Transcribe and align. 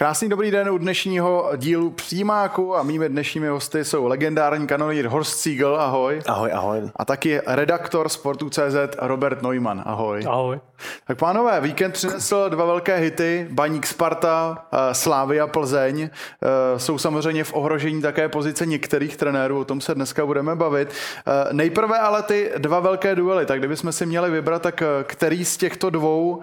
Krásný 0.00 0.28
dobrý 0.28 0.50
den 0.50 0.70
u 0.70 0.78
dnešního 0.78 1.50
dílu 1.56 1.90
Přímáku 1.90 2.76
a 2.76 2.82
mými 2.82 3.08
dnešními 3.08 3.48
hosty 3.48 3.84
jsou 3.84 4.06
legendární 4.06 4.66
kanonýr 4.66 5.06
Horst 5.06 5.38
Siegel, 5.38 5.76
ahoj. 5.80 6.22
Ahoj, 6.26 6.52
ahoj. 6.52 6.90
A 6.96 7.04
taky 7.04 7.40
redaktor 7.46 8.08
Sportu.cz 8.08 8.76
Robert 8.98 9.42
Neumann, 9.42 9.82
ahoj. 9.86 10.24
Ahoj. 10.28 10.60
Tak 11.06 11.18
pánové, 11.18 11.60
víkend 11.60 11.92
přinesl 11.92 12.48
dva 12.48 12.64
velké 12.64 12.96
hity, 12.96 13.46
Baník 13.50 13.86
Sparta, 13.86 14.64
eh, 14.72 14.94
Slávia 14.94 15.46
Plzeň. 15.46 16.02
Eh, 16.02 16.78
jsou 16.78 16.98
samozřejmě 16.98 17.44
v 17.44 17.54
ohrožení 17.54 18.02
také 18.02 18.28
pozice 18.28 18.66
některých 18.66 19.16
trenérů, 19.16 19.60
o 19.60 19.64
tom 19.64 19.80
se 19.80 19.94
dneska 19.94 20.26
budeme 20.26 20.56
bavit. 20.56 20.88
Eh, 21.26 21.32
nejprve 21.52 21.98
ale 21.98 22.22
ty 22.22 22.52
dva 22.58 22.80
velké 22.80 23.14
duely, 23.14 23.46
tak 23.46 23.58
kdybychom 23.58 23.92
si 23.92 24.06
měli 24.06 24.30
vybrat, 24.30 24.62
tak 24.62 24.82
který 25.04 25.44
z 25.44 25.56
těchto 25.56 25.90
dvou 25.90 26.40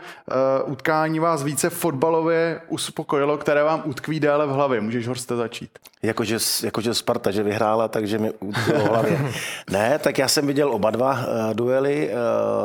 utkání 0.66 1.20
vás 1.20 1.44
více 1.44 1.70
fotbalově 1.70 2.62
uspokojilo, 2.68 3.38
které 3.48 3.64
vám 3.64 3.82
utkví 3.86 4.20
déle 4.20 4.48
v 4.48 4.50
hlavě? 4.50 4.82
Můžeš 4.82 5.08
Horste 5.08 5.36
začít. 5.36 5.70
Jakože, 6.04 6.38
jakože 6.64 6.94
Sparta, 6.94 7.32
že 7.32 7.44
vyhrála, 7.44 7.88
takže 7.88 8.20
mi 8.20 8.32
utkví 8.32 8.74
v 8.74 8.88
hlavě. 8.88 9.32
ne, 9.72 10.00
tak 10.00 10.18
já 10.18 10.28
jsem 10.28 10.48
viděl 10.48 10.72
oba 10.74 10.92
dva 10.92 11.12
uh, 11.12 11.54
duely. 11.54 12.10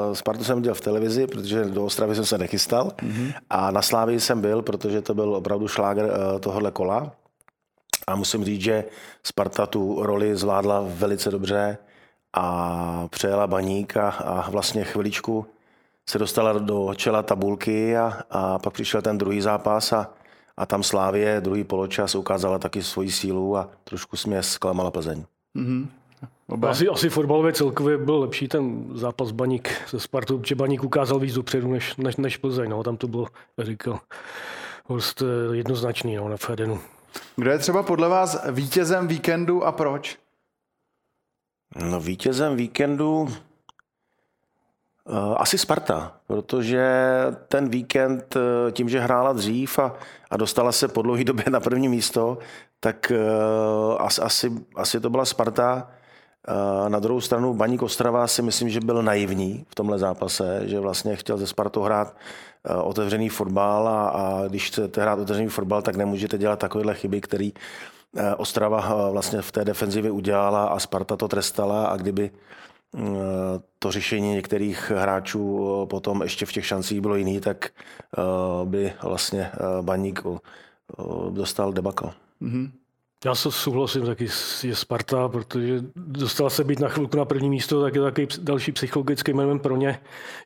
Uh, 0.08 0.14
Spartu 0.14 0.44
jsem 0.44 0.56
viděl 0.56 0.74
v 0.74 0.80
televizi, 0.80 1.26
protože 1.26 1.64
do 1.64 1.84
Ostravy 1.84 2.14
jsem 2.14 2.24
se 2.24 2.38
nechystal. 2.38 2.88
Mm-hmm. 2.88 3.34
A 3.50 3.70
na 3.70 3.82
Slávii 3.82 4.20
jsem 4.20 4.40
byl, 4.40 4.62
protože 4.62 5.02
to 5.02 5.14
byl 5.14 5.34
opravdu 5.34 5.68
šláger 5.68 6.04
uh, 6.04 6.40
tohohle 6.40 6.70
kola. 6.70 7.12
A 8.06 8.16
musím 8.16 8.44
říct, 8.44 8.62
že 8.62 8.84
Sparta 9.22 9.66
tu 9.66 10.02
roli 10.02 10.36
zvládla 10.36 10.84
velice 10.86 11.30
dobře 11.30 11.78
a 12.32 13.06
přejela 13.10 13.46
baník 13.46 13.96
a, 13.96 14.08
a 14.08 14.50
vlastně 14.50 14.84
chviličku 14.84 15.46
se 16.10 16.18
dostala 16.18 16.52
do 16.52 16.94
čela 16.96 17.22
tabulky 17.22 17.96
a, 17.96 18.20
a 18.30 18.58
pak 18.58 18.72
přišel 18.72 19.02
ten 19.02 19.18
druhý 19.18 19.40
zápas 19.40 19.92
a 19.92 20.21
a 20.56 20.66
tam 20.66 20.82
Slávě 20.82 21.40
druhý 21.40 21.64
poločas 21.64 22.14
ukázala 22.14 22.58
taky 22.58 22.82
svoji 22.82 23.10
sílu 23.10 23.56
a 23.56 23.68
trošku 23.84 24.16
mě 24.26 24.42
zklamala 24.42 24.90
Plzeň. 24.90 25.24
Mm-hmm. 25.56 25.86
Asi, 26.68 26.88
asi 26.88 27.08
fotbalově 27.08 27.52
celkově 27.52 27.98
byl 27.98 28.18
lepší 28.18 28.48
ten 28.48 28.84
zápas 28.94 29.30
Baník 29.30 29.82
se 29.86 30.00
Spartou, 30.00 30.38
protože 30.38 30.54
Baník 30.54 30.84
ukázal 30.84 31.18
víc 31.18 31.34
dopředu 31.34 31.72
než, 31.72 31.96
než, 31.96 32.16
než 32.16 32.36
Plzeň. 32.36 32.70
No. 32.70 32.82
Tam 32.82 32.96
to 32.96 33.08
bylo, 33.08 33.26
jak 33.58 33.66
říkal, 33.66 34.00
Horst 34.86 35.22
eh, 35.22 35.56
jednoznačný 35.56 36.16
no, 36.16 36.28
na 36.28 36.36
Fedenu. 36.36 36.80
Kdo 37.36 37.50
je 37.50 37.58
třeba 37.58 37.82
podle 37.82 38.08
vás 38.08 38.38
vítězem 38.50 39.08
víkendu 39.08 39.64
a 39.64 39.72
proč? 39.72 40.18
No 41.90 42.00
vítězem 42.00 42.56
víkendu 42.56 43.28
asi 45.36 45.58
Sparta, 45.58 46.12
protože 46.26 46.86
ten 47.48 47.68
víkend 47.68 48.36
eh, 48.36 48.72
tím, 48.72 48.88
že 48.88 49.00
hrála 49.00 49.32
dřív 49.32 49.78
a, 49.78 49.94
a 50.30 50.36
dostala 50.36 50.72
se 50.72 50.88
po 50.88 51.02
dlouhé 51.02 51.24
době 51.30 51.44
na 51.50 51.60
první 51.60 51.88
místo, 51.88 52.38
tak 52.80 53.12
uh, 53.14 54.02
asi, 54.22 54.52
asi 54.76 55.00
to 55.00 55.10
byla 55.10 55.24
Sparta. 55.24 55.90
Na 56.88 56.98
druhou 56.98 57.20
stranu 57.20 57.54
Baník 57.54 57.82
Ostrava 57.82 58.26
si 58.26 58.42
myslím, 58.42 58.68
že 58.68 58.80
byl 58.80 59.02
naivní 59.02 59.66
v 59.68 59.74
tomhle 59.74 59.98
zápase, 59.98 60.60
že 60.64 60.80
vlastně 60.80 61.16
chtěl 61.16 61.38
ze 61.38 61.46
Spartou 61.46 61.82
hrát 61.82 62.16
otevřený 62.82 63.28
fotbal 63.28 63.88
a, 63.88 64.08
a 64.08 64.48
když 64.48 64.66
chcete 64.66 65.02
hrát 65.02 65.18
otevřený 65.18 65.48
fotbal, 65.48 65.82
tak 65.82 65.96
nemůžete 65.96 66.38
dělat 66.38 66.58
takovéhle 66.58 66.94
chyby, 66.94 67.20
který 67.20 67.52
Ostrava 68.36 69.10
vlastně 69.10 69.42
v 69.42 69.52
té 69.52 69.64
defenzivě 69.64 70.10
udělala 70.10 70.64
a 70.64 70.78
Sparta 70.78 71.16
to 71.16 71.28
trestala 71.28 71.86
a 71.86 71.96
kdyby 71.96 72.30
to 73.78 73.90
řešení 73.90 74.34
některých 74.34 74.90
hráčů 74.90 75.60
eh, 75.82 75.86
potom 75.86 76.22
ještě 76.22 76.46
v 76.46 76.52
těch 76.52 76.66
šancích 76.66 77.00
bylo 77.00 77.16
jiný, 77.16 77.40
tak 77.40 77.70
eh, 77.70 78.22
by 78.64 78.92
vlastně 79.02 79.50
eh, 79.54 79.82
Baník 79.82 80.22
dostal 81.30 81.72
debakl. 81.72 82.12
Mm-hmm. 82.42 82.70
Já 83.24 83.34
se 83.34 83.52
souhlasím 83.52 84.06
taky 84.06 84.28
je 84.62 84.74
Sparta, 84.76 85.28
protože 85.28 85.80
dostala 85.96 86.50
se 86.50 86.64
být 86.64 86.80
na 86.80 86.88
chvilku 86.88 87.16
na 87.16 87.24
první 87.24 87.50
místo, 87.50 87.82
tak 87.82 87.94
je 87.94 88.00
takový 88.00 88.26
další 88.40 88.72
psychologický 88.72 89.32
moment 89.32 89.58
pro 89.58 89.76
ně. 89.76 90.00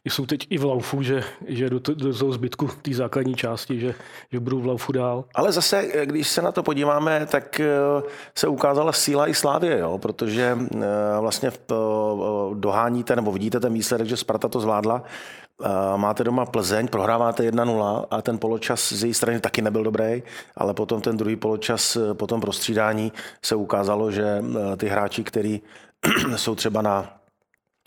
Jsou 0.05 0.27
teď 0.27 0.47
i 0.51 0.59
v 0.59 0.65
laufu, 0.65 1.03
že, 1.03 1.25
že 1.47 1.71
do, 1.71 1.79
do 1.79 2.19
toho 2.19 2.33
zbytku 2.33 2.71
té 2.83 2.95
základní 2.95 3.35
části, 3.35 3.81
že, 3.81 3.95
že 4.33 4.41
budou 4.41 4.61
v 4.61 4.67
laufu 4.67 4.93
dál. 4.93 5.25
Ale 5.35 5.53
zase, 5.53 5.89
když 6.05 6.29
se 6.29 6.43
na 6.43 6.53
to 6.53 6.63
podíváme, 6.63 7.27
tak 7.27 7.61
eh, 7.61 7.67
se 8.35 8.49
ukázala 8.49 8.93
síla 8.93 9.29
i 9.29 9.35
Slávě, 9.35 9.79
jo? 9.79 9.99
protože 9.99 10.59
eh, 10.75 10.79
vlastně 11.21 11.53
doháníte 12.55 13.17
nebo 13.17 13.33
vidíte 13.33 13.61
ten 13.61 13.73
výsledek, 13.73 14.07
že 14.07 14.17
Sparta 14.17 14.49
to 14.49 14.61
zvládla 14.61 15.03
máte 15.97 16.25
doma 16.25 16.47
Plzeň, 16.47 16.89
prohráváte 16.89 17.51
1-0 17.51 18.07
a 18.11 18.23
ten 18.23 18.39
poločas 18.39 18.93
z 18.93 19.05
její 19.05 19.15
strany 19.15 19.41
taky 19.41 19.63
nebyl 19.63 19.85
dobrý, 19.85 20.23
ale 20.57 20.75
potom 20.75 21.01
ten 21.01 21.17
druhý 21.17 21.37
poločas 21.37 21.97
eh, 21.97 22.15
po 22.15 22.27
tom 22.27 22.41
prostřídání 22.41 23.13
se 23.43 23.55
ukázalo, 23.55 24.11
že 24.11 24.25
eh, 24.25 24.77
ty 24.77 24.89
hráči, 24.89 25.25
kteří 25.25 25.63
jsou 26.37 26.55
třeba 26.55 26.83
na 26.83 27.17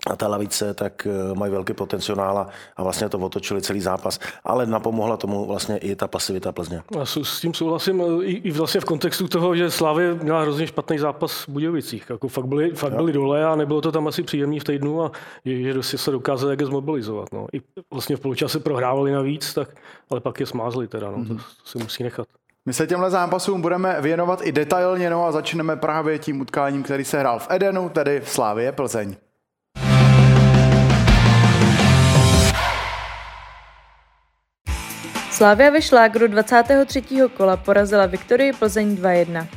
na 0.09 0.15
té 0.15 0.27
lavice, 0.27 0.73
tak 0.73 1.07
eh, 1.07 1.35
mají 1.35 1.51
velký 1.51 1.73
potenciál 1.73 2.47
a 2.77 2.83
vlastně 2.83 3.09
to 3.09 3.17
otočili 3.17 3.61
celý 3.61 3.81
zápas. 3.81 4.19
Ale 4.43 4.65
napomohla 4.65 5.17
tomu 5.17 5.45
vlastně 5.45 5.77
i 5.77 5.95
ta 5.95 6.07
pasivita 6.07 6.51
Plzně. 6.51 6.81
Já 6.95 7.05
s 7.05 7.41
tím 7.41 7.53
souhlasím 7.53 8.03
i, 8.21 8.31
i 8.31 8.51
vlastně 8.51 8.81
v 8.81 8.85
kontextu 8.85 9.27
toho, 9.27 9.55
že 9.55 9.71
Slávě 9.71 10.13
měla 10.13 10.41
hrozně 10.41 10.67
špatný 10.67 10.97
zápas 10.97 11.31
v 11.31 11.49
Budějovicích. 11.49 12.05
Jako 12.09 12.27
fakt 12.27 12.45
byli, 12.45 12.71
fakt 12.71 12.93
byli 12.93 13.13
dole 13.13 13.45
a 13.45 13.55
nebylo 13.55 13.81
to 13.81 13.91
tam 13.91 14.07
asi 14.07 14.23
příjemný 14.23 14.59
v 14.59 14.63
týdnu 14.63 15.03
a 15.03 15.11
že, 15.45 15.73
že 15.73 15.97
se 15.97 16.11
dokázali 16.11 16.53
jak 16.53 16.59
je 16.59 16.65
zmobilizovat. 16.65 17.27
No. 17.33 17.47
I 17.53 17.61
vlastně 17.91 18.15
v 18.15 18.19
poločase 18.19 18.59
prohrávali 18.59 19.11
navíc, 19.11 19.53
tak, 19.53 19.69
ale 20.09 20.19
pak 20.19 20.39
je 20.39 20.45
smázli 20.45 20.87
teda. 20.87 21.11
No. 21.11 21.17
Mm-hmm. 21.17 21.27
To 21.27 21.33
mhm. 21.33 21.43
si 21.65 21.77
musí 21.77 22.03
nechat. 22.03 22.27
My 22.65 22.73
se 22.73 22.87
těmhle 22.87 23.11
zápasům 23.11 23.61
budeme 23.61 24.01
věnovat 24.01 24.39
i 24.43 24.51
detailně, 24.51 25.09
no 25.09 25.25
a 25.25 25.31
začneme 25.31 25.75
právě 25.75 26.19
tím 26.19 26.41
utkáním, 26.41 26.83
který 26.83 27.05
se 27.05 27.19
hrál 27.19 27.39
v 27.39 27.47
Edenu, 27.49 27.89
tedy 27.89 28.19
v 28.19 28.29
Slávě 28.29 28.71
Plzeň. 28.71 29.15
Slávia 35.39 35.69
ve 35.69 35.81
šlágru 35.81 36.27
23. 36.27 37.03
kola 37.33 37.57
porazila 37.57 38.05
Viktorii 38.05 38.53
Plzeň 38.53 38.95
2-1. 38.95 39.47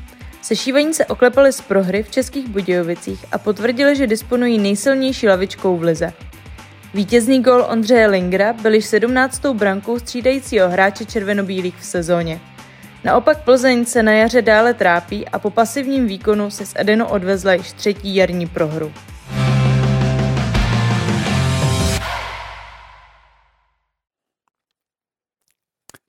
Sešívaní 0.42 0.94
se 0.94 1.06
oklepali 1.06 1.52
z 1.52 1.60
prohry 1.60 2.02
v 2.02 2.10
Českých 2.10 2.48
Budějovicích 2.48 3.24
a 3.32 3.38
potvrdili, 3.38 3.96
že 3.96 4.06
disponují 4.06 4.58
nejsilnější 4.58 5.28
lavičkou 5.28 5.76
v 5.76 5.82
lize. 5.82 6.12
Vítězný 6.94 7.42
gol 7.42 7.66
Ondřeje 7.68 8.06
Lingra 8.06 8.52
byl 8.52 8.74
již 8.74 8.84
17. 8.84 9.46
brankou 9.46 9.98
střídajícího 9.98 10.68
hráče 10.68 11.04
červenobílých 11.04 11.76
v 11.76 11.84
sezóně. 11.84 12.40
Naopak 13.04 13.44
Plzeň 13.44 13.84
se 13.84 14.02
na 14.02 14.12
jaře 14.12 14.42
dále 14.42 14.74
trápí 14.74 15.28
a 15.28 15.38
po 15.38 15.50
pasivním 15.50 16.06
výkonu 16.06 16.50
se 16.50 16.66
z 16.66 16.72
Edenu 16.76 17.06
odvezla 17.06 17.52
již 17.52 17.72
třetí 17.72 18.16
jarní 18.16 18.46
prohru. 18.46 18.92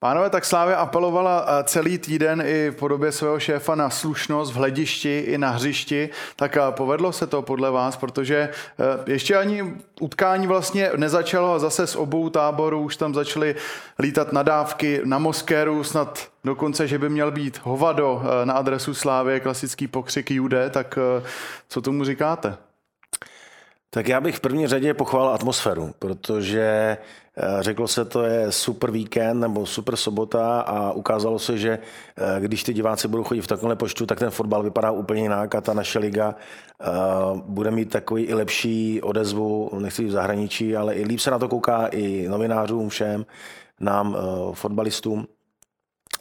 Pánové, 0.04 0.30
tak 0.30 0.46
Slávě 0.46 0.76
apelovala 0.76 1.46
eh, 1.48 1.64
celý 1.64 1.98
týden 1.98 2.44
i 2.46 2.70
v 2.70 2.76
podobě 2.76 3.12
svého 3.12 3.40
šéfa 3.40 3.76
na 3.76 3.90
slušnost 3.90 4.54
v 4.54 4.56
hledišti 4.56 5.20
i 5.20 5.38
na 5.38 5.50
hřišti. 5.50 6.10
Tak 6.36 6.58
eh, 6.58 6.62
povedlo 6.70 7.12
se 7.12 7.28
to 7.28 7.42
podle 7.42 7.72
vás, 7.72 7.98
protože 7.98 8.36
eh, 8.36 9.12
ještě 9.12 9.38
ani 9.38 9.74
utkání 10.00 10.48
vlastně 10.48 10.92
nezačalo 10.98 11.54
a 11.54 11.60
zase 11.60 11.88
z 11.88 11.96
obou 11.96 12.30
táborů 12.30 12.82
už 12.82 12.98
tam 12.98 13.14
začaly 13.14 13.56
lítat 14.00 14.34
nadávky 14.34 15.02
na 15.06 15.20
Moskéru, 15.20 15.84
snad 15.84 16.28
dokonce, 16.44 16.88
že 16.88 17.00
by 17.00 17.10
měl 17.10 17.32
být 17.32 17.60
hovado 17.64 18.24
na 18.44 18.54
adresu 18.54 18.94
Slávě, 18.94 19.40
klasický 19.40 19.88
pokřik 19.88 20.32
Jude, 20.32 20.70
tak 20.70 21.00
co 21.70 21.82
tomu 21.82 22.04
říkáte? 22.04 22.58
Tak 23.94 24.08
já 24.08 24.22
bych 24.22 24.36
v 24.36 24.40
první 24.40 24.68
řadě 24.68 24.94
pochválil 24.94 25.30
atmosféru, 25.34 25.94
protože 26.00 26.98
eh, 27.38 27.48
řeklo 27.60 27.88
se, 27.88 28.06
to 28.06 28.24
je 28.24 28.52
super 28.52 28.92
víkend 28.92 29.40
nebo 29.40 29.66
super 29.66 29.96
sobota 29.96 30.62
a 30.62 30.92
ukázalo 30.92 31.40
se, 31.40 31.58
že 31.58 31.80
eh, 32.18 32.40
když 32.40 32.64
ty 32.64 32.74
diváci 32.74 33.08
budou 33.08 33.24
chodit 33.24 33.42
v 33.42 33.48
takovémhle 33.48 33.76
počtu, 33.76 34.06
tak 34.06 34.20
ten 34.20 34.30
fotbal 34.30 34.64
vypadá 34.64 34.92
úplně 34.92 35.22
jinak 35.22 35.56
a 35.56 35.62
ta 35.62 35.74
naše 35.74 36.00
liga 36.00 36.36
eh, 36.82 36.86
bude 37.46 37.72
mít 37.72 37.90
takový 37.90 38.24
i 38.24 38.34
lepší 38.34 39.02
odezvu, 39.02 39.70
nechci 39.80 40.06
v 40.06 40.12
zahraničí, 40.12 40.76
ale 40.76 40.96
i 40.96 41.06
líp 41.06 41.20
se 41.20 41.32
na 41.32 41.40
to 41.40 41.48
kouká 41.48 41.88
i 41.88 42.28
novinářům 42.28 42.90
všem, 42.90 43.26
nám, 43.80 44.18
fotbalistům 44.54 45.28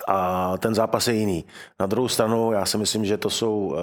a 0.08 0.52
ten 0.58 0.74
zápas 0.74 1.08
je 1.08 1.14
jiný. 1.14 1.44
Na 1.80 1.86
druhou 1.86 2.08
stranu, 2.08 2.52
já 2.52 2.66
si 2.66 2.78
myslím, 2.78 3.04
že 3.04 3.16
to 3.16 3.30
jsou 3.30 3.74
eh, 3.76 3.80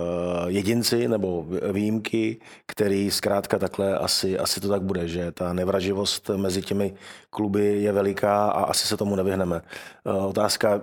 jedinci 0.51 1.07
nebo 1.07 1.45
výjimky, 1.71 2.37
který 2.65 3.11
zkrátka 3.11 3.59
takhle 3.59 3.97
asi, 3.97 4.39
asi 4.39 4.61
to 4.61 4.67
tak 4.67 4.81
bude, 4.81 5.07
že 5.07 5.31
ta 5.31 5.53
nevraživost 5.53 6.29
mezi 6.29 6.61
těmi 6.61 6.93
kluby 7.29 7.81
je 7.81 7.91
veliká 7.91 8.49
a 8.49 8.63
asi 8.63 8.87
se 8.87 8.97
tomu 8.97 9.15
nevyhneme. 9.15 9.61
Eh, 10.05 10.11
otázka, 10.11 10.81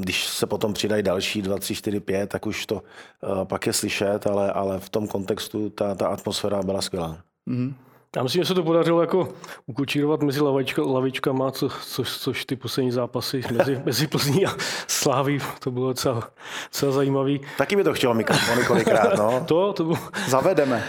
když 0.00 0.26
se 0.26 0.46
potom 0.46 0.72
přidají 0.72 1.02
další 1.02 1.42
2, 1.42 1.58
3, 1.58 1.74
4, 1.74 2.00
5, 2.00 2.26
tak 2.30 2.46
už 2.46 2.66
to 2.66 2.82
eh, 2.82 3.44
pak 3.44 3.66
je 3.66 3.72
slyšet, 3.72 4.26
ale, 4.26 4.52
ale 4.52 4.80
v 4.80 4.88
tom 4.88 5.08
kontextu 5.08 5.70
ta, 5.70 5.94
ta 5.94 6.08
atmosféra 6.08 6.62
byla 6.62 6.82
skvělá. 6.82 7.18
Mm-hmm. 7.50 7.85
Já 8.16 8.22
myslím, 8.22 8.42
že 8.42 8.46
se 8.46 8.54
to 8.54 8.62
podařilo 8.62 9.00
jako 9.00 9.28
ukočírovat 9.66 10.22
mezi 10.22 10.40
lavička, 10.40 10.82
lavičkama, 10.82 11.50
co, 11.50 11.68
což, 11.68 12.18
což 12.18 12.44
ty 12.44 12.56
poslední 12.56 12.92
zápasy 12.92 13.40
mezi, 13.52 13.82
mezi 13.84 14.06
Plzní 14.06 14.46
a 14.46 14.50
Sláví, 14.86 15.38
to 15.58 15.70
bylo 15.70 15.88
docela, 15.88 16.30
docela 16.72 16.92
zajímavý. 16.92 17.40
Taky 17.58 17.76
by 17.76 17.84
to 17.84 17.94
chtělo 17.94 18.14
mikrofon 18.14 18.58
několikrát, 18.58 19.18
no. 19.18 19.44
to, 19.48 19.72
to 19.72 19.84
bylo... 19.84 19.98
Zavedeme. 20.28 20.84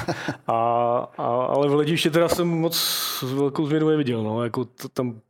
a, 0.46 0.54
a, 1.18 1.26
ale 1.26 1.68
v 1.68 1.70
hlediště 1.70 2.10
teda 2.10 2.28
jsem 2.28 2.48
moc 2.48 3.24
velkou 3.34 3.66
změnu 3.66 3.88
neviděl, 3.88 4.22
no, 4.22 4.44
jako 4.44 4.64
to, 4.64 4.88
tam 4.88 5.20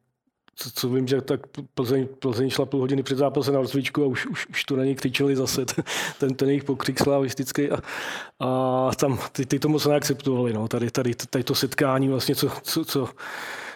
co, 0.63 0.71
co 0.71 0.89
vím, 0.89 1.09
že 1.09 1.21
tak 1.21 1.41
Plzeň, 1.75 2.09
Plzeň 2.19 2.51
šla 2.51 2.67
půl 2.67 2.81
hodiny 2.81 3.03
před 3.03 3.19
zápasem 3.19 3.55
na 3.55 3.61
rozcvičku 3.61 4.03
a 4.03 4.07
už, 4.07 4.27
už, 4.27 4.47
už 4.47 4.65
to 4.65 4.77
na 4.77 4.85
něj 4.85 4.95
křičeli 4.95 5.37
zase, 5.37 5.65
ten, 6.19 6.35
ten 6.35 6.49
jejich 6.49 6.65
pokřik 6.65 6.99
slavistický 6.99 7.71
a, 7.71 7.79
a 8.41 8.91
tam 8.97 9.19
ty, 9.33 9.47
ty 9.47 9.59
to 9.59 9.69
moc 9.69 9.87
neakceptovali, 9.87 10.53
no. 10.53 10.69
tady, 10.69 10.91
tady, 10.91 11.15
tady 11.15 11.45
to 11.45 11.55
setkání 11.55 12.09
vlastně, 12.09 12.35
co, 12.35 12.49
co, 12.63 12.85
co, 12.85 13.09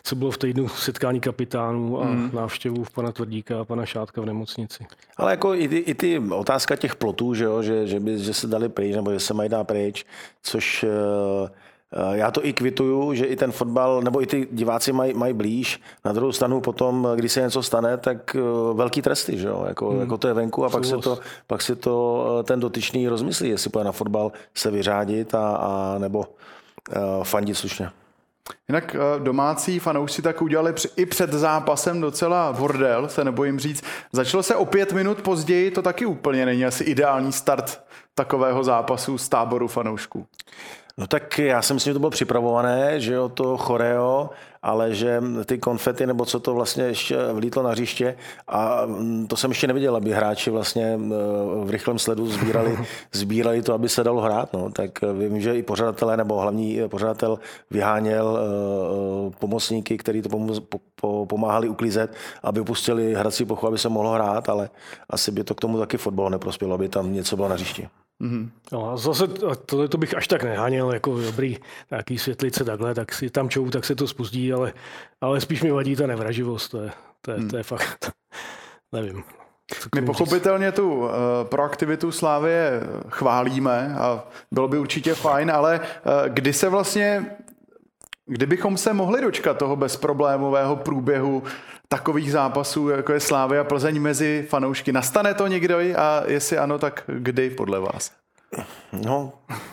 co 0.02 0.16
bylo 0.16 0.30
v 0.30 0.38
týdnu 0.38 0.68
setkání 0.68 1.20
kapitánů 1.20 2.02
a 2.02 2.04
hmm. 2.04 2.30
návštěvu 2.32 2.84
pana 2.94 3.12
Tvrdíka 3.12 3.60
a 3.60 3.64
pana 3.64 3.86
Šátka 3.86 4.20
v 4.20 4.26
nemocnici. 4.26 4.86
Ale 5.16 5.32
jako 5.32 5.54
i 5.54 5.68
ty, 5.68 5.76
i 5.76 5.94
ty 5.94 6.18
otázka 6.18 6.76
těch 6.76 6.96
plotů, 6.96 7.34
že, 7.34 7.44
jo, 7.44 7.62
že, 7.62 7.86
že, 7.86 8.00
by, 8.00 8.18
že 8.18 8.34
se 8.34 8.46
dali 8.46 8.68
pryč, 8.68 8.94
nebo 8.94 9.12
že 9.12 9.20
se 9.20 9.34
mají 9.34 9.48
dát 9.48 9.64
pryč, 9.64 10.04
což 10.42 10.84
uh 11.42 11.48
já 12.12 12.30
to 12.30 12.46
i 12.46 12.52
kvituju, 12.52 13.14
že 13.14 13.24
i 13.24 13.36
ten 13.36 13.52
fotbal, 13.52 14.02
nebo 14.02 14.22
i 14.22 14.26
ty 14.26 14.48
diváci 14.52 14.92
mají, 14.92 15.14
mají 15.14 15.34
blíž. 15.34 15.80
Na 16.04 16.12
druhou 16.12 16.32
stranu 16.32 16.60
potom, 16.60 17.08
když 17.14 17.32
se 17.32 17.40
něco 17.40 17.62
stane, 17.62 17.96
tak 17.96 18.36
eh, 18.36 18.40
velký 18.74 19.02
tresty, 19.02 19.38
že 19.38 19.48
jo? 19.48 19.64
Jako, 19.68 19.90
hmm. 19.90 20.00
jako 20.00 20.18
to 20.18 20.28
je 20.28 20.34
venku 20.34 20.64
a 20.64 20.70
pak 20.70 20.84
se 20.84 20.98
to, 20.98 21.18
pak 21.46 21.62
si 21.62 21.76
to 21.76 22.26
eh, 22.40 22.42
ten 22.42 22.60
dotyčný 22.60 23.08
rozmyslí, 23.08 23.48
jestli 23.48 23.70
půjde 23.70 23.84
na 23.84 23.92
fotbal 23.92 24.32
se 24.54 24.70
vyřádit 24.70 25.34
a, 25.34 25.56
a 25.56 25.98
nebo 25.98 26.18
uh, 26.18 27.24
fandit 27.24 27.56
slušně. 27.56 27.90
Jinak 28.68 28.96
domácí 29.18 29.78
fanoušci 29.78 30.22
tak 30.22 30.42
udělali 30.42 30.74
i 30.96 31.06
před 31.06 31.32
zápasem 31.32 32.00
docela 32.00 32.52
bordel, 32.52 33.08
se 33.08 33.24
nebojím 33.24 33.58
říct. 33.58 33.84
Začalo 34.12 34.42
se 34.42 34.56
o 34.56 34.64
pět 34.64 34.92
minut 34.92 35.22
později, 35.22 35.70
to 35.70 35.82
taky 35.82 36.06
úplně 36.06 36.46
není 36.46 36.64
asi 36.66 36.84
ideální 36.84 37.32
start 37.32 37.84
takového 38.14 38.64
zápasu 38.64 39.18
z 39.18 39.28
táboru 39.28 39.68
fanoušků. 39.68 40.26
No 40.98 41.06
tak 41.06 41.38
já 41.38 41.62
si 41.62 41.74
myslím, 41.74 41.90
že 41.90 41.94
to 41.94 42.00
bylo 42.00 42.10
připravované, 42.10 43.00
že 43.00 43.14
jo, 43.14 43.28
to 43.28 43.56
choreo, 43.56 44.30
ale 44.62 44.94
že 44.94 45.22
ty 45.44 45.58
konfety, 45.58 46.06
nebo 46.06 46.24
co 46.24 46.40
to 46.40 46.54
vlastně 46.54 46.84
ještě 46.84 47.16
vlítlo 47.32 47.62
na 47.62 47.70
hřiště 47.70 48.16
a 48.48 48.86
mm, 48.86 49.26
to 49.26 49.36
jsem 49.36 49.50
ještě 49.50 49.66
neviděl, 49.66 49.96
aby 49.96 50.12
hráči 50.12 50.50
vlastně 50.50 50.84
e, 50.84 50.98
v 51.64 51.70
rychlém 51.70 51.98
sledu 51.98 52.26
sbírali, 52.26 52.78
sbírali 53.12 53.62
to, 53.62 53.74
aby 53.74 53.88
se 53.88 54.04
dalo 54.04 54.20
hrát, 54.20 54.52
no. 54.52 54.70
tak 54.70 55.02
e, 55.02 55.12
vím, 55.12 55.40
že 55.40 55.56
i 55.56 55.62
pořadatelé 55.62 56.16
nebo 56.16 56.40
hlavní 56.40 56.80
pořadatel 56.88 57.38
vyháněl 57.70 58.38
e, 58.38 59.30
pomocníky, 59.38 59.98
kteří 59.98 60.22
to 60.22 60.28
pomáhali 61.28 61.68
uklízet, 61.68 62.14
aby 62.42 62.64
pustili 62.64 63.14
hrací 63.14 63.44
pochu, 63.44 63.66
aby 63.66 63.78
se 63.78 63.88
mohlo 63.88 64.10
hrát, 64.10 64.48
ale 64.48 64.70
asi 65.10 65.30
by 65.32 65.44
to 65.44 65.54
k 65.54 65.60
tomu 65.60 65.78
taky 65.78 65.96
fotbal 65.96 66.30
neprospělo, 66.30 66.74
aby 66.74 66.88
tam 66.88 67.12
něco 67.12 67.36
bylo 67.36 67.48
na 67.48 67.54
hřišti. 67.54 67.88
Mm-hmm. 68.22 68.50
No 68.72 68.90
a 68.90 68.96
zase 68.96 69.28
tohle 69.66 69.88
to 69.88 69.98
bych 69.98 70.16
až 70.16 70.28
tak 70.28 70.44
neháněl, 70.44 70.92
jako 70.92 71.20
dobrý 71.20 71.58
nějaký 71.90 72.18
světlice 72.18 72.64
takhle, 72.64 72.94
tak 72.94 73.14
si 73.14 73.30
tam 73.30 73.48
čou, 73.48 73.70
tak 73.70 73.84
se 73.84 73.94
to 73.94 74.08
spustí, 74.08 74.52
ale, 74.52 74.72
ale 75.20 75.40
spíš 75.40 75.62
mi 75.62 75.70
vadí 75.70 75.96
ta 75.96 76.06
nevraživost, 76.06 76.70
to 76.70 76.82
je, 76.82 76.90
to 77.20 77.30
je, 77.30 77.38
mm. 77.38 77.48
to 77.48 77.56
je 77.56 77.62
fakt, 77.62 78.10
nevím. 78.92 79.24
My 79.94 80.02
pochopitelně 80.02 80.72
tu 80.72 80.94
uh, 80.94 81.10
proaktivitu 81.42 82.12
Slávě 82.12 82.80
chválíme 83.08 83.94
a 83.98 84.24
bylo 84.50 84.68
by 84.68 84.78
určitě 84.78 85.14
fajn, 85.14 85.50
ale 85.50 85.80
uh, 85.80 86.12
kdy 86.28 86.52
se 86.52 86.68
vlastně, 86.68 87.36
kdybychom 88.26 88.76
se 88.76 88.92
mohli 88.92 89.20
dočkat 89.20 89.58
toho 89.58 89.76
bezproblémového 89.76 90.76
průběhu 90.76 91.42
takových 91.88 92.32
zápasů, 92.32 92.88
jako 92.88 93.12
je 93.12 93.20
Slávy 93.20 93.58
a 93.58 93.64
Plzeň 93.64 94.00
mezi 94.00 94.46
fanoušky. 94.48 94.92
Nastane 94.92 95.34
to 95.34 95.46
někdy 95.46 95.94
a 95.94 96.24
jestli 96.26 96.58
ano, 96.58 96.78
tak 96.78 97.04
kdy 97.06 97.50
podle 97.50 97.80
vás? 97.80 98.25
No, 98.92 99.32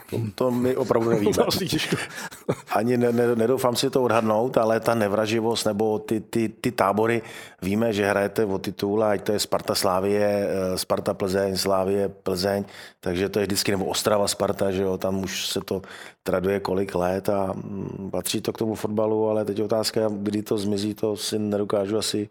to, 0.09 0.17
to 0.35 0.51
my 0.51 0.75
opravdu 0.75 1.09
nevíme. 1.09 1.31
Ani 2.75 2.97
ne, 2.97 3.11
ne, 3.11 3.35
nedoufám 3.35 3.75
si 3.75 3.89
to 3.89 4.03
odhadnout, 4.03 4.57
ale 4.57 4.79
ta 4.79 4.95
nevraživost 4.95 5.65
nebo 5.65 5.99
ty, 5.99 6.19
ty, 6.19 6.49
ty 6.49 6.71
tábory, 6.71 7.21
víme, 7.61 7.93
že 7.93 8.09
hrajete 8.09 8.45
o 8.45 8.57
titul, 8.57 9.03
ať 9.03 9.21
to 9.21 9.31
je 9.31 9.39
Sparta 9.39 9.75
Slávie, 9.75 10.25
eh, 10.25 10.77
Sparta 10.77 11.13
Plzeň, 11.13 11.57
Slávie 11.57 12.09
Plzeň, 12.09 12.65
takže 12.99 13.29
to 13.29 13.39
je 13.39 13.45
vždycky, 13.45 13.71
nebo 13.71 13.85
Ostrava 13.85 14.27
Sparta, 14.27 14.71
že 14.71 14.81
jo, 14.81 14.97
tam 14.97 15.23
už 15.23 15.47
se 15.47 15.61
to 15.61 15.81
traduje 16.23 16.59
kolik 16.59 16.95
let 16.95 17.29
a 17.29 17.53
mm, 17.53 18.09
patří 18.11 18.41
to 18.41 18.53
k 18.53 18.57
tomu 18.57 18.75
fotbalu, 18.75 19.29
ale 19.29 19.45
teď 19.45 19.61
otázka, 19.61 20.01
kdy 20.09 20.43
to 20.43 20.57
zmizí, 20.57 20.93
to 20.93 21.17
si 21.17 21.39
nedokážu 21.39 21.97
asi 21.97 22.29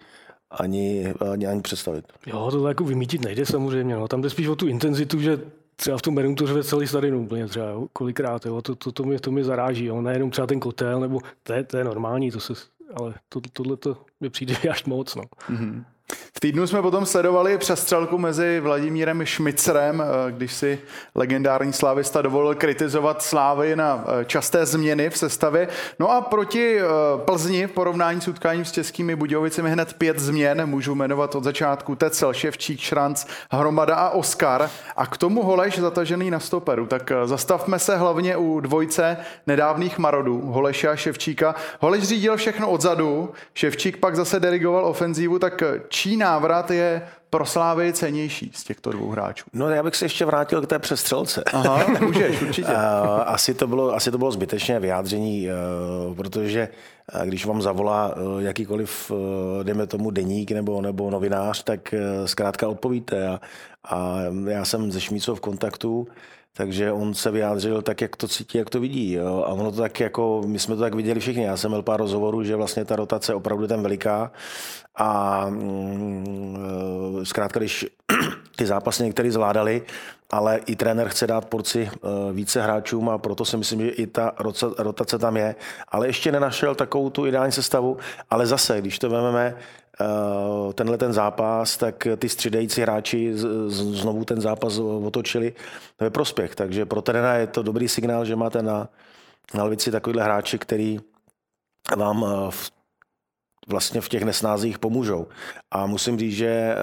ani, 0.50 1.14
ani, 1.32 1.46
ani 1.46 1.60
představit. 1.62 2.04
Jo, 2.26 2.50
to 2.50 2.68
jako 2.68 2.84
vymítit 2.84 3.24
nejde 3.24 3.46
samozřejmě. 3.46 3.94
No. 3.96 4.08
Tam 4.08 4.22
jde 4.22 4.30
spíš 4.30 4.48
o 4.48 4.56
tu 4.56 4.66
intenzitu, 4.66 5.20
že 5.20 5.40
třeba 5.76 5.98
v 5.98 6.02
tom 6.02 6.34
to 6.34 6.46
řve 6.46 6.64
celý 6.64 6.86
stadion 6.86 7.16
úplně 7.16 7.46
třeba, 7.46 7.68
jo, 7.68 7.86
kolikrát, 7.92 8.46
jo, 8.46 8.62
to, 8.62 8.74
to, 8.74 8.92
to, 8.92 9.02
mě, 9.02 9.20
to 9.20 9.30
mě 9.30 9.44
zaráží, 9.44 9.84
jo, 9.84 10.00
nejenom 10.00 10.30
třeba 10.30 10.46
ten 10.46 10.60
kotel, 10.60 11.00
nebo 11.00 11.20
to 11.42 11.52
je, 11.52 11.64
to 11.64 11.76
je 11.76 11.84
normální, 11.84 12.30
to 12.30 12.40
se, 12.40 12.52
ale 12.94 13.14
to, 13.28 13.40
tohle 13.52 13.76
to 13.76 13.96
mi 14.20 14.30
přijde 14.30 14.54
až 14.70 14.84
moc, 14.84 15.14
no. 15.14 15.22
Mm-hmm. 15.22 15.84
V 16.36 16.40
týdnu 16.40 16.66
jsme 16.66 16.82
potom 16.82 17.06
sledovali 17.06 17.58
přestřelku 17.58 18.18
mezi 18.18 18.60
Vladimírem 18.60 19.26
Šmicerem, 19.26 20.02
eh, 20.02 20.32
když 20.32 20.52
si 20.52 20.78
legendární 21.14 21.72
slávista 21.72 22.22
dovolil 22.22 22.54
kritizovat 22.54 23.22
Slávy 23.22 23.76
na 23.76 24.04
eh, 24.06 24.24
časté 24.24 24.66
změny 24.66 25.10
v 25.10 25.18
sestavě. 25.18 25.68
No 25.98 26.10
a 26.10 26.20
proti 26.20 26.78
eh, 26.78 26.84
Plzni 27.24 27.66
v 27.66 27.72
porovnání 27.72 28.20
s 28.20 28.28
utkáním 28.28 28.64
s 28.64 28.72
českými 28.72 29.16
Budějovicemi 29.16 29.70
hned 29.70 29.94
pět 29.94 30.18
změn, 30.18 30.66
můžu 30.66 30.94
jmenovat 30.94 31.34
od 31.34 31.44
začátku 31.44 31.96
Tecel, 31.96 32.32
Ševčík, 32.32 32.80
Šranc, 32.80 33.26
Hromada 33.50 33.94
a 33.94 34.10
Oskar. 34.10 34.70
A 34.96 35.06
k 35.06 35.16
tomu 35.16 35.42
Holeš 35.42 35.78
zatažený 35.78 36.30
na 36.30 36.40
stoperu. 36.40 36.86
Tak 36.86 37.12
zastavme 37.24 37.78
se 37.78 37.96
hlavně 37.96 38.36
u 38.36 38.60
dvojce 38.60 39.16
nedávných 39.46 39.98
marodů, 39.98 40.40
Holeše 40.40 40.88
a 40.88 40.96
Ševčíka. 40.96 41.54
Holeš 41.80 42.02
řídil 42.04 42.36
všechno 42.36 42.70
odzadu, 42.70 43.30
Ševčík 43.54 43.96
pak 43.96 44.16
zase 44.16 44.40
dirigoval 44.40 44.86
ofenzívu, 44.86 45.38
tak 45.38 45.62
čí 46.02 46.16
návrat 46.16 46.70
je 46.70 47.02
pro 47.30 47.46
Slávy 47.46 47.92
cenější 47.92 48.50
z 48.54 48.64
těchto 48.64 48.92
dvou 48.92 49.10
hráčů? 49.10 49.44
No 49.52 49.70
já 49.70 49.82
bych 49.82 49.96
se 49.96 50.04
ještě 50.04 50.24
vrátil 50.24 50.62
k 50.62 50.66
té 50.66 50.78
přestřelce. 50.78 51.44
Aha, 51.52 51.86
můžeš, 52.00 52.42
určitě. 52.42 52.72
asi, 53.24 53.54
to 53.54 53.66
bylo, 53.66 53.94
asi 53.94 54.10
to 54.10 54.18
bylo 54.18 54.32
zbytečné 54.32 54.80
vyjádření, 54.80 55.48
eh, 55.48 56.14
protože 56.14 56.68
eh, 57.12 57.26
když 57.26 57.46
vám 57.46 57.62
zavolá 57.62 58.14
eh, 58.16 58.42
jakýkoliv, 58.42 59.12
dejme 59.62 59.86
tomu, 59.86 60.10
deník 60.10 60.50
nebo, 60.50 60.80
nebo 60.82 61.10
novinář, 61.10 61.62
tak 61.62 61.94
zkrátka 62.26 62.68
odpovíte. 62.68 63.28
A, 63.28 63.40
a 63.84 64.18
já 64.48 64.64
jsem 64.64 64.92
ze 64.92 65.00
Šmícov 65.00 65.38
v 65.38 65.40
kontaktu, 65.40 66.08
takže 66.56 66.92
on 66.92 67.14
se 67.14 67.30
vyjádřil 67.30 67.82
tak, 67.82 68.00
jak 68.00 68.16
to 68.16 68.28
cítí, 68.28 68.58
jak 68.58 68.70
to 68.70 68.80
vidí. 68.80 69.12
Jo. 69.12 69.44
A 69.46 69.48
ono 69.48 69.72
to 69.72 69.80
tak 69.80 70.00
jako, 70.00 70.42
my 70.46 70.58
jsme 70.58 70.74
to 70.74 70.80
tak 70.80 70.94
viděli 70.94 71.20
všichni. 71.20 71.44
Já 71.44 71.56
jsem 71.56 71.70
měl 71.70 71.82
pár 71.82 72.00
rozhovorů, 72.00 72.42
že 72.44 72.56
vlastně 72.56 72.84
ta 72.84 72.96
rotace 72.96 73.32
je 73.32 73.36
opravdu 73.36 73.66
tam 73.66 73.82
veliká. 73.82 74.32
A 74.94 75.44
mm, 75.48 77.20
zkrátka, 77.22 77.60
když 77.60 77.86
ty 78.56 78.66
zápasy 78.66 79.02
některý 79.02 79.30
zvládali, 79.30 79.82
ale 80.30 80.60
i 80.66 80.76
trenér 80.76 81.08
chce 81.08 81.26
dát 81.26 81.44
porci 81.44 81.90
e, 81.92 82.32
více 82.32 82.62
hráčům 82.62 83.08
a 83.08 83.18
proto 83.18 83.44
si 83.44 83.56
myslím, 83.56 83.80
že 83.80 83.88
i 83.88 84.06
ta 84.06 84.32
rotace 84.78 85.18
tam 85.18 85.36
je. 85.36 85.54
Ale 85.88 86.06
ještě 86.06 86.32
nenašel 86.32 86.74
takovou 86.74 87.10
tu 87.10 87.26
ideální 87.26 87.52
sestavu, 87.52 87.96
ale 88.30 88.46
zase, 88.46 88.80
když 88.80 88.98
to 88.98 89.10
vezmeme, 89.10 89.46
e, 89.46 90.72
tenhle 90.72 90.98
ten 90.98 91.12
zápas, 91.12 91.76
tak 91.76 92.08
ty 92.16 92.28
střídající 92.28 92.80
hráči 92.80 93.32
znovu 93.68 94.24
ten 94.24 94.40
zápas 94.40 94.78
otočili 94.78 95.52
ve 96.00 96.10
prospěch. 96.10 96.54
Takže 96.54 96.86
pro 96.86 97.02
trenéra 97.02 97.34
je 97.34 97.46
to 97.46 97.62
dobrý 97.62 97.88
signál, 97.88 98.24
že 98.24 98.36
máte 98.36 98.62
na 98.62 98.88
na 99.54 99.64
levici 99.64 99.90
takovýhle 99.90 100.22
hráči, 100.22 100.58
který 100.58 101.00
vám 101.96 102.26
v 102.50 102.72
vlastně 103.68 104.00
v 104.00 104.08
těch 104.08 104.22
nesnázích 104.22 104.78
pomůžou. 104.78 105.26
A 105.70 105.86
musím 105.86 106.18
říct, 106.18 106.36
že 106.36 106.74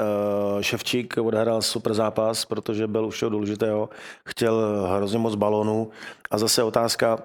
Ševčík 0.61 1.17
odehrál 1.17 1.61
super 1.61 1.93
zápas, 1.93 2.45
protože 2.45 2.87
byl 2.87 3.05
už 3.05 3.23
důležitého, 3.29 3.89
chtěl 4.25 4.87
hrozně 4.95 5.19
moc 5.19 5.35
balonů 5.35 5.89
a 6.31 6.37
zase 6.37 6.63
otázka, 6.63 7.19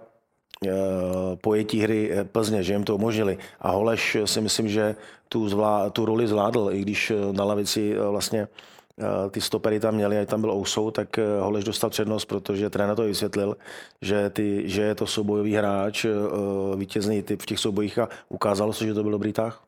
Eh, 0.66 1.36
pojetí 1.36 1.80
hry 1.80 2.10
eh, 2.12 2.24
Plzně, 2.24 2.62
že 2.62 2.72
jim 2.72 2.84
to 2.84 2.94
umožnili. 2.94 3.38
A 3.60 3.70
Holeš 3.70 4.16
si 4.24 4.40
myslím, 4.40 4.68
že 4.68 4.96
tu, 5.28 5.48
zvlá, 5.48 5.90
tu 5.90 6.04
roli 6.04 6.26
zvládl, 6.26 6.70
i 6.72 6.80
když 6.80 7.10
eh, 7.10 7.32
na 7.32 7.44
lavici 7.44 7.94
vlastně 8.10 8.48
ty 9.30 9.40
stopery 9.40 9.80
tam 9.80 9.94
měli, 9.94 10.18
a 10.18 10.26
tam 10.26 10.40
byl 10.40 10.50
Ousou, 10.50 10.90
tak 10.90 11.08
Holeš 11.40 11.64
dostal 11.64 11.90
přednost, 11.90 12.24
protože 12.24 12.70
trenér 12.70 12.96
to 12.96 13.02
vysvětlil, 13.02 13.56
že, 14.02 14.30
ty, 14.30 14.62
že 14.68 14.82
je 14.82 14.94
to 14.94 15.06
soubojový 15.06 15.54
hráč, 15.54 16.06
vítězný 16.76 17.22
typ 17.22 17.42
v 17.42 17.46
těch 17.46 17.58
soubojích 17.58 17.98
a 17.98 18.08
ukázalo 18.28 18.72
se, 18.72 18.86
že 18.86 18.94
to 18.94 19.02
byl 19.02 19.12
dobrý 19.12 19.32
tah. 19.32 19.62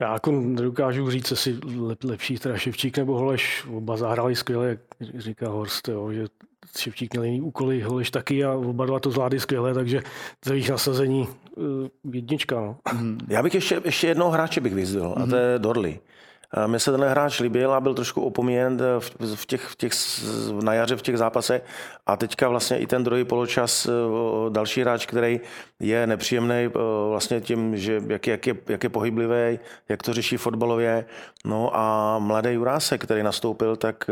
Já 0.00 0.12
jako 0.12 0.30
nedokážu 0.32 1.10
říct, 1.10 1.30
jestli 1.30 1.58
lepší 2.04 2.38
teda 2.38 2.56
Ševčík 2.56 2.98
nebo 2.98 3.18
Holeš. 3.18 3.66
Oba 3.76 3.96
zahráli 3.96 4.36
skvěle, 4.36 4.68
jak 4.68 4.78
říká 5.00 5.48
Horst, 5.48 5.88
jo, 5.88 6.12
že 6.12 6.26
Ševčík 6.78 7.12
měl 7.12 7.24
jiný 7.24 7.40
úkoly, 7.40 7.80
Holeš 7.80 8.10
taky 8.10 8.44
a 8.44 8.52
oba 8.52 8.86
dva 8.86 9.00
to 9.00 9.10
zvládli 9.10 9.40
skvěle, 9.40 9.74
takže 9.74 10.02
za 10.44 10.54
jejich 10.54 10.70
nasazení 10.70 11.28
jednička. 12.12 12.60
No. 12.60 12.76
Já 13.28 13.42
bych 13.42 13.54
ještě, 13.54 13.80
ještě 13.84 14.06
jednoho 14.06 14.30
hráče 14.30 14.60
bych 14.60 14.74
vyzdvil, 14.74 15.10
mm-hmm. 15.10 15.22
a 15.22 15.26
to 15.26 15.36
je 15.36 15.58
Dorley. 15.58 15.98
Mně 16.66 16.78
se 16.78 16.90
tenhle 16.90 17.10
hráč 17.10 17.40
líbil 17.40 17.72
a 17.74 17.80
byl 17.80 17.94
trošku 17.94 18.22
opomíjen 18.22 18.82
v, 18.98 19.34
v 19.34 19.46
těch, 19.46 19.60
v 19.60 19.76
těch, 19.76 19.92
na 20.62 20.74
jaře 20.74 20.96
v 20.96 21.02
těch 21.02 21.18
zápasech. 21.18 21.62
A 22.06 22.16
teďka 22.16 22.48
vlastně 22.48 22.78
i 22.78 22.86
ten 22.86 23.04
druhý 23.04 23.24
poločas, 23.24 23.88
další 24.48 24.80
hráč, 24.80 25.06
který 25.06 25.40
je 25.80 26.06
nepříjemný 26.06 26.70
vlastně 27.08 27.40
tím, 27.40 27.76
že 27.76 28.02
jak, 28.06 28.26
jak, 28.26 28.46
je, 28.46 28.54
jak 28.68 28.82
je 28.82 28.88
pohyblivý, 28.88 29.58
jak 29.88 30.02
to 30.02 30.12
řeší 30.12 30.36
fotbalově. 30.36 31.04
No 31.44 31.70
a 31.76 32.18
mladý 32.18 32.50
Jurásek, 32.50 33.04
který 33.04 33.22
nastoupil, 33.22 33.76
tak 33.76 34.10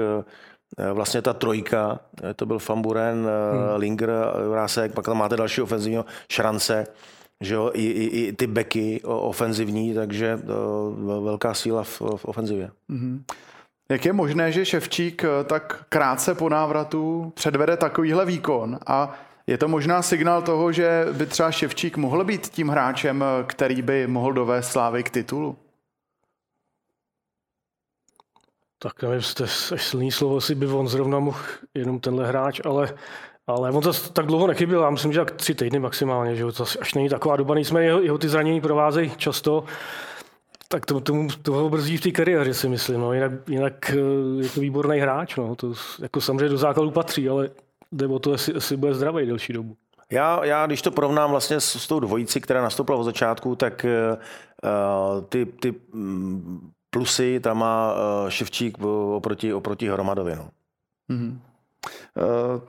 vlastně 0.93 1.23
ta 1.23 1.33
trojka, 1.33 2.01
to 2.37 2.47
byl 2.47 2.59
Famburen, 2.59 3.17
hmm. 3.17 3.77
Linger, 3.77 4.11
Jurásek, 4.45 4.93
pak 4.93 5.05
tam 5.05 5.19
máte 5.19 5.37
další 5.37 5.63
ofenzivního 5.63 6.05
Šrance, 6.31 6.87
že 7.45 7.55
jo, 7.55 7.71
i, 7.75 7.87
i, 7.87 8.05
i 8.05 8.33
ty 8.33 8.47
beky 8.47 9.01
ofenzivní, 9.05 9.95
takže 9.95 10.39
to, 10.47 10.97
velká 11.25 11.55
síla 11.55 11.83
v, 11.83 12.01
v 12.17 12.25
ofenzivě. 12.25 12.71
Mm-hmm. 12.91 13.23
Jak 13.93 14.05
je 14.05 14.13
možné, 14.13 14.53
že 14.53 14.65
Ševčík 14.65 15.25
eh, 15.25 15.45
tak 15.45 15.85
krátce 15.89 16.35
po 16.35 16.49
návratu 16.49 17.33
předvede 17.35 17.77
takovýhle 17.77 18.27
výkon 18.27 18.79
a 18.87 19.15
je 19.47 19.59
to 19.59 19.69
možná 19.69 20.03
signál 20.03 20.43
toho, 20.43 20.73
že 20.73 21.07
by 21.13 21.27
třeba 21.27 21.51
Ševčík 21.51 21.97
mohl 21.97 22.25
být 22.25 22.47
tím 22.47 22.69
hráčem, 22.69 23.25
eh, 23.25 23.45
který 23.45 23.83
by 23.83 24.07
mohl 24.07 24.33
dovést 24.33 24.73
Slávy 24.73 25.03
k 25.03 25.11
titulu? 25.11 25.57
Tak 28.79 29.03
nevím, 29.03 29.21
to 29.37 29.43
je 29.43 29.49
silný 29.77 30.11
slovo, 30.11 30.41
si 30.41 30.55
by 30.55 30.67
on 30.67 30.89
zrovna 30.89 31.19
mohl 31.19 31.39
jenom 31.75 32.01
tenhle 32.01 32.27
hráč, 32.27 32.61
ale 32.65 32.95
ale 33.47 33.71
on 33.71 33.83
zase 33.83 34.13
tak 34.13 34.27
dlouho 34.27 34.47
nechyběl, 34.47 34.83
já 34.83 34.91
myslím, 34.91 35.13
že 35.13 35.19
tak 35.19 35.31
tři 35.31 35.55
týdny 35.55 35.79
maximálně, 35.79 36.37
že 36.37 36.45
to 36.53 36.65
až 36.81 36.95
není 36.95 37.09
taková 37.09 37.37
doba, 37.37 37.59
nicméně 37.59 37.87
jeho, 37.87 38.01
jeho 38.01 38.19
ty 38.19 38.29
zranění 38.29 38.61
provázejí 38.61 39.13
často, 39.17 39.65
tak 40.73 40.87
to, 40.87 41.01
tomu, 41.01 41.29
toho 41.43 41.71
brzdí 41.71 41.97
v 41.97 42.01
té 42.01 42.11
kariéře, 42.11 42.55
si 42.55 42.69
myslím. 42.69 43.01
No. 43.01 43.13
Jinak, 43.13 43.33
jinak 43.49 43.91
eh, 43.91 44.43
je 44.43 44.49
to 44.49 44.61
výborný 44.61 44.99
hráč. 44.99 45.37
No. 45.37 45.57
To 45.57 45.73
jako 46.03 46.21
samozřejmě 46.21 46.49
do 46.49 46.57
základu 46.57 46.91
patří, 46.91 47.29
ale 47.29 47.51
jde 47.93 48.07
o 48.07 48.19
to, 48.19 48.33
jestli, 48.33 48.55
jestli 48.55 48.77
bude 48.77 48.95
zdravý 48.95 49.27
delší 49.27 49.53
dobu. 49.53 49.77
Já, 50.11 50.45
já, 50.45 50.67
když 50.67 50.83
to 50.83 50.91
porovnám 50.91 51.31
vlastně 51.31 51.61
s, 51.61 51.77
s 51.77 51.87
tou 51.87 52.01
dvojicí, 52.01 52.41
která 52.41 52.63
nastoupila 52.63 52.99
od 52.99 53.05
začátku, 53.05 53.57
tak 53.57 53.87
uh, 54.65 55.25
ty, 55.25 55.47
ty 55.47 55.75
mm, 55.93 56.71
plusy 56.91 57.41
tam 57.41 57.59
má 57.59 57.95
uh, 57.95 58.29
Ševčík 58.29 58.79
oproti, 59.15 59.55
oproti 59.55 59.89
Hromadovi. 59.89 60.37
No. 60.37 60.49
Mm-hmm. 61.11 61.39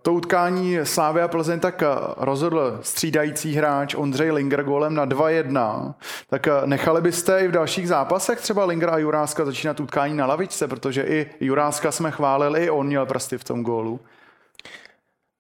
To 0.02 0.14
utkání 0.14 0.78
Slávia 0.84 1.28
Plzeň 1.28 1.60
tak 1.60 1.84
rozhodl 2.18 2.80
střídající 2.82 3.54
hráč 3.54 3.96
Ondřej 3.96 4.32
Linger 4.32 4.64
golem 4.64 4.96
na 4.96 5.06
2-1. 5.06 5.94
Tak 6.30 6.48
nechali 6.66 7.02
byste 7.02 7.40
i 7.40 7.48
v 7.48 7.52
dalších 7.52 7.88
zápasech 7.88 8.42
třeba 8.42 8.66
Linger 8.66 8.90
a 8.90 8.98
Juráska 8.98 9.46
začínat 9.46 9.80
utkání 9.80 10.14
na 10.14 10.26
lavičce, 10.26 10.68
protože 10.68 11.04
i 11.04 11.30
Juráska 11.40 11.92
jsme 11.92 12.12
chválili, 12.12 12.66
i 12.66 12.70
on 12.70 12.88
měl 12.88 13.06
prsty 13.06 13.38
v 13.38 13.44
tom 13.44 13.64
gólu. 13.64 14.00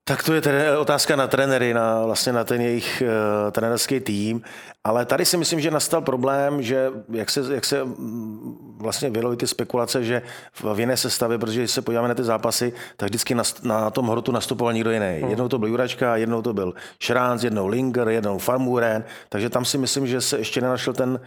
Tak 0.06 0.24
to 0.24 0.34
je 0.34 0.42
tedy 0.42 0.78
otázka 0.78 1.16
na 1.16 1.28
trenery, 1.28 1.74
na, 1.74 2.06
vlastně 2.06 2.34
na 2.34 2.44
ten 2.44 2.62
jejich 2.62 3.04
uh, 3.06 3.52
trenerský 3.52 4.00
tým, 4.00 4.42
ale 4.84 5.06
tady 5.06 5.26
si 5.26 5.38
myslím, 5.38 5.60
že 5.60 5.72
nastal 5.72 6.02
problém, 6.02 6.62
že 6.62 6.92
jak 7.12 7.30
se, 7.30 7.54
jak 7.54 7.66
se 7.66 7.84
mm, 7.84 8.78
vlastně 8.78 9.10
vyloví 9.10 9.38
ty 9.38 9.48
spekulace, 9.48 10.04
že 10.04 10.22
v 10.64 10.80
jiné 10.80 10.98
sestavě, 10.98 11.38
protože 11.38 11.60
když 11.60 11.72
se 11.72 11.82
podíváme 11.82 12.08
na 12.08 12.16
ty 12.16 12.24
zápasy, 12.24 12.74
tak 12.98 13.10
vždycky 13.10 13.36
na, 13.36 13.44
na 13.64 13.90
tom 13.90 14.08
hrotu 14.08 14.32
nastupoval 14.32 14.74
někdo 14.74 14.92
jiný. 14.92 15.20
Hmm. 15.22 15.30
Jednou 15.30 15.48
to 15.48 15.60
byl 15.60 15.70
Juračka, 15.70 16.16
jednou 16.16 16.42
to 16.42 16.54
byl 16.54 16.74
Šránc, 17.00 17.44
jednou 17.44 17.68
Linger, 17.68 18.08
jednou 18.08 18.38
Farmuren, 18.38 19.04
takže 19.30 19.50
tam 19.50 19.66
si 19.66 19.78
myslím, 19.78 20.08
že 20.08 20.22
se 20.22 20.38
ještě 20.38 20.62
nenašel 20.62 20.94
ten 20.94 21.20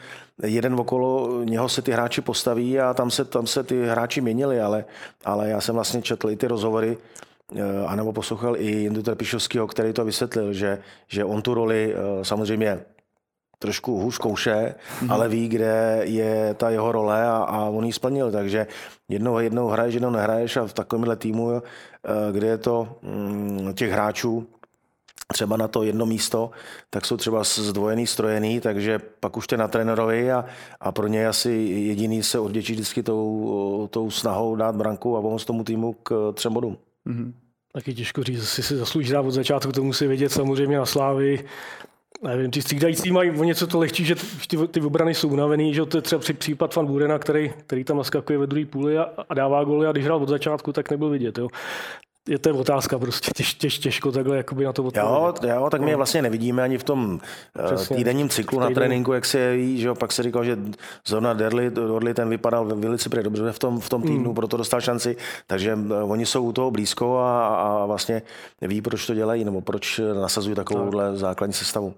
jeden 0.42 0.74
okolo 0.74 1.40
něho 1.44 1.68
se 1.68 1.82
ty 1.82 1.92
hráči 1.92 2.20
postaví 2.20 2.80
a 2.80 2.94
tam 2.94 3.10
se, 3.10 3.24
tam 3.24 3.46
se 3.46 3.62
ty 3.62 3.86
hráči 3.86 4.20
měnili, 4.20 4.60
ale, 4.60 4.84
ale 5.24 5.48
já 5.48 5.60
jsem 5.60 5.74
vlastně 5.74 6.02
četl 6.02 6.30
i 6.30 6.36
ty 6.36 6.46
rozhovory 6.46 6.96
anebo 7.86 8.12
poslouchal 8.12 8.56
i 8.56 8.66
Jindu 8.66 9.02
Trpišovského, 9.02 9.66
který 9.66 9.92
to 9.92 10.04
vysvětlil, 10.04 10.52
že, 10.52 10.78
že 11.08 11.24
on 11.24 11.42
tu 11.42 11.54
roli 11.54 11.94
eh, 11.94 12.24
samozřejmě 12.24 12.80
trošku 13.58 14.00
hůř 14.00 14.18
kouše, 14.18 14.74
mm-hmm. 14.74 15.12
ale 15.12 15.28
ví, 15.28 15.48
kde 15.48 16.00
je 16.02 16.54
ta 16.54 16.70
jeho 16.70 16.92
role 16.92 17.26
a, 17.26 17.36
a 17.36 17.64
on 17.64 17.84
ji 17.84 17.92
splnil. 17.92 18.32
Takže 18.32 18.66
jednou, 19.08 19.38
jednou 19.38 19.68
hraješ, 19.68 19.94
jednou 19.94 20.10
nehraješ 20.10 20.56
a 20.56 20.66
v 20.66 20.72
takovémhle 20.72 21.16
týmu, 21.16 21.52
eh, 21.52 21.62
kde 22.32 22.46
je 22.46 22.58
to 22.58 22.88
mm, 23.02 23.74
těch 23.74 23.90
hráčů 23.90 24.46
třeba 25.32 25.56
na 25.56 25.68
to 25.68 25.82
jedno 25.82 26.06
místo, 26.06 26.50
tak 26.90 27.04
jsou 27.04 27.16
třeba 27.16 27.42
zdvojený, 27.44 28.06
strojený, 28.06 28.60
takže 28.60 28.98
pak 29.20 29.36
už 29.36 29.44
jste 29.44 29.56
na 29.56 29.68
trenerovi 29.68 30.32
a, 30.32 30.44
a 30.80 30.92
pro 30.92 31.06
ně 31.06 31.28
asi 31.28 31.50
jediný 31.50 32.22
se 32.22 32.38
odděčí 32.38 32.72
vždycky 32.72 33.02
tou, 33.02 33.88
tou 33.90 34.10
snahou 34.10 34.56
dát 34.56 34.76
branku 34.76 35.16
a 35.16 35.22
pomoct 35.22 35.44
tomu 35.44 35.64
týmu 35.64 35.92
k 35.92 36.32
třem 36.34 36.52
bodům. 36.52 36.78
Mm-hmm. 37.06 37.32
Taky 37.72 37.94
těžko 37.94 38.22
říct, 38.22 38.38
jestli 38.38 38.62
si 38.62 38.76
zaslouží 38.76 39.12
dát 39.12 39.20
od 39.20 39.30
začátku, 39.30 39.72
to 39.72 39.82
musí 39.82 40.06
vědět 40.06 40.32
samozřejmě 40.32 40.78
na 40.78 40.86
Slávy. 40.86 41.44
Nevím, 42.22 42.50
ty 42.50 42.62
střídající 42.62 43.10
mají 43.10 43.30
o 43.30 43.44
něco 43.44 43.66
to 43.66 43.78
lehčí, 43.78 44.04
že 44.04 44.14
ty, 44.48 44.68
ty 44.68 44.80
obrany 44.80 45.14
jsou 45.14 45.28
unavený, 45.28 45.74
že 45.74 45.86
to 45.86 45.98
je 45.98 46.02
třeba 46.02 46.22
případ 46.38 46.74
Van 46.74 46.86
Burena, 46.86 47.18
který, 47.18 47.50
který 47.66 47.84
tam 47.84 47.96
naskakuje 47.96 48.38
ve 48.38 48.46
druhé 48.46 48.66
půli 48.66 48.98
a, 48.98 49.02
a 49.28 49.34
dává 49.34 49.64
goly 49.64 49.86
a 49.86 49.92
když 49.92 50.04
hrál 50.04 50.22
od 50.22 50.28
začátku, 50.28 50.72
tak 50.72 50.90
nebyl 50.90 51.10
vidět. 51.10 51.38
Jo 51.38 51.48
je 52.28 52.38
to 52.38 52.50
otázka 52.56 52.98
prostě 52.98 53.30
těž, 53.36 53.54
těž, 53.54 53.78
těžko 53.78 54.12
takhle 54.12 54.36
jakoby 54.36 54.64
na 54.64 54.72
to 54.72 54.84
odpovědět. 54.84 55.48
Jo, 55.48 55.54
jo, 55.54 55.70
tak 55.70 55.80
my 55.80 55.90
je 55.90 55.96
vlastně 55.96 56.22
nevidíme 56.22 56.62
ani 56.62 56.78
v 56.78 56.84
tom 56.84 57.20
eh, 57.58 57.62
Přesně. 57.62 57.96
týdenním 57.96 58.28
cyklu 58.28 58.60
na 58.60 58.70
tréninku, 58.70 59.12
jak 59.12 59.24
se 59.24 59.56
ví, 59.56 59.80
že 59.80 59.88
jo, 59.88 59.94
pak 59.94 60.12
se 60.12 60.22
říkal, 60.22 60.44
že 60.44 60.58
zrovna 61.06 61.34
Derli, 61.34 61.70
Dorli 61.70 62.14
ten 62.14 62.28
vypadal 62.28 62.64
velice 62.64 63.08
dobře 63.08 63.52
v 63.52 63.58
tom, 63.58 63.80
v 63.80 63.88
tom 63.88 64.02
týdnu, 64.02 64.24
hmm. 64.24 64.34
proto 64.34 64.56
dostal 64.56 64.80
šanci, 64.80 65.16
takže 65.46 65.78
eh, 65.90 66.02
oni 66.02 66.26
jsou 66.26 66.44
u 66.44 66.52
toho 66.52 66.70
blízko 66.70 67.18
a, 67.18 67.46
a 67.46 67.86
vlastně 67.86 68.22
ví, 68.60 68.82
proč 68.82 69.06
to 69.06 69.14
dělají, 69.14 69.44
nebo 69.44 69.60
proč 69.60 70.00
nasazují 70.20 70.56
takovouhle 70.56 71.10
tak. 71.10 71.16
základní 71.16 71.54
sestavu. 71.54 71.94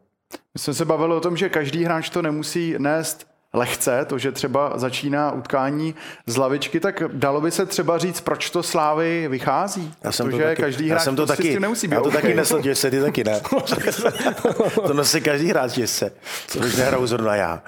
My 0.54 0.60
jsme 0.60 0.74
se 0.74 0.84
bavili 0.84 1.14
o 1.14 1.20
tom, 1.20 1.36
že 1.36 1.48
každý 1.48 1.84
hráč 1.84 2.08
to 2.10 2.22
nemusí 2.22 2.74
nést 2.78 3.27
lehce, 3.54 4.04
to, 4.04 4.18
že 4.18 4.32
třeba 4.32 4.78
začíná 4.78 5.32
utkání 5.32 5.94
z 6.26 6.36
lavičky, 6.36 6.80
tak 6.80 7.02
dalo 7.12 7.40
by 7.40 7.50
se 7.50 7.66
třeba 7.66 7.98
říct, 7.98 8.20
proč 8.20 8.50
to 8.50 8.62
Slávy 8.62 9.28
vychází? 9.28 9.94
Já 10.04 10.12
jsem 10.12 10.30
to 10.30 10.38
taky, 10.38 10.62
každý 10.62 10.88
hráč 10.88 11.00
já 11.00 11.04
jsem 11.04 11.16
to 11.16 11.26
prostě 11.26 11.42
taky, 11.42 11.60
nemusí 11.60 11.88
být. 11.88 11.94
Já 11.94 12.00
to 12.00 12.10
taky 12.10 12.34
nesl, 12.34 12.62
se 12.72 12.90
ty 12.90 13.00
taky 13.00 13.24
ne. 13.24 13.40
to 14.86 14.92
nosí 14.94 15.20
každý 15.20 15.48
hráč, 15.48 15.70
že 15.70 15.86
se. 15.86 16.12
Proč 16.58 16.76
nehraju 16.76 17.06
zrovna 17.06 17.36
já. 17.36 17.62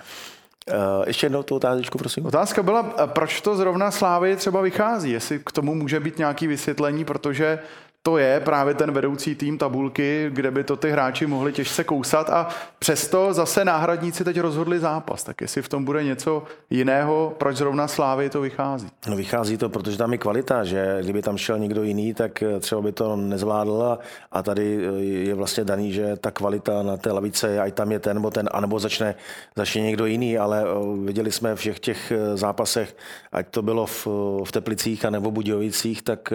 Uh, 0.69 1.05
ještě 1.07 1.27
jednou 1.27 1.43
tu 1.43 1.55
otázku, 1.55 1.99
prosím. 1.99 2.27
Otázka 2.27 2.63
byla, 2.63 2.83
proč 3.07 3.41
to 3.41 3.57
zrovna 3.57 3.91
Slávy 3.91 4.37
třeba 4.37 4.61
vychází, 4.61 5.11
jestli 5.11 5.39
k 5.39 5.53
tomu 5.53 5.75
může 5.75 6.01
být 6.01 6.19
nějaký 6.19 6.47
vysvětlení, 6.47 7.05
protože 7.05 7.59
to 8.03 8.19
je 8.19 8.41
právě 8.41 8.75
ten 8.75 8.93
vedoucí 8.93 9.35
tým 9.35 9.59
tabulky, 9.59 10.31
kde 10.33 10.51
by 10.51 10.65
to 10.65 10.77
ty 10.77 10.91
hráči 10.91 11.27
mohli 11.27 11.53
těžce 11.53 11.85
kousat 11.85 12.31
a 12.31 12.49
přesto 12.79 13.33
zase 13.33 13.65
náhradníci 13.65 14.25
teď 14.25 14.41
rozhodli 14.41 14.79
zápas. 14.79 15.25
Tak 15.25 15.41
jestli 15.41 15.63
v 15.63 15.69
tom 15.69 15.85
bude 15.85 16.05
něco 16.05 16.43
jiného, 16.71 17.35
proč 17.39 17.57
zrovna 17.57 17.89
Slávy 17.89 18.31
to 18.31 18.41
vychází? 18.41 18.89
No 19.09 19.17
vychází 19.17 19.57
to, 19.57 19.69
protože 19.69 19.99
tam 19.99 20.13
je 20.13 20.19
kvalita, 20.19 20.65
že 20.65 20.99
kdyby 21.03 21.23
tam 21.23 21.39
šel 21.39 21.59
někdo 21.59 21.83
jiný, 21.83 22.15
tak 22.15 22.43
eh, 22.43 22.61
třeba 22.61 22.81
by 22.81 22.93
to 22.93 23.17
nezvládl 23.17 23.99
a, 24.33 24.43
tady 24.43 24.79
eh, 24.87 25.03
je 25.03 25.35
vlastně 25.35 25.65
daný, 25.65 25.93
že 25.93 26.17
ta 26.17 26.31
kvalita 26.31 26.83
na 26.83 26.97
té 26.97 27.13
lavice, 27.13 27.61
ať 27.61 27.75
tam 27.75 27.93
je 27.93 27.99
ten 27.99 28.17
nebo 28.17 28.31
ten, 28.31 28.49
anebo 28.53 28.79
začne, 28.79 29.15
začne 29.57 29.83
někdo 29.83 30.07
jiný, 30.07 30.39
ale 30.39 30.63
eh, 30.63 31.05
viděli 31.05 31.33
jsme 31.33 31.57
všech 31.57 31.81
těch 31.81 32.13
zápasech, 32.35 32.97
ať 33.33 33.49
to 33.49 33.63
bylo 33.63 33.87
v, 33.87 34.07
v 34.45 34.53
Teplicích 34.53 35.05
a 35.05 35.11
nebo 35.11 35.31
Budějovicích, 35.31 36.03
tak 36.03 36.33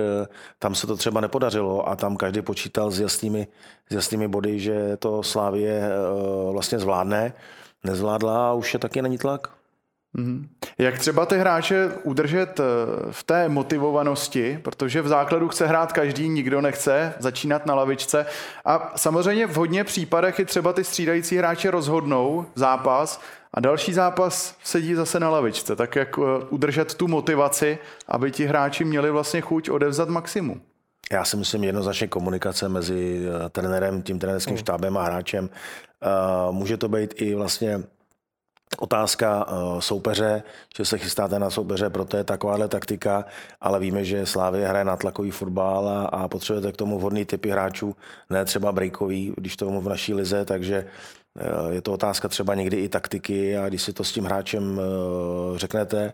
tam 0.59 0.75
se 0.75 0.87
to 0.87 0.95
třeba 0.95 1.21
nepodařilo 1.21 1.54
nedařilo 1.55 1.89
a 1.89 1.95
tam 1.95 2.17
každý 2.17 2.41
počítal 2.41 2.91
s 2.91 2.99
jasnými, 2.99 3.47
s 3.89 3.95
jasnými 3.95 4.27
body, 4.27 4.59
že 4.59 4.97
to 4.97 5.23
Slávě 5.23 5.81
uh, 5.81 6.53
vlastně 6.53 6.79
zvládne. 6.79 7.33
Nezvládla 7.83 8.49
a 8.49 8.53
už 8.53 8.73
je 8.73 8.79
taky 8.79 9.01
není 9.01 9.17
tlak. 9.17 9.47
Mm-hmm. 10.17 10.47
Jak 10.77 10.99
třeba 10.99 11.25
ty 11.25 11.37
hráče 11.37 11.91
udržet 12.03 12.59
eh, 12.59 12.63
v 13.11 13.23
té 13.23 13.49
motivovanosti, 13.49 14.59
protože 14.63 15.01
v 15.01 15.07
základu 15.07 15.47
chce 15.47 15.67
hrát 15.67 15.93
každý, 15.93 16.29
nikdo 16.29 16.61
nechce 16.61 17.13
začínat 17.19 17.65
na 17.65 17.75
lavičce 17.75 18.25
a 18.65 18.93
samozřejmě 18.95 19.47
v 19.47 19.55
hodně 19.55 19.83
případech 19.83 20.39
i 20.39 20.45
třeba 20.45 20.73
ty 20.73 20.83
střídající 20.83 21.37
hráče 21.37 21.71
rozhodnou 21.71 22.45
zápas 22.55 23.21
a 23.53 23.59
další 23.59 23.93
zápas 23.93 24.55
sedí 24.63 24.95
zase 24.95 25.19
na 25.19 25.29
lavičce. 25.29 25.75
Tak 25.75 25.95
jak 25.95 26.19
eh, 26.19 26.45
udržet 26.49 26.93
tu 26.95 27.07
motivaci, 27.07 27.77
aby 28.07 28.31
ti 28.31 28.45
hráči 28.45 28.85
měli 28.85 29.11
vlastně 29.11 29.41
chuť 29.41 29.69
odevzat 29.69 30.09
maximum? 30.09 30.61
Já 31.11 31.25
si 31.25 31.37
myslím 31.37 31.63
jednoznačně 31.63 32.07
komunikace 32.07 32.69
mezi 32.69 33.27
eh, 33.45 33.49
trenérem, 33.49 34.01
tím 34.01 34.19
trenérským 34.19 34.55
hmm. 34.55 34.59
štábem 34.59 34.97
a 34.97 35.03
hráčem. 35.03 35.49
Může 36.51 36.77
to 36.77 36.89
být 36.89 37.13
i 37.21 37.35
vlastně 37.35 37.83
otázka 38.77 39.47
uh, 39.47 39.79
soupeře, 39.79 40.43
že 40.77 40.85
se 40.85 40.97
chystáte 40.97 41.39
na 41.39 41.49
soupeře, 41.49 41.89
proto 41.89 42.17
je 42.17 42.23
takováhle 42.23 42.67
taktika, 42.67 43.25
ale 43.61 43.79
víme, 43.79 44.03
že 44.03 44.25
Slávě 44.25 44.67
hraje 44.67 44.85
na 44.85 44.97
tlakový 44.97 45.31
fotbal 45.31 45.89
a, 45.89 46.05
a 46.05 46.27
potřebujete 46.27 46.71
k 46.71 46.77
tomu 46.77 46.99
vhodný 46.99 47.25
typy 47.25 47.49
hráčů, 47.49 47.95
ne 48.29 48.45
třeba 48.45 48.71
breakový, 48.71 49.33
když 49.37 49.55
to 49.55 49.81
v 49.81 49.89
naší 49.89 50.13
lize, 50.13 50.45
takže 50.45 50.87
je 51.69 51.81
to 51.81 51.93
otázka 51.93 52.27
třeba 52.27 52.55
někdy 52.55 52.77
i 52.77 52.89
taktiky 52.89 53.57
a 53.57 53.69
když 53.69 53.81
si 53.81 53.93
to 53.93 54.03
s 54.03 54.11
tím 54.11 54.23
hráčem 54.23 54.81
řeknete 55.55 56.13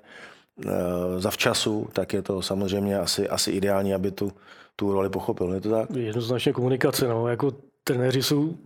za 1.18 1.30
včasu, 1.30 1.90
tak 1.94 2.14
je 2.14 2.22
to 2.22 2.42
samozřejmě 2.42 3.00
asi, 3.00 3.30
asi 3.30 3.52
ideální, 3.52 3.94
aby 3.94 4.12
tu, 4.12 4.32
tu 4.76 4.92
roli 4.92 5.10
pochopil. 5.10 5.54
Je 5.54 5.62
to 5.62 5.70
tak? 5.70 5.90
Jednoznačně 5.96 6.54
komunikace. 6.54 7.08
No. 7.08 7.28
Jako 7.28 7.52
trenéři 7.84 8.24
jsou 8.24 8.58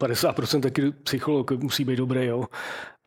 50% 0.00 0.60
taky 0.60 0.90
psycholog, 0.90 1.50
musí 1.50 1.84
být 1.84 1.96
dobrý, 1.96 2.26
jo. 2.26 2.44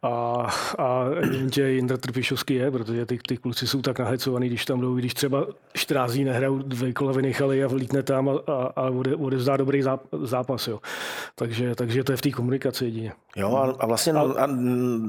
A, 0.03 0.47
a 0.77 1.05
že 1.53 1.71
Jindra 1.71 1.97
Trpišovský 1.97 2.53
je, 2.53 2.71
protože 2.71 3.05
ty, 3.05 3.19
ty 3.27 3.37
kluci 3.37 3.67
jsou 3.67 3.81
tak 3.81 3.99
nahecovaný, 3.99 4.47
když 4.47 4.65
tam 4.65 4.81
jdou, 4.81 4.95
když 4.95 5.13
třeba 5.13 5.47
14 5.73 6.11
dní 6.11 6.23
nehrajou, 6.23 6.57
dvě 6.57 6.93
kola 6.93 7.11
vynechali 7.11 7.63
a 7.63 7.67
vlítne 7.67 8.03
tam 8.03 8.29
a, 8.29 8.33
a, 8.47 8.53
a 8.75 8.89
ode, 8.89 9.15
odezdá 9.15 9.57
dobrý 9.57 9.83
zápas. 10.23 10.67
Jo. 10.67 10.79
Takže, 11.35 11.75
takže 11.75 12.03
to 12.03 12.11
je 12.11 12.17
v 12.17 12.21
té 12.21 12.31
komunikaci 12.31 12.85
jedině. 12.85 13.13
Jo 13.35 13.55
a, 13.55 13.75
a 13.79 13.85
vlastně, 13.85 14.13
no, 14.13 14.39
a, 14.39 14.47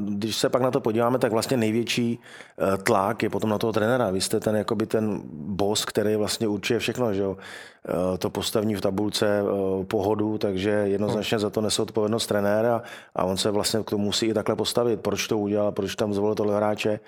když 0.08 0.36
se 0.36 0.48
pak 0.48 0.62
na 0.62 0.70
to 0.70 0.80
podíváme, 0.80 1.18
tak 1.18 1.32
vlastně 1.32 1.56
největší 1.56 2.18
eh, 2.58 2.78
tlak 2.78 3.22
je 3.22 3.30
potom 3.30 3.50
na 3.50 3.58
toho 3.58 3.72
trenéra. 3.72 4.10
Vy 4.10 4.20
jste 4.20 4.40
ten, 4.40 4.56
jakoby 4.56 4.86
ten 4.86 5.20
boss, 5.32 5.84
který 5.84 6.16
vlastně 6.16 6.48
určuje 6.48 6.78
všechno, 6.78 7.14
že 7.14 7.22
jo. 7.22 7.36
Eh, 7.88 8.18
to 8.18 8.30
postavní 8.30 8.74
v 8.74 8.80
tabulce, 8.80 9.26
eh, 9.40 9.84
pohodu, 9.84 10.38
takže 10.38 10.70
jednoznačně 10.70 11.38
za 11.38 11.50
to 11.50 11.60
nese 11.60 11.82
odpovědnost 11.82 12.26
trenéra 12.26 12.82
a 13.14 13.24
on 13.24 13.36
se 13.36 13.50
vlastně 13.50 13.80
k 13.82 13.90
tomu 13.90 14.04
musí 14.04 14.26
i 14.26 14.34
takhle 14.34 14.56
postavit. 14.56 15.00
Proč 15.00 15.26
to 15.26 15.38
udělal, 15.38 15.72
proč 15.72 15.94
tam 15.94 16.14
zvolil 16.14 16.34
tohle 16.34 16.56
hráče. 16.56 17.00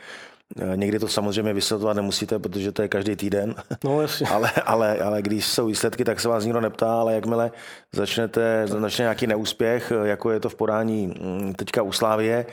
Eh, 0.61 0.77
někdy 0.77 0.99
to 0.99 1.09
samozřejmě 1.09 1.53
vysvětlovat 1.53 1.97
nemusíte, 1.97 2.39
protože 2.39 2.73
to 2.73 2.83
je 2.83 2.89
každý 2.89 3.17
týden. 3.17 3.55
No, 3.85 4.03
jasně. 4.03 4.27
ale, 4.33 4.51
ale, 4.67 4.99
ale 4.99 5.23
když 5.23 5.47
jsou 5.47 5.67
výsledky, 5.67 6.05
tak 6.05 6.21
se 6.21 6.29
vás 6.29 6.45
nikdo 6.45 6.61
neptá, 6.61 7.01
ale 7.01 7.15
jakmile 7.15 7.51
začnete, 7.93 8.67
začne 8.67 9.03
nějaký 9.03 9.27
neúspěch, 9.27 9.93
jako 10.03 10.31
je 10.31 10.41
to 10.41 10.49
v 10.49 10.55
podání 10.55 11.07
mm, 11.07 11.55
teďka 11.55 11.83
u 11.83 11.93
Slávie, 11.93 12.47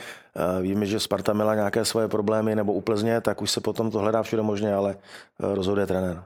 víme, 0.61 0.85
že 0.85 0.99
Sparta 0.99 1.33
měla 1.33 1.55
nějaké 1.55 1.85
svoje 1.85 2.07
problémy 2.07 2.55
nebo 2.55 2.73
úplzně, 2.73 3.21
tak 3.21 3.41
už 3.41 3.51
se 3.51 3.61
potom 3.61 3.91
to 3.91 3.99
hledá 3.99 4.23
všude 4.23 4.41
možně, 4.41 4.73
ale 4.73 4.95
rozhoduje 5.39 5.87
trenér. 5.87 6.23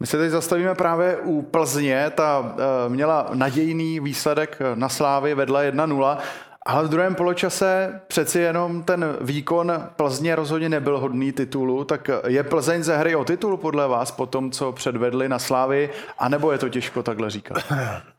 My 0.00 0.06
se 0.06 0.18
teď 0.18 0.30
zastavíme 0.30 0.74
právě 0.74 1.16
u 1.16 1.42
Plzně, 1.42 2.10
ta 2.14 2.56
měla 2.88 3.30
nadějný 3.34 4.00
výsledek 4.00 4.58
na 4.74 4.88
Slávy, 4.88 5.34
vedla 5.34 5.62
1-0, 5.62 6.18
ale 6.64 6.84
v 6.84 6.88
druhém 6.88 7.14
poločase 7.14 8.00
přeci 8.06 8.38
jenom 8.38 8.82
ten 8.82 9.16
výkon 9.20 9.72
Plzně 9.96 10.36
rozhodně 10.36 10.68
nebyl 10.68 10.98
hodný 10.98 11.32
titulu, 11.32 11.84
tak 11.84 12.10
je 12.26 12.42
Plzeň 12.42 12.82
ze 12.82 12.96
hry 12.96 13.16
o 13.16 13.24
titul 13.24 13.56
podle 13.56 13.88
vás 13.88 14.10
po 14.10 14.26
tom, 14.26 14.50
co 14.50 14.72
předvedli 14.72 15.28
na 15.28 15.38
Slávy, 15.38 15.90
anebo 16.18 16.52
je 16.52 16.58
to 16.58 16.68
těžko 16.68 17.02
takhle 17.02 17.30
říkat? 17.30 17.58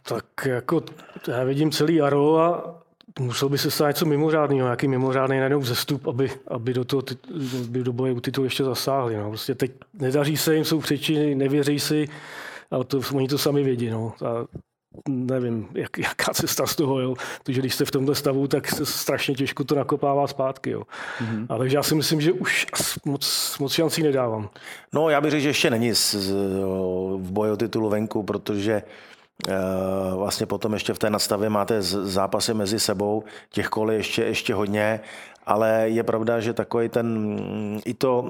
Tak 0.07 0.25
jako 0.45 0.83
já 1.27 1.43
vidím 1.43 1.71
celý 1.71 1.95
jaro 1.95 2.39
a 2.39 2.75
musel 3.19 3.49
by 3.49 3.57
se 3.57 3.71
stát 3.71 3.87
něco 3.87 4.05
mimořádného, 4.05 4.67
nějaký 4.67 4.87
mimořádný 4.87 5.37
najednou 5.37 5.59
vzestup, 5.59 6.07
aby, 6.07 6.31
aby 6.47 6.73
do 6.73 6.85
toho 6.85 7.03
aby 7.65 7.83
do 7.83 7.93
boje 7.93 8.13
u 8.13 8.19
titul 8.19 8.43
ještě 8.43 8.63
zasáhli. 8.63 9.17
No. 9.17 9.29
Prostě 9.29 9.55
teď 9.55 9.71
nedaří 9.93 10.37
se 10.37 10.55
jim, 10.55 10.65
jsou 10.65 10.79
přeči, 10.79 11.35
nevěří 11.35 11.79
si, 11.79 12.07
ale 12.71 12.83
to, 12.83 13.01
oni 13.13 13.27
to 13.27 13.37
sami 13.37 13.63
vědí. 13.63 13.89
No. 13.89 14.13
A 14.25 14.45
nevím, 15.09 15.67
jak, 15.73 15.97
jaká 15.97 16.33
cesta 16.33 16.65
z 16.65 16.75
toho, 16.75 16.99
jo. 16.99 17.15
Protože 17.43 17.61
když 17.61 17.75
jste 17.75 17.85
v 17.85 17.91
tomto 17.91 18.15
stavu, 18.15 18.47
tak 18.47 18.67
se 18.67 18.85
strašně 18.85 19.35
těžko 19.35 19.63
to 19.63 19.75
nakopává 19.75 20.27
zpátky, 20.27 20.69
jo. 20.69 20.81
Mm-hmm. 20.81 21.45
Ale 21.49 21.73
já 21.73 21.83
si 21.83 21.95
myslím, 21.95 22.21
že 22.21 22.31
už 22.31 22.65
moc, 23.05 23.55
moc 23.59 23.73
šancí 23.73 24.03
nedávám. 24.03 24.49
No, 24.93 25.09
já 25.09 25.21
bych 25.21 25.31
řekl, 25.31 25.43
že 25.43 25.49
ještě 25.49 25.69
není 25.69 25.95
z, 25.95 26.15
z, 26.15 26.31
v 27.17 27.31
boji 27.31 27.51
o 27.51 27.57
titul 27.57 27.89
venku, 27.89 28.23
protože 28.23 28.81
Eh, 29.49 30.15
vlastně 30.15 30.45
potom 30.45 30.73
ještě 30.73 30.93
v 30.93 30.99
té 30.99 31.09
nastavě 31.09 31.49
máte 31.49 31.81
zápasy 31.81 32.53
mezi 32.53 32.79
sebou, 32.79 33.23
těch 33.49 33.67
kol 33.67 33.91
ještě, 33.91 34.23
ještě 34.23 34.53
hodně, 34.53 34.99
ale 35.45 35.83
je 35.85 36.03
pravda, 36.03 36.39
že 36.39 36.53
takový 36.53 36.89
ten, 36.89 37.37
i 37.85 37.93
to, 37.93 38.25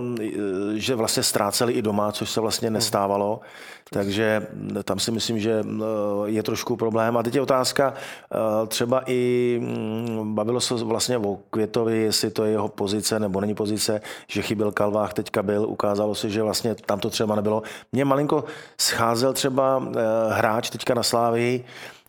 že 0.74 0.96
vlastně 0.96 1.24
ztráceli 1.24 1.74
i 1.74 1.82
doma, 1.82 2.12
což 2.12 2.30
se 2.30 2.42
vlastně 2.42 2.70
nestávalo, 2.70 3.42
takže 3.90 4.48
tam 4.84 5.00
si 5.00 5.12
myslím, 5.12 5.40
že 5.40 5.64
eh, 5.66 5.84
je 6.26 6.44
trošku 6.44 6.76
problém. 6.76 7.18
A 7.18 7.24
teď 7.24 7.36
je 7.36 7.42
otázka, 7.42 7.94
eh, 7.94 8.68
třeba 8.68 9.02
i 9.06 9.60
mm, 9.62 10.36
bavilo 10.36 10.62
se 10.62 10.74
vlastně 10.74 11.18
o 11.18 11.38
Květovi, 11.50 11.98
jestli 11.98 12.32
to 12.32 12.46
je 12.46 12.52
jeho 12.52 12.68
pozice 12.68 13.20
nebo 13.20 13.42
není 13.42 13.56
pozice, 13.56 14.02
že 14.28 14.42
chyběl 14.42 14.72
Kalvách, 14.72 15.14
teďka 15.14 15.44
byl, 15.44 15.70
ukázalo 15.70 16.16
se, 16.16 16.30
že 16.30 16.44
vlastně 16.44 16.76
tam 16.76 17.00
to 17.00 17.10
třeba 17.10 17.36
nebylo. 17.36 17.64
Mně 17.92 18.06
malinko 18.06 18.44
scházel 18.78 19.34
třeba 19.34 19.84
eh, 19.88 20.00
hráč 20.34 20.70
teďka 20.70 20.94
na 20.94 21.04
Slávii, 21.04 21.66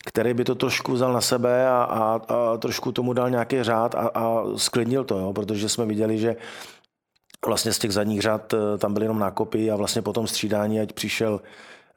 který 0.06 0.34
by 0.34 0.44
to 0.44 0.54
trošku 0.54 0.92
vzal 0.92 1.12
na 1.12 1.20
sebe 1.20 1.68
a, 1.68 1.82
a, 1.82 2.20
a 2.34 2.56
trošku 2.56 2.92
tomu 2.92 3.12
dal 3.12 3.30
nějaký 3.30 3.62
řád 3.62 3.94
a, 3.94 4.10
a 4.14 4.42
sklidnil 4.56 5.04
to, 5.04 5.18
jo, 5.18 5.32
protože 5.32 5.68
jsme 5.68 5.86
viděli, 5.86 6.18
že 6.18 6.36
vlastně 7.46 7.72
z 7.72 7.78
těch 7.78 7.92
zadních 7.92 8.20
řad 8.20 8.54
tam 8.78 8.94
byly 8.94 9.04
jenom 9.04 9.18
nákopy 9.18 9.70
a 9.70 9.76
vlastně 9.76 10.02
potom 10.02 10.26
střídání, 10.26 10.80
ať 10.80 10.92
přišel 10.92 11.40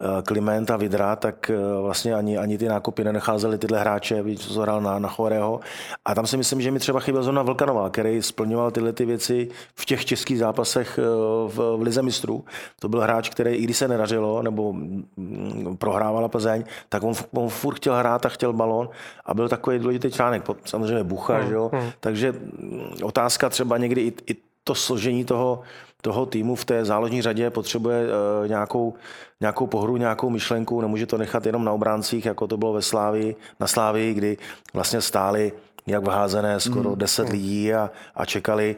Eh, 0.02 0.22
Kliment 0.22 0.72
a 0.72 0.78
Vidra, 0.78 1.16
tak 1.16 1.50
eh, 1.50 1.82
vlastně 1.82 2.14
ani, 2.14 2.38
ani 2.38 2.58
ty 2.58 2.68
nákupy 2.68 3.04
nenacházely 3.04 3.58
tyhle 3.58 3.80
hráče, 3.80 4.24
víc, 4.24 4.54
co 4.54 4.62
hrál 4.62 4.82
na, 4.82 5.00
na 5.00 5.10
Choreho. 5.10 5.60
A 6.06 6.16
tam 6.16 6.28
si 6.28 6.38
myslím, 6.38 6.62
že 6.62 6.72
mi 6.72 6.80
třeba 6.80 7.00
chyběl 7.00 7.24
zrovna 7.24 7.42
Vlkanová, 7.42 7.90
který 7.90 8.22
splňoval 8.22 8.72
tyhle 8.72 8.94
ty 8.94 9.06
věci 9.06 9.50
v 9.76 9.86
těch 9.86 10.06
českých 10.06 10.40
zápasech 10.40 11.00
eh, 11.00 11.02
v, 11.48 11.78
v 11.78 11.82
Lize 11.82 12.02
mistrů. 12.02 12.46
To 12.80 12.90
byl 12.90 13.02
hráč, 13.02 13.30
který 13.30 13.56
i 13.56 13.64
když 13.64 13.78
se 13.78 13.88
nedařilo, 13.88 14.42
nebo 14.42 14.74
mm, 14.74 15.78
prohrávala 15.78 16.28
Plzeň, 16.28 16.64
tak 16.90 17.04
on, 17.04 17.14
on 17.34 17.50
furt 17.50 17.76
chtěl 17.76 17.96
hrát 17.96 18.26
a 18.26 18.30
chtěl 18.30 18.54
balon 18.54 18.90
a 19.26 19.34
byl 19.34 19.50
takový 19.50 19.80
důležitý 19.80 20.12
článek. 20.12 20.44
Samozřejmě 20.66 21.04
Bucha, 21.04 21.38
mm, 21.38 21.48
že 21.48 21.54
jo? 21.54 21.72
Mm. 21.74 21.92
Takže 22.00 22.32
mm, 22.32 22.92
otázka 23.04 23.50
třeba 23.50 23.78
někdy 23.78 24.02
i, 24.02 24.14
i 24.32 24.36
to 24.64 24.76
složení 24.76 25.26
toho, 25.26 25.62
toho 26.02 26.26
týmu 26.26 26.56
v 26.56 26.66
té 26.66 26.86
záložní 26.86 27.22
řadě 27.22 27.50
potřebuje 27.50 28.08
uh, 28.08 28.48
nějakou, 28.48 28.94
nějakou 29.42 29.68
pohru, 29.68 29.98
nějakou 29.98 30.30
myšlenku, 30.30 30.82
nemůže 30.82 31.06
to 31.06 31.18
nechat 31.18 31.46
jenom 31.46 31.66
na 31.66 31.72
obráncích, 31.72 32.26
jako 32.26 32.48
to 32.48 32.58
bylo 32.58 32.74
ve 32.74 32.82
Slávii, 32.82 33.36
na 33.60 33.68
Slávii, 33.68 34.14
kdy 34.14 34.38
vlastně 34.74 35.02
stáli 35.02 35.52
jak 35.88 36.04
vházené 36.04 36.60
skoro 36.60 36.90
mm. 36.90 36.98
10 37.00 37.30
lidí 37.30 37.74
a, 37.74 37.92
a 38.16 38.26
čekali. 38.26 38.76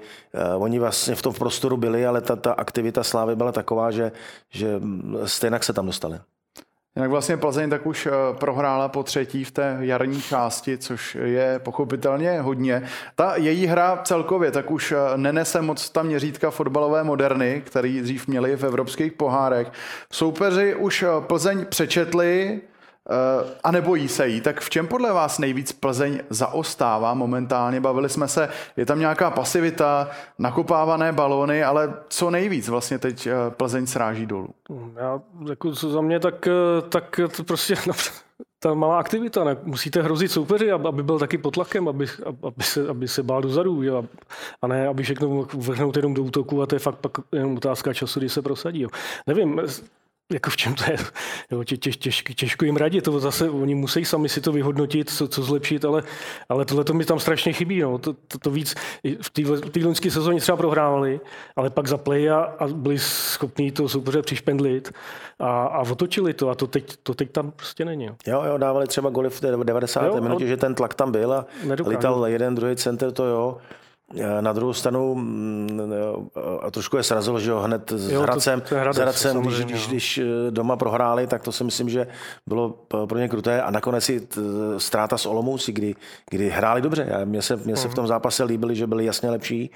Uh, 0.56 0.64
oni 0.64 0.80
vlastně 0.80 1.16
v 1.16 1.22
tom 1.22 1.34
prostoru 1.34 1.78
byli, 1.78 2.06
ale 2.06 2.22
ta, 2.22 2.36
ta 2.36 2.54
aktivita 2.54 3.04
Slávy 3.04 3.36
byla 3.36 3.52
taková, 3.52 3.92
že, 3.92 4.12
že 4.50 4.82
stejně 5.26 5.60
se 5.62 5.74
tam 5.74 5.86
dostali. 5.86 6.20
Jinak 6.96 7.12
vlastně 7.12 7.38
Plzeň 7.38 7.70
tak 7.70 7.86
už 7.86 8.06
eh, 8.06 8.12
prohrála 8.40 8.90
po 8.90 9.04
třetí 9.04 9.44
v 9.44 9.52
té 9.52 9.78
jarní 9.80 10.22
části, 10.22 10.78
což 10.78 11.18
je 11.24 11.60
pochopitelně 11.60 12.42
hodně. 12.42 12.84
Ta 13.16 13.36
její 13.36 13.66
hra 13.66 14.02
celkově 14.04 14.52
tak 14.52 14.72
už 14.72 14.92
eh, 14.92 15.18
nenese 15.18 15.62
moc 15.62 15.90
tam 15.90 16.06
měřítka 16.06 16.52
fotbalové 16.52 17.04
moderny, 17.04 17.62
který 17.66 18.02
dřív 18.02 18.28
měli 18.28 18.56
v 18.56 18.64
evropských 18.64 19.12
pohárech. 19.12 19.72
Soupeři 20.12 20.76
už 20.76 21.04
eh, 21.04 21.08
Plzeň 21.20 21.66
přečetli, 21.66 22.62
a 23.64 23.72
nebojí 23.72 24.08
se 24.08 24.28
jí, 24.28 24.42
tak 24.42 24.60
v 24.60 24.70
čem 24.70 24.88
podle 24.88 25.14
vás 25.14 25.40
nejvíc 25.40 25.72
Plzeň 25.72 26.20
zaostává 26.30 27.14
momentálně? 27.14 27.82
Bavili 27.82 28.10
jsme 28.10 28.28
se, 28.28 28.50
je 28.78 28.86
tam 28.86 29.00
nějaká 29.00 29.32
pasivita, 29.32 30.10
nakopávané 30.40 31.12
balóny, 31.12 31.64
ale 31.64 31.94
co 32.08 32.30
nejvíc 32.30 32.70
vlastně 32.70 33.00
teď 33.00 33.28
eh, 33.28 33.34
Plzeň 33.50 33.88
sráží 33.88 34.26
dolů? 34.26 34.50
Já, 34.96 35.22
jako 35.50 35.72
co 35.72 35.90
za 35.90 36.02
mě, 36.02 36.20
tak, 36.20 36.48
eh, 36.48 36.82
tak 36.90 37.20
to 37.38 37.44
prostě 37.44 37.76
no, 37.88 37.94
ta 38.60 38.74
malá 38.74 39.00
aktivita, 39.00 39.44
ne? 39.44 39.58
musíte 39.64 40.02
hrozit 40.02 40.32
soupeři, 40.32 40.72
aby 40.72 41.04
byl 41.04 41.20
taky 41.20 41.38
pod 41.38 41.52
tlakem, 41.52 41.88
aby, 41.88 42.06
aby, 42.44 42.64
se, 42.64 42.88
aby 42.88 43.08
se 43.08 43.24
bál 43.24 43.42
dozadu, 43.42 43.84
jo? 43.84 44.06
a 44.62 44.68
ne, 44.68 44.88
aby 44.88 45.04
všechno 45.04 45.48
vrhnout 45.54 45.96
jenom 45.96 46.14
do 46.14 46.24
útoku 46.24 46.62
a 46.62 46.66
to 46.66 46.76
je 46.76 46.80
fakt 46.80 46.96
pak 46.96 47.12
jenom 47.32 47.58
otázka 47.58 47.94
času, 47.94 48.20
kdy 48.20 48.30
se 48.30 48.42
prosadí. 48.42 48.82
Jo? 48.82 48.90
Nevím, 49.28 49.62
jako 50.34 50.50
v 50.50 50.58
čem 50.58 50.76
to 50.76 50.84
je, 50.92 50.98
jo, 51.52 51.64
tě, 51.64 51.78
těž, 51.78 51.98
těž, 51.98 52.24
těžko 52.36 52.66
jim 52.66 52.78
radit, 52.78 53.04
to 53.04 53.20
zase 53.20 53.50
oni 53.50 53.76
musí 53.76 54.06
sami 54.06 54.30
si 54.30 54.42
to 54.42 54.52
vyhodnotit, 54.52 55.10
co, 55.10 55.28
co 55.28 55.44
zlepšit, 55.44 55.86
ale, 55.86 56.04
ale 56.50 56.66
tohle 56.66 56.84
to 56.84 56.94
mi 56.94 57.06
tam 57.06 57.20
strašně 57.20 57.54
chybí, 57.54 57.82
no. 57.82 57.98
to, 57.98 58.14
to, 58.14 58.40
to 58.40 58.52
víc, 58.52 58.76
v 59.22 59.30
té 59.72 59.86
loňské 59.86 60.12
sezóně 60.12 60.40
třeba 60.40 60.58
prohrávali, 60.58 61.20
ale 61.56 61.70
pak 61.70 61.88
zapli 61.88 62.30
a, 62.30 62.38
a 62.38 62.68
byli 62.68 63.00
schopní 63.00 63.72
to 63.72 63.90
soupeře 63.90 64.22
přišpendlit 64.22 64.92
a, 65.40 65.64
a 65.66 65.82
otočili 65.82 66.34
to 66.34 66.50
a 66.50 66.56
to 66.56 66.68
teď, 66.68 66.96
to 67.04 67.14
teď 67.14 67.32
tam 67.32 67.52
prostě 67.52 67.86
není. 67.86 68.10
Jo, 68.28 68.44
jo, 68.44 68.58
dávali 68.58 68.88
třeba 68.88 69.10
goly 69.10 69.30
v 69.30 69.42
90. 69.64 70.06
Jo, 70.06 70.22
minutě, 70.22 70.48
že 70.48 70.58
ten 70.58 70.76
tlak 70.76 70.94
tam 70.94 71.12
byl 71.12 71.34
a 71.34 71.46
nedokážu. 71.64 71.98
lítal 71.98 72.28
jeden, 72.28 72.56
druhý 72.56 72.76
center, 72.76 73.12
to 73.12 73.26
jo. 73.26 73.58
Eh, 74.18 74.42
na 74.42 74.54
druhou 74.54 74.74
stranu, 74.74 75.16
mm, 75.16 75.82
a 76.62 76.72
trošku 76.72 76.98
je 76.98 77.04
srazilo, 77.04 77.40
že 77.40 77.52
jo, 77.52 77.60
hned 77.60 77.92
s 77.92 78.12
jo, 78.12 78.22
Hradcem, 78.22 78.62
to, 78.62 78.68
to 78.68 78.94
s 78.94 78.98
Hradcem 78.98 79.42
když, 79.42 79.66
když, 79.66 79.88
když 79.88 80.18
eh, 80.18 80.52
doma 80.52 80.76
prohráli, 80.76 81.28
tak 81.28 81.42
to 81.42 81.52
si 81.52 81.64
myslím, 81.64 81.90
že 81.90 82.08
bylo 82.48 82.70
pro 83.06 83.18
ně 83.18 83.30
kruté. 83.30 83.62
A 83.62 83.72
nakonec 83.72 84.10
i 84.10 84.28
ztráta 84.78 85.18
s 85.18 85.26
Olomoucí, 85.26 85.72
kdy, 85.72 85.96
kdy 86.30 86.50
hráli 86.50 86.82
dobře. 86.82 87.08
Mně 87.26 87.42
se, 87.42 87.56
mně 87.56 87.76
se 87.76 87.88
v 87.88 87.96
tom 87.96 88.08
zápase 88.08 88.44
líbili, 88.44 88.76
že 88.76 88.88
byli 88.88 89.06
jasně 89.06 89.30
lepší, 89.30 89.72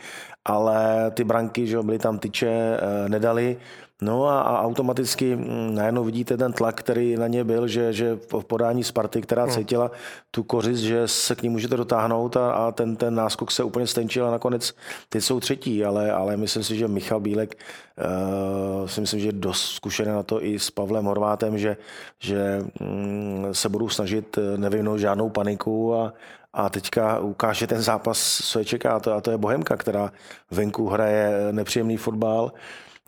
ale 0.45 1.12
ty 1.12 1.24
branky, 1.24 1.67
že 1.67 1.76
jo, 1.76 1.84
byly 1.84 2.00
tam 2.00 2.19
tyče, 2.19 2.48
eh, 2.50 3.10
nedali. 3.10 3.58
No 4.01 4.25
a, 4.25 4.41
a 4.41 4.62
automaticky 4.62 5.36
mm, 5.36 5.75
najednou 5.75 6.03
vidíte 6.03 6.38
ten 6.38 6.53
tlak, 6.53 6.75
který 6.75 7.15
na 7.15 7.27
ně 7.27 7.43
byl, 7.43 7.67
že, 7.67 7.93
že 7.93 8.15
v 8.15 8.43
podání 8.43 8.84
Sparty, 8.84 9.21
která 9.21 9.43
hmm. 9.43 9.51
cítila 9.51 9.91
tu 10.31 10.43
kořist, 10.43 10.79
že 10.79 11.08
se 11.08 11.36
k 11.36 11.43
ní 11.43 11.49
můžete 11.49 11.77
dotáhnout 11.77 12.38
a, 12.38 12.51
a 12.51 12.71
ten, 12.71 12.95
ten 12.95 13.15
náskok 13.15 13.51
se 13.51 13.63
úplně 13.63 13.88
stenčil 13.88 14.27
a 14.27 14.31
nakonec 14.31 14.73
teď 15.10 15.23
jsou 15.23 15.39
třetí, 15.39 15.86
ale, 15.86 16.12
ale 16.12 16.38
myslím 16.38 16.63
si, 16.63 16.77
že 16.77 16.88
Michal 16.88 17.19
Bílek 17.19 17.55
uh, 17.55 18.88
si 18.88 19.01
myslím, 19.01 19.19
že 19.19 19.27
je 19.27 19.31
dost 19.31 19.62
zkušený 19.62 20.12
na 20.12 20.23
to 20.23 20.43
i 20.43 20.60
s 20.60 20.71
Pavlem 20.71 21.05
Horvátem, 21.05 21.58
že, 21.58 21.77
že 22.19 22.62
um, 22.81 23.47
se 23.51 23.69
budou 23.69 23.89
snažit 23.89 24.38
eh, 24.38 24.58
nevyvinout 24.58 24.99
žádnou 24.99 25.29
paniku 25.29 25.95
a, 25.95 26.13
a 26.53 26.69
teďka 26.69 27.19
ukáže 27.19 27.67
ten 27.67 27.81
zápas, 27.81 28.41
co 28.43 28.60
je 28.60 28.65
čeká, 28.65 28.95
a 28.95 28.99
to, 28.99 29.13
a 29.13 29.21
to 29.21 29.31
je 29.31 29.38
Bohemka, 29.38 29.77
která 29.77 30.12
venku 30.51 30.89
hraje 30.89 31.47
nepříjemný 31.51 31.97
fotbal, 31.97 32.51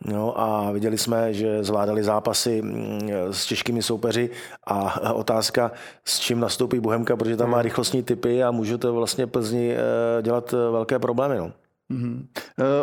No 0.05 0.39
a 0.41 0.71
viděli 0.71 0.97
jsme, 0.97 1.33
že 1.33 1.63
zvládali 1.63 2.03
zápasy 2.03 2.61
mm, 2.61 3.09
s 3.31 3.45
těžkými 3.45 3.83
soupeři 3.83 4.29
a 4.63 5.11
otázka, 5.11 5.71
s 6.05 6.19
čím 6.19 6.39
nastoupí 6.39 6.79
Bohemka, 6.79 7.15
protože 7.15 7.37
tam 7.37 7.49
má 7.49 7.57
hmm. 7.57 7.63
rychlostní 7.63 8.03
typy 8.03 8.43
a 8.43 8.51
může 8.51 8.77
to 8.77 8.93
vlastně 8.93 9.27
Plzni 9.27 9.73
eh, 9.73 10.21
dělat 10.21 10.53
eh, 10.53 10.71
velké 10.71 10.99
problémy. 10.99 11.37
No. 11.37 11.51
Mm-hmm. 11.91 12.25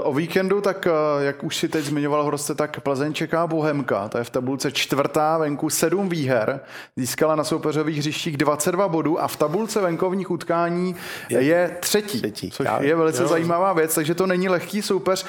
O 0.03 0.15
víkendu, 0.15 0.61
tak 0.61 0.89
jak 1.21 1.45
už 1.45 1.57
si 1.57 1.69
teď 1.69 1.85
zmiňoval 1.85 2.25
Hroste, 2.25 2.55
tak 2.55 2.81
Plzeň 2.81 3.15
čeká 3.15 3.47
Bohemka. 3.47 4.09
To 4.09 4.19
je 4.19 4.25
v 4.25 4.31
tabulce 4.31 4.73
čtvrtá, 4.73 5.39
venku 5.39 5.71
sedm 5.71 6.09
výher. 6.09 6.61
Získala 6.97 7.37
na 7.37 7.45
soupeřových 7.45 7.99
hřištích 7.99 8.37
22 8.37 8.89
bodů 8.89 9.21
a 9.21 9.29
v 9.29 9.37
tabulce 9.37 9.81
venkovních 9.81 10.31
utkání 10.31 10.97
je, 11.29 11.43
je 11.43 11.77
třetí, 11.81 12.19
třetí, 12.19 12.51
což 12.51 12.67
já, 12.67 12.83
je 12.83 12.97
velice 12.97 13.23
jo. 13.23 13.29
zajímavá 13.29 13.73
věc, 13.73 13.95
takže 13.95 14.15
to 14.15 14.27
není 14.27 14.49
lehký 14.49 14.83
soupeř. 14.83 15.27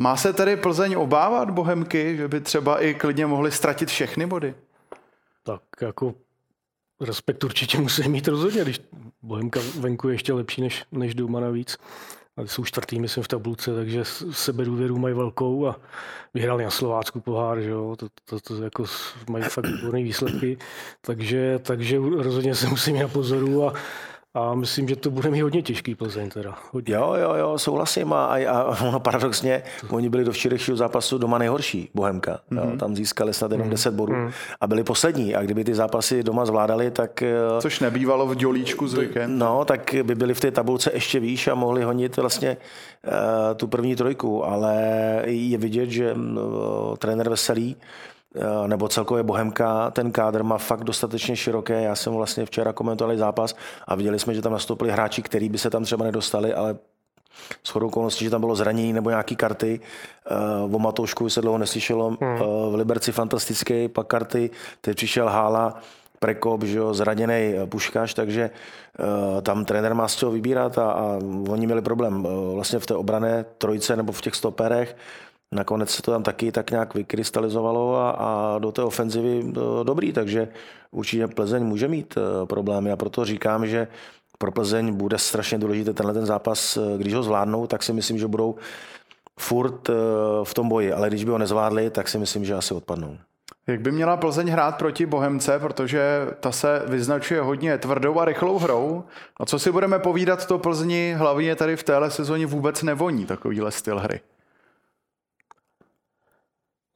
Má 0.00 0.16
se 0.16 0.32
tedy 0.32 0.56
Plzeň 0.56 0.94
obávat 0.94 1.50
Bohemky, 1.50 2.16
že 2.16 2.28
by 2.28 2.40
třeba 2.40 2.82
i 2.82 2.94
klidně 2.94 3.26
mohli 3.26 3.52
ztratit 3.52 3.88
všechny 3.88 4.26
body? 4.26 4.54
Tak 5.42 5.62
jako 5.80 6.14
respekt 7.00 7.44
určitě 7.44 7.78
musí 7.78 8.08
mít 8.08 8.28
rozhodně, 8.28 8.62
když 8.62 8.80
Bohemka 9.22 9.60
venku 9.80 10.08
je 10.08 10.14
ještě 10.14 10.32
lepší 10.32 10.60
než, 10.62 10.84
než 10.92 11.14
doma 11.14 11.40
navíc. 11.40 11.78
A 12.36 12.46
jsou 12.46 12.64
čtvrtý, 12.64 13.00
myslím, 13.00 13.24
v 13.24 13.28
tabulce, 13.28 13.74
takže 13.74 14.04
sebedůvěru 14.30 14.98
mají 14.98 15.14
velkou 15.14 15.66
a 15.66 15.80
vyhrali 16.34 16.64
na 16.64 16.70
Slovácku 16.70 17.20
pohár, 17.20 17.60
že 17.60 17.70
jo, 17.70 17.96
to, 17.98 18.06
to, 18.24 18.40
to, 18.40 18.64
jako 18.64 18.84
mají 19.30 19.44
fakt 19.44 19.66
výborné 19.66 20.02
výsledky, 20.02 20.58
takže, 21.00 21.58
takže 21.58 21.98
rozhodně 21.98 22.54
se 22.54 22.68
musím 22.68 22.98
na 22.98 23.08
pozoru 23.08 23.66
a, 23.66 23.72
a 24.38 24.54
myslím, 24.54 24.88
že 24.88 24.96
to 24.96 25.10
bude 25.10 25.30
mít 25.30 25.40
hodně 25.40 25.62
těžký 25.62 25.94
Plzeň 25.94 26.30
teda. 26.30 26.54
Hodně. 26.72 26.94
Jo, 26.94 27.14
jo, 27.20 27.34
jo, 27.34 27.58
souhlasím. 27.58 28.12
A, 28.12 28.26
a 28.26 28.82
ono 28.88 29.00
paradoxně, 29.00 29.62
oni 29.90 30.08
byli 30.08 30.24
do 30.24 30.32
včerejšího 30.32 30.76
zápasu 30.76 31.18
doma 31.18 31.38
nejhorší, 31.38 31.90
Bohemka. 31.94 32.32
Mm-hmm. 32.32 32.58
Jo, 32.58 32.66
mhm. 32.66 32.78
tam 32.78 32.96
získali 32.96 33.34
snad 33.34 33.52
jenom 33.52 33.66
mm-hmm. 33.66 33.70
10 33.70 33.94
bodů 33.94 34.12
mm-hmm. 34.12 34.32
a 34.60 34.66
byli 34.66 34.84
poslední. 34.84 35.34
A 35.34 35.42
kdyby 35.42 35.64
ty 35.64 35.74
zápasy 35.74 36.22
doma 36.22 36.46
zvládali, 36.46 36.90
tak... 36.90 37.22
Eh, 37.22 37.36
Což 37.60 37.80
nebývalo 37.80 38.26
v 38.26 38.34
dělíčku 38.34 38.88
zvykem. 38.88 39.38
No, 39.38 39.64
tak 39.64 39.94
by 40.02 40.14
byli 40.14 40.34
v 40.34 40.40
té 40.40 40.50
tabulce 40.50 40.90
ještě 40.94 41.20
výš 41.20 41.48
a 41.48 41.54
mohli 41.54 41.82
honit 41.82 42.16
vlastně 42.16 42.56
uh, 43.06 43.12
tu 43.56 43.66
první 43.66 43.96
trojku. 43.96 44.44
Ale 44.44 44.76
je 45.26 45.58
vidět, 45.58 45.90
že 45.90 46.14
uh, 46.14 46.96
trenér 46.96 47.28
Veselý 47.28 47.76
nebo 48.66 48.88
celkově 48.88 49.22
Bohemka, 49.22 49.90
ten 49.90 50.12
kádr 50.12 50.42
má 50.42 50.58
fakt 50.58 50.84
dostatečně 50.84 51.36
široké. 51.36 51.82
Já 51.82 51.94
jsem 51.94 52.12
vlastně 52.12 52.46
včera 52.46 52.72
komentoval 52.72 53.16
zápas 53.16 53.54
a 53.86 53.94
viděli 53.94 54.18
jsme, 54.18 54.34
že 54.34 54.42
tam 54.42 54.52
nastoupili 54.52 54.90
hráči, 54.90 55.22
který 55.22 55.48
by 55.48 55.58
se 55.58 55.70
tam 55.70 55.84
třeba 55.84 56.04
nedostali, 56.04 56.54
ale 56.54 56.76
s 57.64 57.70
chodou 57.70 57.86
okolností, 57.86 58.24
že 58.24 58.30
tam 58.30 58.40
bylo 58.40 58.54
zranění 58.56 58.92
nebo 58.92 59.10
nějaký 59.10 59.36
karty. 59.36 59.80
Uh, 60.66 60.74
o 60.74 60.78
Matoušku 60.78 61.30
se 61.30 61.40
dlouho 61.40 61.58
neslyšelo. 61.58 62.08
Hmm. 62.20 62.40
Uh, 62.40 62.72
v 62.72 62.74
Liberci 62.74 63.12
fantastický, 63.12 63.88
pak 63.88 64.06
karty. 64.06 64.50
Teď 64.80 64.96
přišel 64.96 65.28
Hála, 65.28 65.74
Prekop, 66.18 66.62
že 66.62 66.78
jo, 66.78 66.94
zraněný 66.94 67.54
Puškaš, 67.68 68.14
takže 68.14 68.50
uh, 68.98 69.40
tam 69.40 69.64
trenér 69.64 69.94
má 69.94 70.08
z 70.08 70.16
čeho 70.16 70.32
vybírat 70.32 70.78
a, 70.78 70.90
a 70.90 71.18
oni 71.48 71.66
měli 71.66 71.82
problém 71.82 72.24
uh, 72.24 72.54
vlastně 72.54 72.78
v 72.78 72.86
té 72.86 72.94
obrané 72.94 73.44
trojce 73.58 73.96
nebo 73.96 74.12
v 74.12 74.20
těch 74.20 74.34
stoperech. 74.34 74.96
Nakonec 75.52 75.90
se 75.90 76.02
to 76.02 76.10
tam 76.10 76.22
taky 76.22 76.52
tak 76.52 76.70
nějak 76.70 76.94
vykrystalizovalo 76.94 77.96
a, 77.96 78.10
a 78.10 78.58
do 78.58 78.72
té 78.72 78.82
ofenzivy 78.82 79.42
do, 79.52 79.84
dobrý, 79.84 80.12
takže 80.12 80.48
určitě 80.90 81.26
Plzeň 81.26 81.64
může 81.64 81.88
mít 81.88 82.16
uh, 82.16 82.46
problémy 82.46 82.92
a 82.92 82.96
proto 82.96 83.24
říkám, 83.24 83.66
že 83.66 83.88
pro 84.38 84.52
Plzeň 84.52 84.94
bude 84.94 85.18
strašně 85.18 85.58
důležitý 85.58 85.94
tenhle 85.94 86.14
ten 86.14 86.26
zápas, 86.26 86.76
eh, 86.76 86.98
když 86.98 87.14
ho 87.14 87.22
zvládnou, 87.22 87.66
tak 87.66 87.82
si 87.82 87.92
myslím, 87.92 88.18
že 88.18 88.26
budou 88.26 88.54
furt 89.40 89.88
uh, 89.88 89.94
v 90.44 90.54
tom 90.54 90.68
boji, 90.68 90.92
ale 90.92 91.08
když 91.08 91.24
by 91.24 91.30
ho 91.30 91.38
nezvládli, 91.38 91.90
tak 91.90 92.08
si 92.08 92.18
myslím, 92.18 92.44
že 92.44 92.54
asi 92.54 92.74
odpadnou. 92.74 93.18
Jak 93.66 93.80
by 93.80 93.92
měla 93.92 94.16
Plzeň 94.16 94.48
hrát 94.48 94.78
proti 94.78 95.06
Bohemce, 95.06 95.58
protože 95.58 96.26
ta 96.40 96.52
se 96.52 96.82
vyznačuje 96.86 97.40
hodně 97.40 97.78
tvrdou 97.78 98.20
a 98.20 98.24
rychlou 98.24 98.58
hrou. 98.58 99.04
A 99.40 99.46
co 99.46 99.58
si 99.58 99.72
budeme 99.72 99.98
povídat, 99.98 100.46
to 100.46 100.58
Plzni 100.58 101.14
hlavně 101.18 101.56
tady 101.56 101.76
v 101.76 101.82
téhle 101.82 102.10
sezóně 102.10 102.46
vůbec 102.46 102.82
nevoní 102.82 103.26
takovýhle 103.26 103.70
styl 103.70 103.98
hry. 103.98 104.20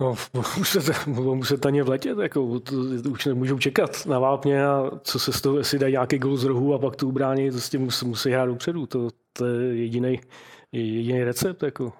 No, 0.03 0.15
budou 0.33 0.49
muset, 0.59 1.07
muset 1.07 1.67
ani 1.67 1.83
vletět, 1.83 2.19
jako, 2.19 2.61
to, 2.61 2.75
už 3.11 3.27
nemůžou 3.27 3.59
čekat 3.59 4.07
na 4.07 4.19
vápně 4.19 4.67
a 4.67 4.91
co 5.03 5.19
se 5.19 5.33
z 5.33 5.41
toho, 5.41 5.59
jestli 5.59 5.79
dají 5.79 5.93
nějaký 5.93 6.19
gol 6.19 6.37
z 6.37 6.45
rohu 6.45 6.75
a 6.75 6.79
pak 6.79 6.97
tu 6.97 7.09
ubrání, 7.09 7.51
to 7.51 7.61
s 7.61 7.71
tím 7.71 7.81
musí, 7.81 8.07
musí 8.07 8.31
hrát 8.31 8.47
dopředu. 8.47 8.87
To, 8.87 9.09
to 9.33 9.47
je 9.47 9.77
jediný, 9.77 10.21
jediný 10.73 11.25
recept. 11.25 11.62
Jako. 11.62 11.93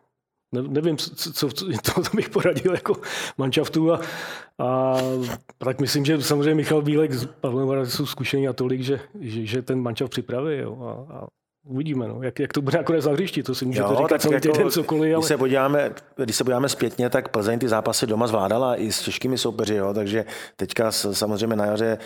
Ne, 0.53 0.63
nevím, 0.63 0.97
co, 0.97 1.33
co, 1.33 1.49
to, 1.95 2.03
to 2.03 2.17
bych 2.17 2.31
poradil 2.31 2.73
jako 2.73 2.95
manšaftu 3.39 3.93
a, 3.93 4.01
a 4.59 4.97
tak 5.59 5.81
myslím, 5.81 6.05
že 6.05 6.23
samozřejmě 6.23 6.55
Michal 6.55 6.83
Bílek 6.83 7.13
s 7.13 7.27
Pavlem 7.27 7.87
jsou 7.87 8.07
zkušení 8.07 8.49
a 8.49 8.53
tolik, 8.53 8.81
že, 8.81 9.01
že, 9.21 9.47
že 9.47 9.63
ten 9.63 9.81
manšaft 9.81 10.11
připraví 10.11 10.59
jo, 10.59 10.79
a, 10.83 11.15
a 11.15 11.27
Uvidíme, 11.65 12.09
no. 12.09 12.23
jak, 12.23 12.39
jak 12.39 12.53
to 12.53 12.63
bude 12.63 12.79
nakonec 12.79 13.05
na 13.05 13.13
hřišti, 13.13 13.43
to 13.43 13.55
si 13.55 13.65
můžete 13.65 13.93
jo, 13.93 13.97
říkat 14.03 14.23
celý 14.23 14.35
jako, 14.35 14.53
týden 14.53 14.71
cokoliv. 14.71 15.15
Ale... 15.15 15.21
Když, 15.21 15.29
se 15.29 15.37
podíváme, 15.37 15.91
když 16.17 16.37
se 16.37 16.45
podíváme 16.45 16.69
zpětně, 16.69 17.11
tak 17.11 17.29
Plzeň 17.29 17.59
ty 17.59 17.69
zápasy 17.69 18.07
doma 18.07 18.27
zvládala 18.27 18.77
i 18.77 18.93
s 18.93 19.03
těžkými 19.03 19.39
soupeři, 19.39 19.75
jo, 19.75 19.95
takže 19.95 20.25
teďka 20.57 20.93
samozřejmě 20.93 21.57
na 21.57 21.67
jaře 21.67 21.99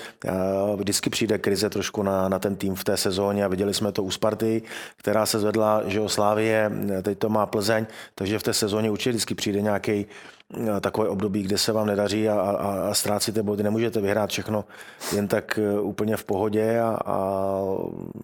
vždycky 0.76 1.10
přijde 1.10 1.38
krize 1.38 1.70
trošku 1.70 2.02
na, 2.02 2.28
na 2.28 2.38
ten 2.38 2.56
tým 2.56 2.74
v 2.74 2.84
té 2.84 2.96
sezóně 2.96 3.44
a 3.44 3.48
viděli 3.48 3.74
jsme 3.74 3.92
to 3.92 4.02
u 4.02 4.10
Sparty, 4.10 4.62
která 4.96 5.26
se 5.26 5.38
zvedla, 5.38 5.82
že 5.86 6.00
o 6.00 6.08
Slávie, 6.08 6.70
teď 7.02 7.18
to 7.18 7.28
má 7.28 7.46
Plzeň, 7.46 7.86
takže 8.14 8.38
v 8.38 8.42
té 8.42 8.54
sezóně 8.54 8.90
určitě 8.90 9.10
vždycky 9.10 9.34
přijde 9.34 9.60
nějaký 9.60 9.92
Eh, 9.92 10.35
takové 10.80 11.08
období, 11.08 11.42
kde 11.42 11.58
se 11.58 11.72
vám 11.72 11.86
nedaří 11.86 12.28
a, 12.28 12.40
a, 12.40 12.88
a 12.90 12.94
ztrácíte 12.94 13.42
body. 13.42 13.62
Nemůžete 13.62 14.00
vyhrát 14.00 14.30
všechno 14.30 14.64
jen 15.14 15.28
tak 15.28 15.58
eh, 15.58 15.80
úplně 15.80 16.16
v 16.16 16.24
pohodě 16.24 16.80
a, 16.80 16.98
a 17.04 17.60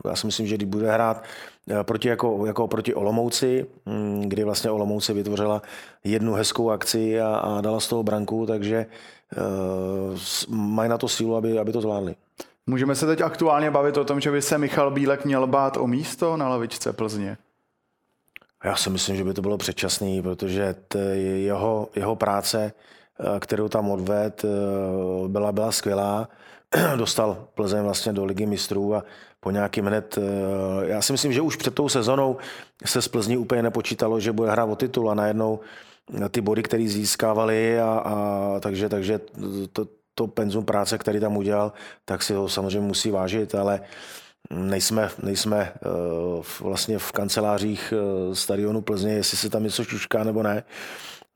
já 0.05 0.17
si 0.17 0.27
myslím, 0.27 0.47
že 0.47 0.55
když 0.55 0.69
bude 0.69 0.93
hrát 0.93 1.25
eh, 1.71 1.85
proti, 1.85 2.09
jako, 2.09 2.47
jako 2.47 2.69
proti 2.69 2.95
Olomouci, 2.95 3.67
hm, 3.87 4.23
kdy 4.27 4.45
vlastně 4.45 4.71
Olomouci 4.71 5.13
vytvořila 5.13 5.63
jednu 6.05 6.35
hezkou 6.35 6.71
akci 6.71 7.21
a, 7.21 7.37
a 7.37 7.61
dala 7.61 7.81
z 7.81 7.89
toho 7.89 8.03
branku, 8.03 8.47
takže 8.47 8.87
uh, 9.37 10.57
mají 10.57 10.91
na 10.91 10.99
to 10.99 11.09
sílu, 11.09 11.37
aby, 11.37 11.59
aby 11.59 11.73
to 11.73 11.81
zvládli. 11.81 12.15
Můžeme 12.67 12.95
se 12.95 13.07
teď 13.07 13.21
aktuálně 13.21 13.71
bavit 13.71 13.97
o 13.97 14.05
tom, 14.05 14.21
že 14.21 14.31
by 14.31 14.43
se 14.43 14.59
Michal 14.59 14.91
Bílek 14.91 15.25
měl 15.25 15.47
bát 15.47 15.77
o 15.77 15.87
místo 15.87 16.37
na 16.37 16.49
lavičce 16.49 16.93
Plzně? 16.93 17.37
Já 18.65 18.77
si 18.77 18.91
myslím, 18.91 19.17
že 19.17 19.25
by 19.25 19.35
to 19.35 19.43
bylo 19.43 19.59
předčasný, 19.59 20.23
protože 20.23 20.75
jeho, 21.35 21.89
jeho 21.97 22.17
práce, 22.17 22.73
eh, 23.21 23.41
kterou 23.41 23.69
tam 23.69 23.91
odved, 23.91 24.45
eh, 24.45 24.49
byla, 25.29 25.53
byla 25.53 25.73
skvělá. 25.73 26.29
Dostal 26.97 27.49
Plzeň 27.55 27.83
vlastně 27.83 28.13
do 28.13 28.25
ligy 28.25 28.47
mistrů 28.47 28.95
a 28.95 29.05
po 29.41 29.51
nějaký 29.51 29.81
hned, 29.81 30.19
eh, 30.19 30.87
já 30.87 31.03
si 31.03 31.13
myslím, 31.13 31.33
že 31.33 31.41
už 31.41 31.57
před 31.57 31.75
tou 31.75 31.89
sezonou 31.89 32.37
se 32.85 33.03
z 33.03 33.09
Plzní 33.09 33.37
úplně 33.37 33.63
nepočítalo, 33.63 34.21
že 34.21 34.33
bude 34.33 34.51
hrát 34.51 34.65
o 34.65 34.77
titul 34.77 35.11
a 35.11 35.15
najednou 35.15 35.61
ty 36.31 36.41
body, 36.41 36.63
které 36.63 36.89
získávali 36.89 37.81
a, 37.81 37.89
a 37.89 38.61
takže, 38.61 38.89
takže 38.89 39.21
to, 39.73 39.87
to 40.15 40.27
penzum 40.27 40.65
práce, 40.65 40.99
který 40.99 41.21
tam 41.21 41.37
udělal, 41.37 41.73
tak 42.05 42.23
si 42.23 42.35
ho 42.35 42.49
samozřejmě 42.49 42.89
musí 42.89 43.11
vážit, 43.11 43.55
ale 43.55 43.81
nejsme, 44.53 45.11
nejsme 45.23 45.73
vlastně 46.61 46.99
v 46.99 47.13
kancelářích 47.13 47.95
stadionu 48.33 48.81
Plzně, 48.81 49.13
jestli 49.13 49.37
se 49.37 49.51
tam 49.51 49.65
něco 49.65 49.85
šušká 49.85 50.25
nebo 50.25 50.43
ne. 50.43 50.65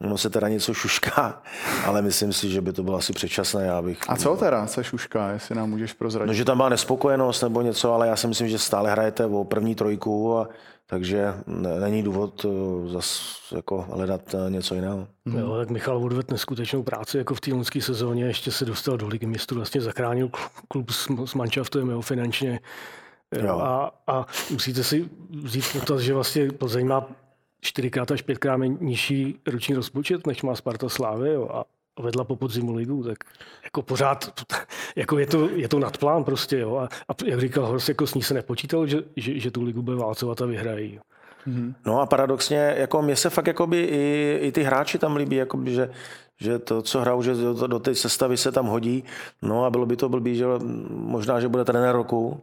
Ono 0.01 0.19
se 0.19 0.31
teda 0.31 0.49
něco 0.49 0.75
šušká, 0.75 1.43
ale 1.85 2.03
myslím 2.03 2.33
si, 2.33 2.51
že 2.51 2.61
by 2.61 2.73
to 2.73 2.83
bylo 2.83 2.99
asi 2.99 3.13
předčasné. 3.13 3.67
Já 3.67 3.83
bych... 3.83 3.99
A 4.09 4.17
co 4.17 4.37
teda 4.37 4.67
se 4.67 4.85
šušká, 4.85 5.31
jestli 5.31 5.55
nám 5.55 5.71
můžeš 5.71 5.93
prozradit? 5.93 6.27
No, 6.27 6.35
že 6.35 6.45
tam 6.45 6.57
byla 6.57 6.69
nespokojenost 6.69 7.43
nebo 7.43 7.63
něco, 7.63 7.93
ale 7.93 8.09
já 8.09 8.17
si 8.17 8.27
myslím, 8.27 8.49
že 8.49 8.59
stále 8.59 8.91
hrajete 8.91 9.27
o 9.27 9.45
první 9.45 9.75
trojku, 9.75 10.39
a, 10.39 10.49
takže 10.87 11.35
není 11.81 12.03
důvod 12.03 12.47
eh, 12.49 12.89
zase 12.89 13.21
jako 13.55 13.87
hledat 13.93 14.35
eh, 14.35 14.51
něco 14.51 14.75
jiného. 14.75 15.09
Hmm. 15.27 15.39
Jo, 15.39 15.57
tak 15.57 15.71
Michal 15.71 15.97
odvedl 15.97 16.33
neskutečnou 16.33 16.83
práci 16.83 17.19
jako 17.19 17.35
v 17.35 17.41
té 17.41 17.53
loňské 17.53 17.83
sezóně, 17.83 18.25
ještě 18.25 18.51
se 18.51 18.65
dostal 18.65 18.97
do 18.97 19.09
ligy 19.09 19.27
městu, 19.27 19.55
vlastně 19.55 19.81
zachránil 19.81 20.31
klub 20.69 20.91
s, 20.91 21.09
s 21.25 21.35
manšaftem 21.35 21.91
jo, 21.91 22.01
finančně. 22.01 22.61
Jo. 23.35 23.59
A, 23.59 23.91
a 24.07 24.27
musíte 24.51 24.85
si 24.85 25.11
vzít 25.31 25.65
potaz, 25.73 26.01
že 26.01 26.15
vlastně 26.15 26.53
Plzeň 26.53 26.87
má 26.87 27.07
čtyřikrát 27.61 28.11
až 28.11 28.23
pětkrát 28.23 28.61
nižší 28.81 29.41
roční 29.47 29.75
rozpočet, 29.75 30.27
než 30.27 30.43
má 30.43 30.55
Sparta 30.55 30.89
Slávy 30.89 31.33
jo, 31.33 31.49
a 31.53 31.65
vedla 32.03 32.25
po 32.25 32.37
podzimu 32.37 32.75
ligu, 32.75 33.03
tak 33.03 33.19
jako 33.65 33.83
pořád, 33.83 34.41
jako 34.97 35.19
je 35.19 35.27
to, 35.27 35.49
je 35.49 35.69
to 35.69 35.79
nadplán 35.79 36.25
prostě, 36.25 36.59
jo. 36.59 36.77
A, 36.77 36.85
a 36.85 37.15
jak 37.25 37.41
říkal 37.41 37.67
Horst, 37.67 37.89
jako 37.89 38.07
s 38.07 38.15
ní 38.15 38.23
se 38.23 38.35
nepočítal, 38.35 38.87
že, 38.87 38.99
že, 39.17 39.41
že 39.41 39.51
tu 39.51 39.63
ligu 39.63 39.83
bude 39.83 39.97
válcovat 39.97 40.43
a 40.43 40.47
vyhrají. 40.47 41.01
No 41.87 42.01
a 42.01 42.07
paradoxně, 42.07 42.75
jako 42.77 43.03
mě 43.03 43.17
se 43.17 43.31
fakt 43.31 43.47
jakoby 43.47 43.83
i, 43.83 44.39
i 44.43 44.53
ty 44.53 44.63
hráči 44.63 44.99
tam 44.99 45.17
líbí, 45.17 45.37
jakoby, 45.37 45.75
že, 45.75 45.91
že 46.41 46.59
to, 46.59 46.83
co 46.83 47.01
hrajou, 47.01 47.23
že 47.23 47.35
do, 47.35 47.67
do 47.67 47.79
té 47.79 47.95
sestavy 47.95 48.37
se 48.37 48.53
tam 48.53 48.67
hodí. 48.67 49.05
No 49.43 49.65
a 49.65 49.71
bylo 49.71 49.87
by 49.87 49.97
to 49.97 50.09
blbý, 50.09 50.37
že 50.37 50.47
možná, 50.89 51.41
že 51.41 51.49
bude 51.49 51.65
trenér 51.65 51.95
roku, 51.95 52.43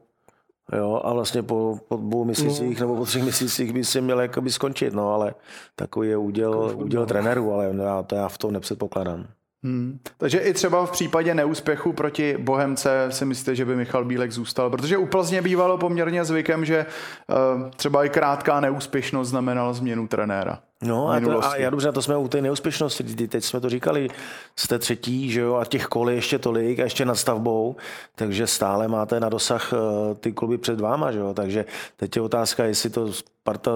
Jo, 0.77 1.01
a 1.03 1.13
vlastně 1.13 1.43
po, 1.43 1.79
po 1.87 1.97
dvou 1.97 2.25
měsících 2.25 2.79
no. 2.79 2.87
nebo 2.87 2.99
po 2.99 3.05
třech 3.05 3.23
měsících 3.23 3.73
by 3.73 3.83
si 3.83 4.01
měl 4.01 4.21
jakoby 4.21 4.51
skončit, 4.51 4.93
no, 4.93 5.13
ale 5.13 5.35
takový 5.75 6.09
je 6.09 6.17
úděl, 6.17 6.73
úděl 6.75 7.05
trenéru, 7.05 7.53
ale 7.53 7.75
já, 7.83 8.03
to 8.03 8.15
já 8.15 8.27
v 8.27 8.37
tom 8.37 8.51
nepředpokládám. 8.51 9.27
Hmm. 9.63 9.99
Takže 10.17 10.37
i 10.37 10.53
třeba 10.53 10.85
v 10.85 10.91
případě 10.91 11.33
neúspěchu 11.33 11.93
proti 11.93 12.37
Bohemce 12.39 13.07
si 13.09 13.25
myslíte, 13.25 13.55
že 13.55 13.65
by 13.65 13.75
Michal 13.75 14.05
Bílek 14.05 14.31
zůstal? 14.31 14.69
Protože 14.69 14.97
u 14.97 15.05
Plzně 15.05 15.41
bývalo 15.41 15.77
poměrně 15.77 16.25
zvykem, 16.25 16.65
že 16.65 16.85
uh, 17.29 17.69
třeba 17.69 18.05
i 18.05 18.09
krátká 18.09 18.59
neúspěšnost 18.59 19.29
znamenala 19.29 19.73
změnu 19.73 20.07
trenéra. 20.07 20.59
No 20.83 21.09
a, 21.09 21.19
to, 21.19 21.45
a 21.45 21.55
já 21.55 21.69
dobře, 21.69 21.91
to 21.91 22.01
jsme 22.01 22.17
u 22.17 22.27
té 22.27 22.41
neúspěšnosti, 22.41 23.27
teď 23.27 23.43
jsme 23.43 23.59
to 23.59 23.69
říkali, 23.69 24.09
jste 24.55 24.79
třetí, 24.79 25.31
že 25.31 25.41
jo, 25.41 25.55
a 25.55 25.65
těch 25.65 25.85
kol 25.85 26.09
je 26.09 26.15
ještě 26.15 26.39
tolik 26.39 26.79
a 26.79 26.83
ještě 26.83 27.05
nad 27.05 27.15
stavbou, 27.15 27.75
takže 28.15 28.47
stále 28.47 28.87
máte 28.87 29.19
na 29.19 29.29
dosah 29.29 29.73
eh, 29.73 30.15
ty 30.15 30.31
kluby 30.31 30.57
před 30.57 30.81
váma, 30.81 31.11
že 31.11 31.19
jo, 31.19 31.33
takže 31.33 31.65
teď 31.97 32.15
je 32.15 32.21
otázka, 32.21 32.65
jestli 32.65 32.89
to 32.89 33.13
Sparta 33.13 33.71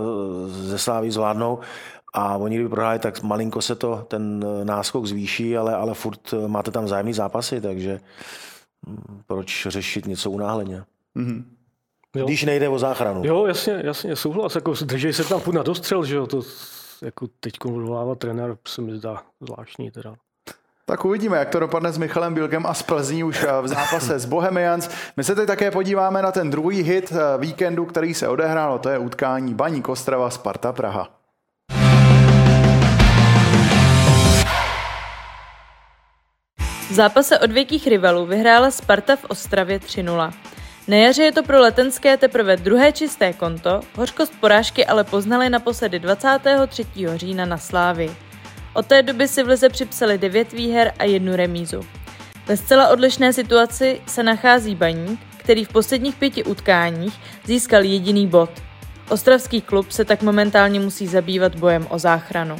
ze 0.48 0.78
Sláví 0.78 1.12
zvládnou 1.12 1.60
a 2.18 2.38
oni 2.38 2.56
kdyby 2.56 2.70
prohráli, 2.70 3.00
tak 3.00 3.24
malinko 3.24 3.62
se 3.62 3.76
to, 3.76 4.06
ten 4.08 4.46
eh, 4.62 4.66
náskok 4.66 5.06
zvýší, 5.06 5.58
ale, 5.58 5.76
ale 5.76 5.94
furt 5.94 6.34
eh, 6.34 6.48
máte 6.48 6.72
tam 6.72 6.86
vzájemný 6.86 7.14
zápasy, 7.14 7.62
takže 7.62 8.00
hm, 8.88 9.22
proč 9.28 9.68
řešit 9.70 10.06
něco 10.06 10.32
unáhleně? 10.32 10.84
Mm-hmm. 11.16 11.44
Jo. 12.16 12.26
Když 12.26 12.44
nejde 12.44 12.70
o 12.70 12.80
záchranu. 12.80 13.22
Jo, 13.26 13.46
jasně, 13.46 13.82
jasně, 13.84 14.16
souhlas. 14.16 14.56
Jako 14.56 14.74
držej 14.86 15.14
se 15.14 15.24
tam 15.24 15.40
furt 15.40 15.54
na 15.54 15.64
dostřel, 15.64 16.06
že 16.06 16.16
jo, 16.16 16.28
to 16.28 16.42
jako 17.02 17.28
teď 17.40 17.54
odvolává 17.66 18.16
trenér 18.16 18.58
se 18.68 18.82
mi 18.82 18.98
zdá 18.98 19.22
zvláštní 19.42 19.92
teda. 19.92 20.16
Tak 20.86 21.06
uvidíme, 21.06 21.38
jak 21.38 21.50
to 21.50 21.60
dopadne 21.60 21.92
s 21.92 21.98
Michalem 21.98 22.34
Bílkem 22.34 22.66
a 22.66 22.74
s 22.74 22.84
Plzní 22.84 23.24
už 23.24 23.44
eh, 23.44 23.62
v 23.62 23.68
zápase 23.68 24.20
s 24.20 24.26
Bohemians. 24.26 24.90
My 25.18 25.24
se 25.24 25.36
teď 25.36 25.48
také 25.48 25.72
podíváme 25.72 26.22
na 26.22 26.32
ten 26.32 26.50
druhý 26.50 26.82
hit 26.82 27.14
víkendu, 27.38 27.86
který 27.86 28.14
se 28.14 28.28
odehrálo, 28.28 28.80
to 28.80 28.90
je 28.90 28.98
utkání 28.98 29.54
Baní 29.54 29.82
Kostrava 29.82 30.30
Sparta 30.30 30.74
Praha. 30.74 31.17
V 36.90 36.94
zápase 36.94 37.40
od 37.40 37.52
věkých 37.52 37.88
rivalů 37.88 38.26
vyhrála 38.26 38.72
Sparta 38.72 39.16
v 39.16 39.26
Ostravě 39.26 39.80
3-0. 39.80 40.34
Na 40.88 40.98
jaře 40.98 41.24
je 41.24 41.32
to 41.32 41.44
pro 41.44 41.62
letenské 41.62 42.18
teprve 42.18 42.58
druhé 42.58 42.92
čisté 42.92 43.34
konto, 43.34 43.82
hořkost 43.96 44.34
porážky 44.40 44.86
ale 44.86 45.04
poznali 45.04 45.50
naposledy 45.50 46.00
23. 46.00 46.86
října 47.16 47.46
na 47.46 47.58
Slávy. 47.58 48.12
Od 48.74 48.86
té 48.86 49.04
doby 49.04 49.28
si 49.28 49.44
v 49.44 49.48
lize 49.48 49.70
připsali 49.70 50.18
9 50.18 50.52
výher 50.54 50.94
a 51.00 51.04
jednu 51.04 51.36
remízu. 51.36 51.86
Ve 52.48 52.58
zcela 52.58 52.88
odlišné 52.88 53.34
situaci 53.34 54.02
se 54.08 54.24
nachází 54.24 54.76
Baník, 54.76 55.20
který 55.38 55.66
v 55.66 55.70
posledních 55.70 56.16
pěti 56.16 56.44
utkáních 56.44 57.14
získal 57.46 57.84
jediný 57.84 58.28
bod. 58.28 58.50
Ostravský 59.10 59.62
klub 59.62 59.92
se 59.92 60.06
tak 60.06 60.22
momentálně 60.22 60.80
musí 60.80 61.08
zabývat 61.08 61.56
bojem 61.56 61.88
o 61.90 62.00
záchranu. 62.00 62.56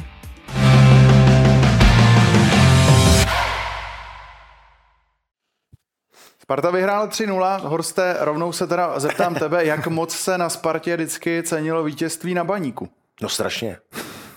Sparta 6.48 6.70
vyhrála 6.70 7.08
3-0. 7.08 7.60
Horste, 7.60 8.16
rovnou 8.20 8.52
se 8.52 8.66
teda 8.66 9.00
zeptám 9.00 9.34
tebe, 9.34 9.64
jak 9.64 9.86
moc 9.86 10.16
se 10.16 10.38
na 10.38 10.48
Spartě 10.48 10.96
vždycky 10.96 11.42
cenilo 11.42 11.84
vítězství 11.84 12.34
na 12.34 12.44
baníku? 12.44 12.88
No 13.22 13.28
strašně. 13.28 13.78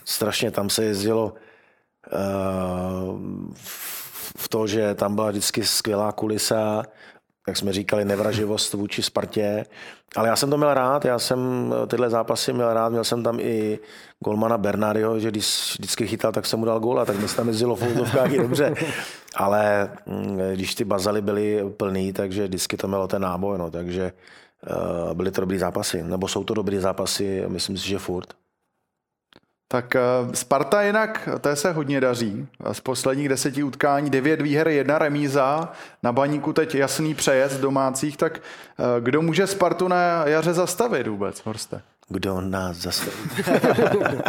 Strašně. 0.05 0.51
Tam 0.51 0.69
se 0.69 0.83
jezdilo 0.83 1.33
uh, 1.33 3.19
v 4.35 4.49
to, 4.49 4.67
že 4.67 4.95
tam 4.95 5.15
byla 5.15 5.29
vždycky 5.29 5.63
skvělá 5.63 6.11
kulisa, 6.11 6.83
jak 7.51 7.57
jsme 7.57 7.73
říkali, 7.73 8.05
nevraživost 8.05 8.73
vůči 8.73 9.03
Spartě. 9.03 9.65
Ale 10.15 10.27
já 10.27 10.35
jsem 10.35 10.49
to 10.49 10.57
měl 10.57 10.73
rád, 10.73 11.05
já 11.05 11.19
jsem 11.19 11.73
tyhle 11.87 12.09
zápasy 12.09 12.53
měl 12.53 12.73
rád, 12.73 12.89
měl 12.89 13.03
jsem 13.03 13.23
tam 13.23 13.39
i 13.39 13.79
golmana 14.19 14.57
Bernardio, 14.57 15.19
že 15.19 15.31
když 15.31 15.75
vždycky 15.79 16.07
chytal, 16.07 16.31
tak 16.31 16.45
jsem 16.45 16.59
mu 16.59 16.65
dal 16.65 16.79
góla, 16.79 17.05
tak 17.05 17.19
mi 17.19 17.27
se 17.27 17.35
tam 17.35 17.47
jezdilo 17.47 17.75
v 17.75 17.91
úzovkách 17.91 18.33
i 18.33 18.37
dobře. 18.37 18.73
Ale 19.35 19.91
mm, 20.05 20.39
když 20.53 20.75
ty 20.75 20.83
bazaly 20.83 21.21
byly 21.21 21.63
plný, 21.77 22.13
takže 22.13 22.47
vždycky 22.47 22.77
to 22.77 22.87
mělo 22.87 23.07
ten 23.07 23.21
náboj, 23.21 23.57
no, 23.57 23.71
takže 23.71 24.11
uh, 24.11 25.13
byly 25.13 25.31
to 25.31 25.41
dobrý 25.41 25.57
zápasy, 25.57 26.03
nebo 26.03 26.27
jsou 26.27 26.43
to 26.43 26.53
dobrý 26.53 26.77
zápasy, 26.77 27.43
myslím 27.47 27.77
si, 27.77 27.87
že 27.87 27.99
furt. 27.99 28.40
Tak 29.71 29.95
eh, 29.95 30.01
Sparta 30.33 30.81
jinak, 30.81 31.29
té 31.39 31.55
se 31.55 31.71
hodně 31.71 32.01
daří. 32.01 32.47
Z 32.71 32.79
posledních 32.79 33.29
deseti 33.29 33.63
utkání 33.63 34.09
devět 34.09 34.41
výher, 34.41 34.67
jedna 34.67 34.99
remíza. 34.99 35.71
Na 36.03 36.11
baníku 36.11 36.53
teď 36.53 36.75
jasný 36.75 37.13
přejezd 37.15 37.59
domácích. 37.59 38.17
Tak 38.17 38.39
eh, 38.39 39.01
kdo 39.01 39.21
může 39.21 39.47
Spartu 39.47 39.87
na 39.87 40.27
jaře 40.27 40.53
zastavit 40.53 41.07
vůbec, 41.07 41.41
Horste? 41.45 41.81
Kdo 42.09 42.41
nás 42.41 42.77
zastaví? 42.77 43.17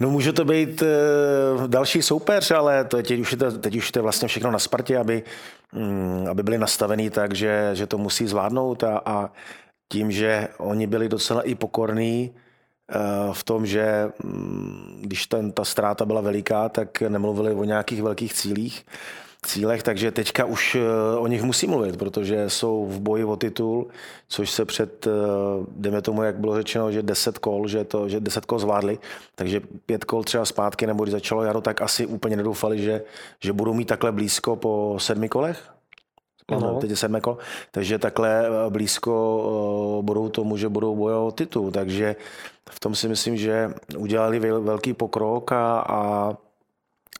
No 0.00 0.10
může 0.10 0.32
to 0.32 0.44
být 0.44 0.82
uh, 0.82 1.66
další 1.66 2.02
soupeř, 2.02 2.50
ale 2.50 2.84
to, 2.84 2.96
teď, 2.96 3.18
už 3.18 3.32
je 3.32 3.38
to, 3.38 3.52
teď 3.52 3.76
už 3.76 3.88
je 3.88 3.92
to 3.92 4.02
vlastně 4.02 4.28
všechno 4.28 4.50
na 4.50 4.58
Spartě, 4.58 4.98
aby, 4.98 5.22
um, 5.72 6.26
aby 6.30 6.42
byli 6.42 6.58
nastavený 6.58 7.10
tak, 7.10 7.34
že, 7.34 7.70
že 7.72 7.86
to 7.86 7.98
musí 7.98 8.26
zvládnout 8.26 8.84
a, 8.84 9.00
a 9.04 9.30
tím, 9.92 10.10
že 10.10 10.48
oni 10.58 10.86
byli 10.86 11.08
docela 11.08 11.42
i 11.42 11.54
pokorní, 11.54 12.30
Eh, 12.30 12.47
v 13.32 13.44
tom, 13.44 13.66
že 13.66 14.08
mm, 14.24 14.98
když 15.02 15.26
ten, 15.26 15.52
ta 15.52 15.64
ztráta 15.64 16.04
byla 16.04 16.20
veliká, 16.20 16.68
tak 16.68 17.00
nemluvili 17.00 17.54
o 17.54 17.64
nějakých 17.64 18.02
velkých 18.02 18.34
cílích, 18.34 18.84
cílech, 19.46 19.82
takže 19.82 20.10
teďka 20.10 20.44
už 20.44 20.74
eh, 20.74 21.18
o 21.18 21.26
nich 21.26 21.42
musí 21.42 21.66
mluvit, 21.66 21.96
protože 21.96 22.50
jsou 22.50 22.86
v 22.86 23.00
boji 23.00 23.24
o 23.24 23.36
titul, 23.36 23.88
což 24.28 24.50
se 24.50 24.64
před, 24.64 25.06
eh, 25.06 25.10
jdeme 25.76 26.02
tomu, 26.02 26.22
jak 26.22 26.38
bylo 26.38 26.56
řečeno, 26.56 26.92
že 26.92 27.02
10 27.02 27.38
kol, 27.38 27.68
že, 27.68 27.84
to, 27.84 28.08
že 28.08 28.20
10 28.20 28.44
kol 28.46 28.58
zvládli, 28.58 28.98
takže 29.34 29.60
pět 29.86 30.04
kol 30.04 30.24
třeba 30.24 30.44
zpátky, 30.44 30.86
nebo 30.86 31.04
když 31.04 31.12
začalo 31.12 31.42
jaro, 31.42 31.60
tak 31.60 31.82
asi 31.82 32.06
úplně 32.06 32.36
nedoufali, 32.36 32.82
že, 32.82 33.02
že 33.40 33.52
budou 33.52 33.74
mít 33.74 33.88
takhle 33.88 34.12
blízko 34.12 34.56
po 34.56 34.96
sedmi 34.98 35.28
kolech. 35.28 35.77
No. 36.50 36.80
Teď 36.80 36.90
je 36.90 36.96
sedmé 36.96 37.20
kolo. 37.20 37.38
Takže 37.70 37.98
takhle 37.98 38.48
blízko 38.68 39.12
budou 40.02 40.28
tomu, 40.28 40.56
že 40.56 40.68
budou 40.68 40.96
bojovat 40.96 41.28
o 41.28 41.32
titul. 41.32 41.70
Takže 41.70 42.16
v 42.70 42.80
tom 42.80 42.94
si 42.94 43.08
myslím, 43.08 43.36
že 43.36 43.70
udělali 43.96 44.38
velký 44.40 44.92
pokrok 44.92 45.52
a, 45.52 45.80
a 45.88 46.32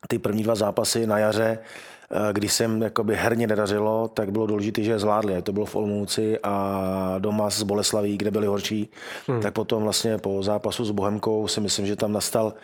ty 0.08 0.18
první 0.18 0.42
dva 0.42 0.54
zápasy 0.54 1.06
na 1.06 1.18
jaře, 1.18 1.58
eh, 1.58 2.32
když 2.32 2.52
jsem 2.52 2.82
jakoby 2.82 3.16
herně 3.16 3.46
nedařilo, 3.46 4.08
tak 4.08 4.30
bylo 4.30 4.46
důležité, 4.46 4.82
že 4.82 4.90
je 4.90 4.98
zvládli. 4.98 5.42
To 5.42 5.52
bylo 5.52 5.66
v 5.66 5.76
Olmouci 5.76 6.38
a 6.42 7.14
doma 7.18 7.50
s 7.50 7.62
Boleslaví, 7.62 8.18
kde 8.18 8.30
byli 8.30 8.46
horší. 8.46 8.90
Hmm. 9.26 9.40
Tak 9.40 9.54
potom 9.54 9.82
vlastně 9.82 10.18
po 10.18 10.42
zápasu 10.42 10.84
s 10.84 10.90
Bohemkou 10.90 11.48
si 11.48 11.60
myslím, 11.60 11.86
že 11.86 11.96
tam 11.96 12.12
nastal, 12.12 12.54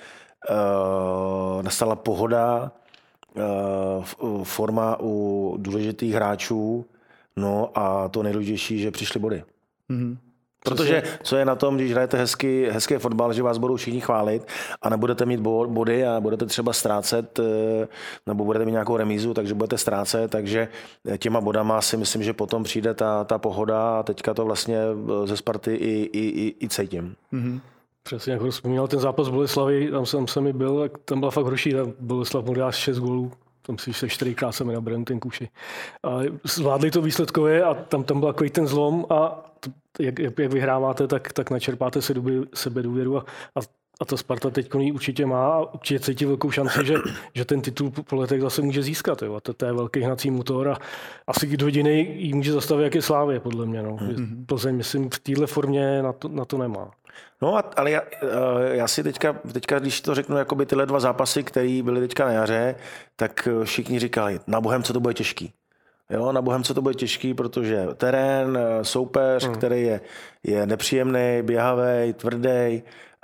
uh, 0.51 1.63
nastala 1.63 1.97
pohoda, 1.97 2.73
forma 4.43 4.97
u 5.01 5.55
důležitých 5.59 6.15
hráčů, 6.15 6.87
no 7.37 7.71
a 7.75 8.09
to 8.09 8.23
nejdůležitější, 8.23 8.79
že 8.79 8.91
přišly 8.91 9.21
body. 9.21 9.45
Hmm. 9.91 10.19
Protože 10.65 11.03
co 11.23 11.37
je 11.37 11.45
na 11.45 11.55
tom, 11.55 11.77
když 11.77 11.93
hrajete 11.93 12.19
hezky, 12.19 12.69
hezký 12.71 12.95
fotbal, 12.95 13.33
že 13.33 13.43
vás 13.43 13.59
budou 13.59 13.77
všichni 13.77 14.01
chválit 14.01 14.47
a 14.83 14.89
nebudete 14.89 15.27
mít 15.27 15.41
body 15.41 16.07
a 16.07 16.21
budete 16.21 16.47
třeba 16.47 16.73
ztrácet, 16.73 17.39
eh, 17.39 17.89
nebo 18.27 18.45
budete 18.45 18.65
mít 18.65 18.73
nějakou 18.73 18.97
remízu, 18.97 19.35
takže 19.35 19.55
budete 19.55 19.79
ztrácet, 19.79 20.31
takže 20.31 20.69
těma 21.19 21.41
bodama 21.41 21.81
si 21.81 21.97
myslím, 21.97 22.23
že 22.23 22.33
potom 22.33 22.65
přijde 22.65 22.95
ta, 22.95 23.25
ta 23.25 23.39
pohoda 23.39 23.99
a 23.99 24.03
teďka 24.03 24.35
to 24.35 24.45
vlastně 24.45 24.79
eh, 24.79 25.27
ze 25.27 25.37
Sparty 25.37 25.75
i, 25.75 26.11
i, 26.13 26.19
i, 26.19 26.57
i 26.65 26.69
cítím. 26.69 27.15
Mm-hmm. 27.33 27.61
Přesně, 28.07 28.33
jak 28.33 28.43
vzpomínal 28.43 28.89
ten 28.89 29.01
zápas 29.01 29.29
Boleslavy, 29.29 29.91
tam 29.91 30.07
jsem 30.07 30.29
se 30.29 30.41
mi 30.41 30.53
byl, 30.53 30.91
tam 31.05 31.21
byla 31.21 31.31
fakt 31.31 31.45
horší, 31.45 31.73
tam 31.73 31.93
Boleslav 32.01 32.45
mu 32.45 32.55
dá 32.55 32.73
6 32.73 32.99
gólů, 32.99 33.33
tam 33.63 33.79
si 33.79 33.93
se 33.93 34.09
čtyřikrát 34.09 34.53
jsem 34.53 34.73
nabrem 34.73 35.05
ten 35.05 35.21
kuši. 35.21 35.49
A 36.03 36.19
zvládli 36.45 36.91
to 36.91 37.03
výsledkově 37.03 37.65
a 37.65 37.75
tam, 37.75 38.05
tam 38.05 38.21
byl 38.21 38.33
takový 38.33 38.51
ten 38.51 38.67
zlom 38.67 39.07
a 39.11 39.45
jak, 40.01 40.19
jak, 40.19 40.39
jak 40.39 40.53
vyhráváte, 40.53 41.07
tak, 41.07 41.33
tak 41.33 41.51
načerpáte 41.51 42.03
se 42.03 42.15
doby, 42.15 42.41
sebe 42.55 42.83
důvěru 42.83 43.19
a, 43.19 43.25
a 43.57 43.61
a 44.01 44.05
ta 44.05 44.17
Sparta 44.17 44.51
teď 44.51 44.71
ji 44.79 44.93
určitě 44.93 45.27
má 45.27 45.49
a 45.49 45.75
určitě 45.75 46.01
cítí 46.01 46.25
velkou 46.25 46.51
šanci, 46.51 46.87
že, 46.87 46.95
že 47.35 47.45
ten 47.45 47.61
titul 47.61 47.91
po 47.91 48.17
letech 48.17 48.41
zase 48.41 48.63
může 48.63 48.83
získat. 48.83 49.23
Jo. 49.23 49.35
A 49.35 49.41
to, 49.41 49.55
to 49.55 49.67
je 49.67 49.73
velký 49.73 50.01
hnací 50.01 50.31
motor 50.31 50.69
a 50.69 50.77
asi 51.27 51.47
kdo 51.47 51.69
jiný 51.69 52.23
ji 52.27 52.35
může 52.35 52.53
zastavit, 52.53 52.85
jak 52.85 52.95
je 52.95 53.03
Slávě, 53.03 53.41
podle 53.41 53.67
mě. 53.67 53.83
No. 53.83 53.97
Mm-hmm. 53.97 54.47
Plzeň, 54.47 54.77
myslím, 54.77 55.11
v 55.11 55.19
téhle 55.19 55.47
formě 55.47 56.03
na 56.03 56.13
to, 56.13 56.29
na 56.29 56.45
to 56.45 56.59
nemá. 56.59 56.91
No, 57.43 57.57
a, 57.57 57.65
ale 57.77 57.91
já, 57.91 58.03
eh, 58.23 58.77
já 58.77 58.89
si 58.89 59.03
teďka, 59.03 59.33
teďka, 59.53 59.79
když 59.79 60.01
to 60.01 60.15
řeknu, 60.15 60.37
jakoby 60.37 60.67
tyhle 60.67 60.87
dva 60.87 61.01
zápasy, 61.01 61.43
které 61.43 61.81
byly 61.83 62.01
teďka 62.01 62.25
na 62.25 62.33
jaře, 62.33 62.75
tak 63.17 63.49
eh, 63.51 63.65
všichni 63.65 63.99
říkali, 63.99 64.41
na 64.47 64.61
bohem, 64.61 64.83
co 64.83 64.93
to 64.93 65.01
bude 65.01 65.15
těžký. 65.15 65.53
Jo, 66.11 66.33
na 66.33 66.43
bohem, 66.43 66.63
co 66.63 66.75
to 66.75 66.83
bude 66.83 66.95
těžký, 66.95 67.35
protože 67.35 67.87
terén, 67.95 68.59
eh, 68.59 68.85
soupeř, 68.85 69.45
hmm. 69.45 69.55
který 69.55 69.83
je, 69.83 70.01
je 70.43 70.67
nepříjemný, 70.67 71.43
běhavý, 71.43 72.13
tvrdý, 72.13 72.83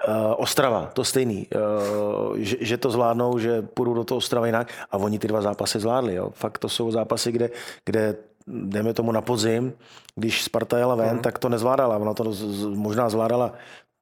Uh, 0.08 0.34
Ostrava, 0.36 0.86
to 0.86 1.04
stejný, 1.04 1.48
uh, 1.54 2.36
že, 2.36 2.56
že 2.60 2.76
to 2.76 2.90
zvládnou, 2.90 3.38
že 3.38 3.62
půjdou 3.62 3.94
do 3.94 4.04
toho 4.04 4.18
Ostrava 4.18 4.46
jinak 4.46 4.72
a 4.90 4.96
oni 4.96 5.18
ty 5.18 5.28
dva 5.28 5.42
zápasy 5.42 5.80
zvládli. 5.80 6.14
Jo. 6.14 6.30
Fakt 6.34 6.58
to 6.58 6.68
jsou 6.68 6.90
zápasy, 6.90 7.32
kde, 7.32 7.50
kde 7.84 8.16
jdeme 8.52 8.94
tomu 8.94 9.12
na 9.12 9.20
podzim, 9.20 9.72
když 10.14 10.42
Sparta 10.42 10.78
jela 10.78 10.94
ven, 10.94 11.16
uh 11.16 11.22
tak 11.22 11.38
to 11.38 11.48
nezvládala. 11.48 11.96
Ona 11.96 12.14
to 12.14 12.32
možná 12.74 13.10
zvládala 13.10 13.52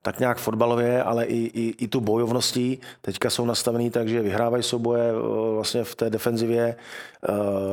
tak 0.02 0.18
nějak 0.18 0.38
fotbalově, 0.38 1.02
ale 1.02 1.24
i, 1.24 1.36
i, 1.36 1.74
i 1.84 1.88
tu 1.88 2.00
bojovností. 2.00 2.80
Teďka 3.00 3.30
jsou 3.30 3.44
nastavený 3.44 3.90
tak, 3.90 4.08
že 4.08 4.22
vyhrávají 4.22 4.62
souboje 4.62 5.12
vlastně 5.54 5.84
v 5.84 5.94
té 5.94 6.10
defenzivě. 6.10 6.76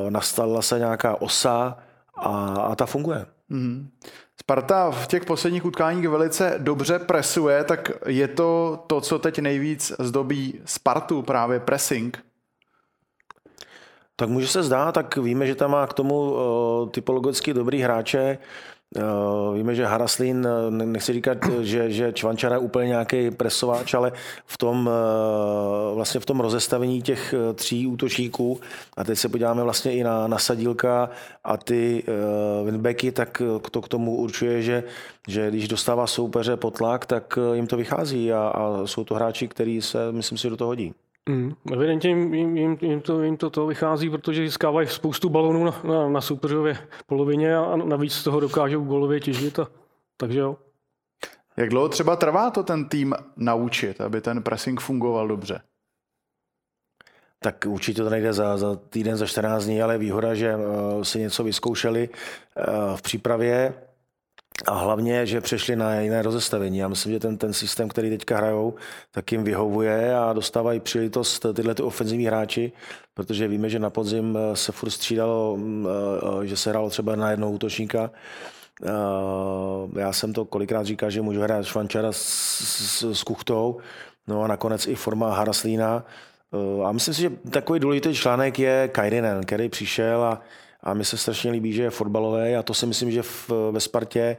Nastala 0.10 0.62
se 0.62 0.80
nějaká 0.80 1.22
osa 1.22 1.78
a, 2.18 2.54
a 2.54 2.76
ta 2.76 2.86
funguje. 2.86 3.26
Mm-hmm. 3.52 3.88
Sparta 4.40 4.92
v 4.92 5.08
těch 5.08 5.26
posledních 5.26 5.66
utkáních 5.66 6.08
velice 6.08 6.56
dobře 6.58 7.00
presuje, 7.00 7.64
tak 7.64 7.92
je 8.06 8.28
to 8.28 8.80
to, 8.88 9.02
co 9.02 9.20
teď 9.20 9.40
nejvíc 9.40 9.92
zdobí 10.00 10.60
Spartu, 10.66 11.22
právě 11.22 11.60
pressing? 11.60 12.24
Tak 14.16 14.30
může 14.30 14.48
se 14.48 14.64
zdát, 14.64 14.92
tak 14.92 15.18
víme, 15.18 15.48
že 15.48 15.56
tam 15.56 15.72
má 15.72 15.88
k 15.88 15.94
tomu 15.94 16.32
uh, 16.32 16.90
typologicky 16.90 17.54
dobrý 17.54 17.82
hráče. 17.82 18.38
Eh, 18.98 19.02
víme, 19.54 19.76
že 19.76 19.86
Haraslín, 19.86 20.48
eh, 20.48 20.72
nechci 20.86 21.14
říkat, 21.14 21.38
že, 21.62 21.92
že 21.92 22.14
Čvančara 22.14 22.56
je 22.56 22.60
úplně 22.60 22.88
nějaký 22.88 23.32
presováč, 23.32 23.94
ale 23.94 24.12
v 24.46 24.58
tom, 24.58 24.90
eh, 24.90 25.96
vlastně 25.96 26.20
v 26.20 26.26
tom 26.26 26.40
rozestavení 26.40 27.02
těch 27.02 27.34
tří 27.56 27.88
útočníků, 27.88 28.60
a 28.98 29.04
teď 29.04 29.18
se 29.18 29.30
podíváme 29.30 29.64
vlastně 29.64 29.94
i 29.94 30.04
na, 30.04 30.28
na 30.28 30.38
Sadílka 30.38 31.10
a 31.44 31.58
ty 31.58 32.04
winbacky, 32.66 33.12
tak 33.12 33.42
to 33.72 33.82
k 33.82 33.88
tomu 33.88 34.16
určuje, 34.16 34.62
že, 34.62 34.84
že 35.28 35.50
když 35.50 35.68
dostává 35.68 36.08
soupeře 36.08 36.58
pod 36.58 36.78
tlak, 36.78 37.06
tak 37.06 37.40
jim 37.54 37.68
to 37.68 37.78
vychází 37.78 38.34
a, 38.34 38.48
a 38.48 38.88
jsou 38.88 39.04
to 39.04 39.16
hráči, 39.16 39.48
kteří 39.48 39.82
se, 39.82 40.12
myslím 40.12 40.38
si, 40.38 40.50
do 40.50 40.58
toho 40.58 40.68
hodí. 40.68 40.94
Mm, 41.30 41.56
evidentně 41.74 42.10
jim, 42.10 42.34
jim, 42.34 42.58
jim, 42.58 42.78
jim, 42.82 43.02
to, 43.02 43.24
jim 43.24 43.38
to, 43.38 43.50
to 43.50 43.68
vychází, 43.68 44.10
protože 44.10 44.42
získávají 44.42 44.88
spoustu 44.88 45.30
balonů 45.30 45.64
na, 45.64 45.82
na, 45.84 46.10
na 46.10 46.22
soupeřově 46.22 46.78
polovině 47.06 47.58
a 47.58 47.76
navíc 47.76 48.14
z 48.14 48.24
toho 48.24 48.40
dokážou 48.40 48.84
golově 48.84 49.20
těžit. 49.20 49.60
A, 49.60 49.68
takže 50.18 50.40
jo. 50.40 50.58
Jak 51.58 51.70
dlouho 51.70 51.90
třeba 51.90 52.16
trvá 52.16 52.52
to 52.52 52.64
ten 52.64 52.90
tým 52.90 53.16
naučit, 53.36 54.02
aby 54.02 54.22
ten 54.22 54.44
pressing 54.44 54.80
fungoval 54.80 55.28
dobře? 55.28 55.62
tak 57.46 57.66
určitě 57.68 58.04
to 58.04 58.10
nejde 58.10 58.34
za, 58.34 58.58
za 58.58 58.76
týden, 58.76 59.18
za 59.18 59.26
14 59.26 59.64
dní, 59.66 59.82
ale 59.82 59.98
výhoda, 59.98 60.36
že 60.36 60.56
uh, 60.56 61.04
si 61.04 61.20
něco 61.20 61.44
vyzkoušeli 61.44 62.10
uh, 62.10 62.96
v 62.96 63.02
přípravě, 63.02 63.74
a 64.66 64.74
hlavně, 64.74 65.26
že 65.26 65.42
přešli 65.42 65.76
na 65.76 66.00
jiné 66.00 66.22
rozestavení. 66.22 66.78
Já 66.78 66.88
myslím, 66.88 67.14
že 67.14 67.20
ten, 67.20 67.38
ten 67.38 67.54
systém, 67.54 67.90
který 67.90 68.10
teďka 68.10 68.38
hrajou, 68.38 68.74
tak 69.12 69.32
jim 69.32 69.44
vyhovuje 69.44 70.16
a 70.18 70.34
dostávají 70.34 70.80
příležitost 70.80 71.46
tyhle 71.54 71.76
ty 71.76 71.84
ofenzivní 71.84 72.26
hráči, 72.26 72.72
protože 73.14 73.48
víme, 73.48 73.70
že 73.70 73.80
na 73.80 73.90
podzim 73.90 74.38
eh, 74.38 74.56
se 74.56 74.72
furt 74.72 74.90
střídalo, 74.90 75.58
mm, 75.58 75.88
eh, 75.88 76.42
eh, 76.44 76.48
že 76.48 76.58
se 76.58 76.70
hrálo 76.70 76.90
třeba 76.90 77.16
na 77.16 77.32
jednou 77.32 77.52
útočníka. 77.52 78.12
Já 79.96 80.14
jsem 80.14 80.34
to 80.34 80.46
kolikrát 80.46 80.86
říkal, 80.86 81.10
že 81.10 81.22
můžu 81.22 81.42
hrát 81.42 81.66
Švančara 81.66 82.12
s, 82.12 82.22
s, 82.22 83.04
s 83.14 83.24
Kuchtou, 83.24 83.78
no 84.28 84.44
a 84.44 84.48
nakonec 84.48 84.88
i 84.88 84.96
forma 84.96 85.34
Haraslína. 85.34 86.06
A 86.86 86.92
myslím 86.92 87.14
si, 87.14 87.22
že 87.22 87.32
takový 87.50 87.80
důležitý 87.80 88.16
článek 88.16 88.60
je 88.60 88.88
Kairinen, 88.88 89.44
který 89.44 89.70
přišel 89.70 90.24
a 90.24 90.42
a 90.86 90.94
mi 90.94 91.06
se 91.06 91.18
strašně 91.18 91.52
líbí, 91.52 91.74
že 91.74 91.84
je 91.84 91.90
fotbalový 91.90 92.56
a 92.56 92.64
to 92.64 92.74
si 92.74 92.86
myslím, 92.86 93.12
že 93.12 93.22
v, 93.22 93.52
ve 93.72 93.80
Spartě 93.80 94.38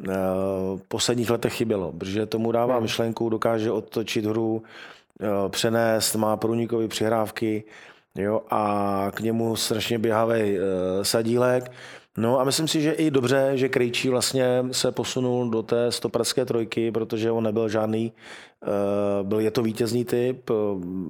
v 0.00 0.08
eh, 0.08 0.82
posledních 0.88 1.30
letech 1.30 1.54
chybělo, 1.54 1.92
protože 1.92 2.26
tomu 2.26 2.52
dává 2.52 2.74
hmm. 2.74 2.82
myšlenku, 2.82 3.28
dokáže 3.28 3.70
otočit 3.70 4.24
hru, 4.24 4.62
eh, 5.20 5.48
přenést, 5.48 6.14
má 6.14 6.36
průnikové 6.36 6.88
přihrávky 6.88 7.64
jo, 8.14 8.42
a 8.50 9.12
k 9.14 9.20
němu 9.20 9.56
strašně 9.56 9.98
běhavý 9.98 10.40
eh, 10.40 10.58
sadílek. 11.04 11.72
No 12.18 12.40
a 12.40 12.44
myslím 12.44 12.68
si, 12.68 12.80
že 12.80 12.92
i 12.92 13.10
dobře, 13.10 13.50
že 13.54 13.68
Krejčí 13.68 14.08
vlastně 14.08 14.64
se 14.72 14.92
posunul 14.92 15.50
do 15.50 15.62
té 15.62 15.92
stopracké 15.92 16.44
trojky, 16.44 16.90
protože 16.90 17.30
on 17.30 17.44
nebyl 17.44 17.68
žádný, 17.68 18.12
byl 19.22 19.40
je 19.40 19.50
to 19.50 19.62
vítězný 19.62 20.04
typ, 20.04 20.50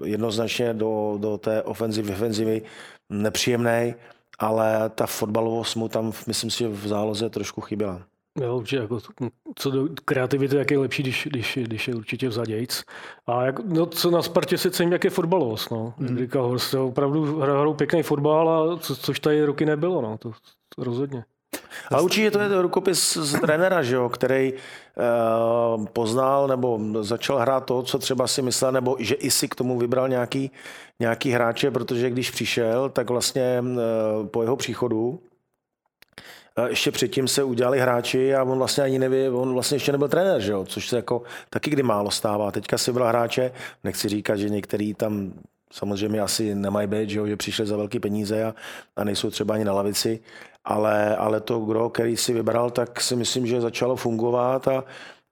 jednoznačně 0.04 0.74
do, 0.74 1.16
do 1.20 1.38
té 1.38 1.62
ofenzivy, 1.62 2.08
defenzivy 2.08 2.62
nepříjemný 3.10 3.94
ale 4.38 4.90
ta 4.90 5.06
fotbalovost 5.06 5.76
mu 5.76 5.88
tam, 5.88 6.12
myslím 6.26 6.50
si, 6.50 6.68
v 6.68 6.86
záloze 6.86 7.30
trošku 7.30 7.60
chyběla. 7.60 8.02
Jo, 8.40 8.56
určitě, 8.56 8.76
jako, 8.76 8.98
co 9.54 9.70
do 9.70 9.88
kreativity, 10.04 10.56
jak 10.56 10.70
je 10.70 10.78
lepší, 10.78 11.02
když, 11.02 11.28
když, 11.30 11.58
když 11.62 11.88
je 11.88 11.94
určitě 11.94 12.28
vzadějc. 12.28 12.82
A 13.26 13.42
jak, 13.42 13.58
no, 13.64 13.86
co 13.86 14.10
na 14.10 14.22
Spartě 14.22 14.58
se 14.58 14.70
cení, 14.70 14.92
jak 14.92 15.04
je 15.04 15.10
fotbalovost. 15.10 15.70
No. 15.70 15.94
Mm. 15.98 16.18
Říká 16.18 16.40
Horst, 16.40 16.74
opravdu 16.74 17.40
hrajou 17.40 17.74
pěkný 17.74 18.02
fotbal, 18.02 18.50
a 18.50 18.78
co, 18.78 18.96
což 18.96 19.20
tady 19.20 19.44
roky 19.44 19.66
nebylo. 19.66 20.02
No. 20.02 20.18
To, 20.18 20.32
to 20.76 20.84
rozhodně. 20.84 21.24
Ale 21.90 22.02
určitě 22.02 22.30
to 22.30 22.40
je 22.40 22.62
rukopis 22.62 23.16
z 23.16 23.40
trenéra, 23.40 23.82
že 23.82 23.94
jo, 23.94 24.08
který 24.08 24.52
uh, 24.52 25.86
poznal 25.86 26.48
nebo 26.48 26.80
začal 27.00 27.38
hrát 27.38 27.64
to, 27.64 27.82
co 27.82 27.98
třeba 27.98 28.26
si 28.26 28.42
myslel, 28.42 28.72
nebo 28.72 28.96
že 28.98 29.14
i 29.14 29.30
si 29.30 29.48
k 29.48 29.54
tomu 29.54 29.78
vybral 29.78 30.08
nějaký, 30.08 30.50
nějaký 31.00 31.30
hráče, 31.30 31.70
protože 31.70 32.10
když 32.10 32.30
přišel, 32.30 32.88
tak 32.88 33.10
vlastně 33.10 33.62
uh, 33.62 34.26
po 34.26 34.42
jeho 34.42 34.56
příchodu 34.56 35.08
uh, 36.58 36.64
ještě 36.66 36.90
předtím 36.90 37.28
se 37.28 37.42
udělali 37.42 37.80
hráči 37.80 38.34
a 38.34 38.42
on 38.42 38.58
vlastně 38.58 38.84
ani 38.84 38.98
neví, 38.98 39.28
on 39.28 39.52
vlastně 39.52 39.76
ještě 39.76 39.92
nebyl 39.92 40.08
trenér, 40.08 40.40
že 40.40 40.52
jo? 40.52 40.64
což 40.64 40.88
se 40.88 40.96
jako 40.96 41.22
taky 41.50 41.70
kdy 41.70 41.82
málo 41.82 42.10
stává. 42.10 42.52
Teďka 42.52 42.78
si 42.78 42.92
byl 42.92 43.04
hráče, 43.04 43.52
nechci 43.84 44.08
říkat, 44.08 44.36
že 44.36 44.48
některý 44.48 44.94
tam 44.94 45.32
samozřejmě 45.72 46.20
asi 46.20 46.54
nemají 46.54 46.86
být, 46.86 47.10
že, 47.10 47.18
jo, 47.18 47.26
že 47.26 47.36
přišli 47.36 47.66
za 47.66 47.76
velké 47.76 48.00
peníze 48.00 48.44
a, 48.44 48.54
a 48.96 49.04
nejsou 49.04 49.30
třeba 49.30 49.54
ani 49.54 49.64
na 49.64 49.72
lavici, 49.72 50.20
ale, 50.64 51.16
ale 51.16 51.40
to 51.40 51.58
gro, 51.58 51.90
který 51.90 52.16
si 52.16 52.32
vybral, 52.32 52.70
tak 52.70 53.00
si 53.00 53.16
myslím, 53.16 53.46
že 53.46 53.60
začalo 53.60 53.96
fungovat 53.96 54.68
a, 54.68 54.84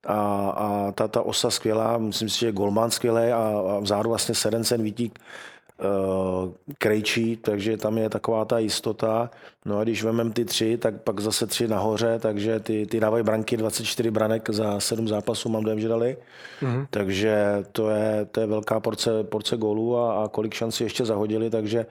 a, 0.05 0.49
a 0.49 0.91
ta, 0.91 1.07
ta 1.07 1.21
osa 1.21 1.51
skvělá, 1.51 1.97
myslím 1.97 2.29
si, 2.29 2.39
že 2.39 2.51
Golman 2.51 2.91
skvělý 2.91 3.31
a, 3.31 3.37
a 3.37 3.79
vzadu 3.79 4.09
vlastně 4.09 4.35
Serencen, 4.35 4.83
Vítík, 4.83 5.19
Krejčí, 6.77 7.37
takže 7.37 7.77
tam 7.77 7.97
je 7.97 8.09
taková 8.09 8.45
ta 8.45 8.59
jistota. 8.59 9.29
No 9.65 9.79
a 9.79 9.83
když 9.83 10.03
vememe 10.03 10.31
ty 10.31 10.45
tři, 10.45 10.77
tak 10.77 11.01
pak 11.01 11.19
zase 11.19 11.47
tři 11.47 11.67
nahoře, 11.67 12.19
takže 12.19 12.59
ty, 12.59 12.85
ty 12.85 12.99
dávají 12.99 13.23
branky, 13.23 13.57
24 13.57 14.11
branek 14.11 14.49
za 14.49 14.79
sedm 14.79 15.07
zápasů, 15.07 15.49
mám 15.49 15.63
dojem, 15.63 15.79
že 15.79 15.87
dali. 15.87 16.17
Mm-hmm. 16.61 16.87
Takže 16.89 17.63
to 17.71 17.89
je, 17.89 18.25
to 18.31 18.39
je 18.39 18.47
velká 18.47 18.79
porce, 18.79 19.23
porce 19.23 19.57
gólů 19.57 19.97
a, 19.97 20.23
a 20.23 20.27
kolik 20.27 20.53
šancí 20.53 20.83
ještě 20.83 21.05
zahodili, 21.05 21.49
takže 21.49 21.85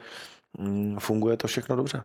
mm, 0.58 0.96
funguje 0.98 1.36
to 1.36 1.46
všechno 1.46 1.76
dobře. 1.76 2.02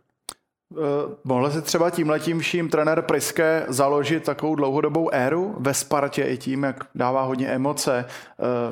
Uh, 0.70 0.78
mohl 1.24 1.50
si 1.50 1.62
třeba 1.62 1.90
tímhletím 1.90 2.38
vším 2.38 2.68
trenér 2.68 3.02
Priske 3.02 3.64
založit 3.68 4.24
takovou 4.24 4.54
dlouhodobou 4.54 5.14
éru 5.14 5.54
ve 5.58 5.74
Spartě 5.74 6.22
i 6.22 6.38
tím, 6.38 6.62
jak 6.62 6.84
dává 6.94 7.22
hodně 7.22 7.48
emoce 7.48 8.04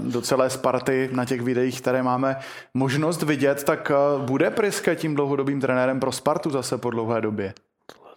uh, 0.00 0.12
do 0.12 0.20
celé 0.20 0.50
Sparty 0.50 1.10
na 1.12 1.24
těch 1.24 1.40
videích, 1.40 1.80
které 1.80 2.02
máme 2.02 2.36
možnost 2.74 3.22
vidět, 3.22 3.64
tak 3.64 3.92
uh, 4.16 4.22
bude 4.22 4.50
Priske 4.50 4.96
tím 4.96 5.14
dlouhodobým 5.14 5.60
trenérem 5.60 6.00
pro 6.00 6.12
Spartu 6.12 6.50
zase 6.50 6.78
po 6.78 6.90
dlouhé 6.90 7.20
době? 7.20 7.54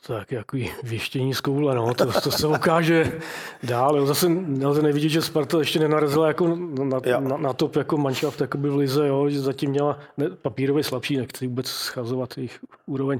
Tak 0.07 0.31
jaký 0.31 0.71
věštění 0.83 1.33
z 1.33 1.41
koule, 1.41 1.75
no, 1.75 1.93
to, 1.93 2.21
to 2.21 2.31
se 2.31 2.47
ukáže 2.47 3.19
dál. 3.63 3.97
Jo. 3.97 4.05
Zase 4.05 4.29
nelze 4.29 4.81
nevidět, 4.81 5.09
že 5.09 5.21
Sparta 5.21 5.59
ještě 5.59 5.79
nenarazila 5.79 6.27
jako 6.27 6.55
na, 6.83 6.99
na, 7.19 7.37
na, 7.37 7.53
top 7.53 7.75
jako 7.75 7.97
manšaft 7.97 8.41
jakoby 8.41 8.69
v 8.69 8.75
lize, 8.75 9.07
jo, 9.07 9.29
že 9.29 9.41
zatím 9.41 9.69
měla 9.69 9.99
ne, 10.17 10.29
papírově 10.29 10.83
slabší, 10.83 11.17
nechci 11.17 11.47
vůbec 11.47 11.67
schazovat 11.67 12.37
jejich 12.37 12.59
úroveň, 12.85 13.19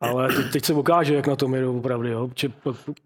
ale 0.00 0.28
teď, 0.28 0.52
teď 0.52 0.64
se 0.64 0.74
ukáže, 0.74 1.14
jak 1.14 1.26
na 1.26 1.36
tom 1.36 1.54
jedou 1.54 1.78
opravdu, 1.78 2.08
jo, 2.08 2.30
že 2.34 2.52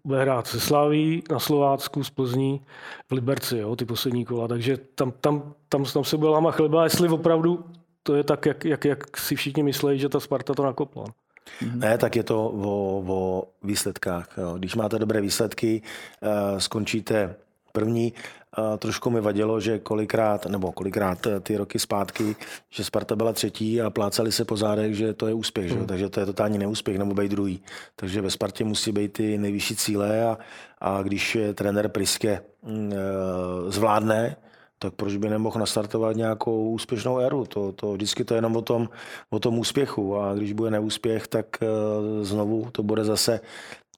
bude 0.05 0.21
hrát 0.21 0.47
se 0.47 0.59
Slaví, 0.59 1.23
na 1.31 1.39
Slovácku, 1.39 2.03
z 2.03 2.09
Plzní, 2.09 2.61
v 3.09 3.11
Liberci, 3.11 3.57
jo, 3.57 3.75
ty 3.75 3.85
poslední 3.85 4.25
kola, 4.25 4.47
takže 4.47 4.77
tam, 4.95 5.13
tam, 5.21 5.53
tam, 5.69 5.85
tam 5.85 6.03
se 6.03 6.17
bude 6.17 6.29
láma 6.29 6.51
chleba, 6.51 6.83
jestli 6.83 7.09
opravdu 7.09 7.65
to 8.03 8.15
je 8.15 8.23
tak, 8.23 8.45
jak, 8.45 8.65
jak, 8.65 8.85
jak 8.85 9.17
si 9.17 9.35
všichni 9.35 9.63
myslí, 9.63 9.99
že 9.99 10.09
ta 10.09 10.19
Sparta 10.19 10.53
to 10.53 10.63
nakopla. 10.63 11.05
Mm-hmm. 11.61 11.79
Ne, 11.79 11.97
tak 11.97 12.15
je 12.15 12.23
to 12.23 12.45
o, 12.45 13.03
o 13.07 13.47
výsledkách. 13.63 14.29
Jo. 14.37 14.55
Když 14.57 14.75
máte 14.75 14.99
dobré 14.99 15.21
výsledky, 15.21 15.81
uh, 16.21 16.59
skončíte 16.59 17.35
první. 17.71 18.13
Uh, 18.57 18.77
trošku 18.77 19.09
mi 19.09 19.21
vadilo, 19.21 19.59
že 19.59 19.79
kolikrát, 19.79 20.45
nebo 20.45 20.71
kolikrát 20.71 21.27
eh, 21.27 21.39
ty 21.39 21.57
roky 21.57 21.79
zpátky, 21.79 22.35
že 22.69 22.83
Sparta 22.83 23.15
byla 23.15 23.33
třetí 23.33 23.81
a 23.81 23.89
plácali 23.89 24.31
se 24.31 24.45
po 24.45 24.57
zádech, 24.57 24.95
že 24.95 25.13
to 25.13 25.27
je 25.27 25.33
úspěch, 25.33 25.71
mm. 25.71 25.79
že? 25.79 25.85
takže 25.85 26.09
to 26.09 26.19
je 26.19 26.25
totální 26.25 26.57
neúspěch, 26.57 26.97
nebo 26.97 27.13
být 27.13 27.31
druhý. 27.31 27.63
Takže 27.95 28.21
ve 28.21 28.29
Spartě 28.29 28.63
musí 28.63 28.91
být 28.91 29.13
ty 29.13 29.37
nejvyšší 29.37 29.75
cíle 29.75 30.25
a, 30.25 30.37
a 30.81 31.01
když 31.01 31.37
trenér 31.53 31.89
Priske 31.89 32.41
uh, 32.61 32.71
zvládne, 33.67 34.35
tak 34.83 34.93
proč 34.93 35.15
by 35.15 35.29
nemohl 35.29 35.59
nastartovat 35.59 36.15
nějakou 36.15 36.69
úspěšnou 36.69 37.19
éru? 37.19 37.45
To, 37.45 37.71
to 37.71 37.93
vždycky 37.93 38.23
to 38.23 38.33
je 38.33 38.37
jenom 38.37 38.55
o 38.55 38.61
tom, 38.61 38.89
o 39.29 39.39
tom 39.39 39.59
úspěchu. 39.59 40.17
A 40.17 40.33
když 40.33 40.53
bude 40.53 40.71
neúspěch, 40.71 41.27
tak 41.27 41.45
eh, 41.61 41.67
znovu 42.25 42.67
to 42.71 42.83
bude 42.83 43.03
zase 43.03 43.39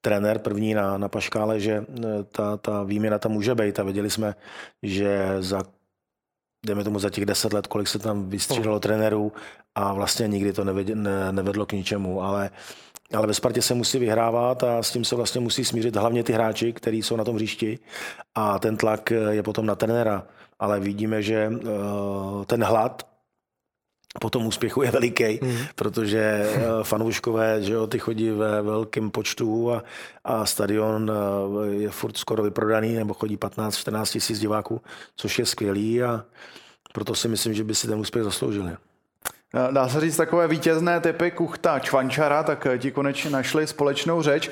trenér 0.02 0.40
první 0.40 0.74
na, 0.74 0.98
na 0.98 1.10
paškále, 1.10 1.60
že 1.60 1.74
eh, 1.82 2.24
ta, 2.32 2.58
ta 2.58 2.84
výměna 2.84 3.20
tam 3.20 3.32
může 3.32 3.56
být. 3.56 3.80
A 3.80 3.84
věděli 3.84 4.10
jsme, 4.10 4.36
že 4.84 5.38
za 5.40 5.64
dejme 6.66 6.84
tomu 6.84 7.00
za 7.00 7.10
těch 7.10 7.26
deset 7.26 7.54
let, 7.54 7.68
kolik 7.68 7.88
se 7.88 8.00
tam 8.00 8.30
vystřídalo 8.30 8.80
trenérů 8.80 9.32
a 9.76 9.94
vlastně 9.94 10.28
nikdy 10.28 10.54
to 10.54 10.64
nevedlo, 10.64 10.96
ne, 10.96 11.32
nevedlo 11.32 11.66
k 11.66 11.74
ničemu, 11.74 12.22
ale 12.22 12.50
ale 13.14 13.28
ve 13.28 13.34
Spartě 13.34 13.62
se 13.62 13.74
musí 13.74 14.00
vyhrávat 14.00 14.64
a 14.64 14.84
s 14.84 14.92
tím 14.92 15.06
se 15.06 15.16
vlastně 15.16 15.42
musí 15.42 15.66
smířit 15.66 15.96
hlavně 15.96 16.24
ty 16.24 16.34
hráči, 16.34 16.74
kteří 16.74 17.04
jsou 17.04 17.16
na 17.16 17.24
tom 17.24 17.36
hřišti. 17.36 17.80
A 18.36 18.60
ten 18.60 18.78
tlak 18.78 19.14
je 19.30 19.44
potom 19.44 19.66
na 19.66 19.76
trenéra 19.76 20.28
ale 20.60 20.80
vidíme, 20.80 21.22
že 21.22 21.50
uh, 21.50 22.46
ten 22.46 22.64
hlad 22.64 23.08
po 24.20 24.30
tom 24.30 24.46
úspěchu 24.46 24.82
je 24.82 24.92
veliký, 24.92 25.40
mm. 25.42 25.58
protože 25.76 26.46
uh, 26.56 26.84
fanouškové, 26.84 27.62
že 27.62 27.74
jo, 27.74 27.88
ty 27.88 28.00
chodí 28.00 28.30
ve 28.30 28.62
velkém 28.62 29.12
počtu 29.12 29.74
a, 29.74 29.84
a 30.24 30.46
stadion 30.46 31.12
uh, 31.12 31.66
je 31.66 31.90
furt 31.90 32.18
skoro 32.18 32.44
vyprodaný, 32.44 32.96
nebo 32.96 33.14
chodí 33.14 33.38
15-14 33.38 34.12
tisíc 34.12 34.40
diváků, 34.40 34.82
což 35.16 35.40
je 35.40 35.46
skvělý 35.46 36.04
a 36.04 36.26
proto 36.94 37.16
si 37.16 37.28
myslím, 37.28 37.54
že 37.54 37.64
by 37.64 37.76
si 37.76 37.88
ten 37.88 38.00
úspěch 38.00 38.24
zasloužili. 38.24 38.72
Dá 39.72 39.88
se 39.88 40.00
říct 40.00 40.18
takové 40.18 40.48
vítězné 40.48 41.00
typy 41.00 41.32
Kuchta 41.32 41.80
Čvančara, 41.80 42.44
tak 42.44 42.68
ti 42.78 42.92
konečně 42.92 43.30
našli 43.30 43.68
společnou 43.68 44.22
řeč. 44.22 44.50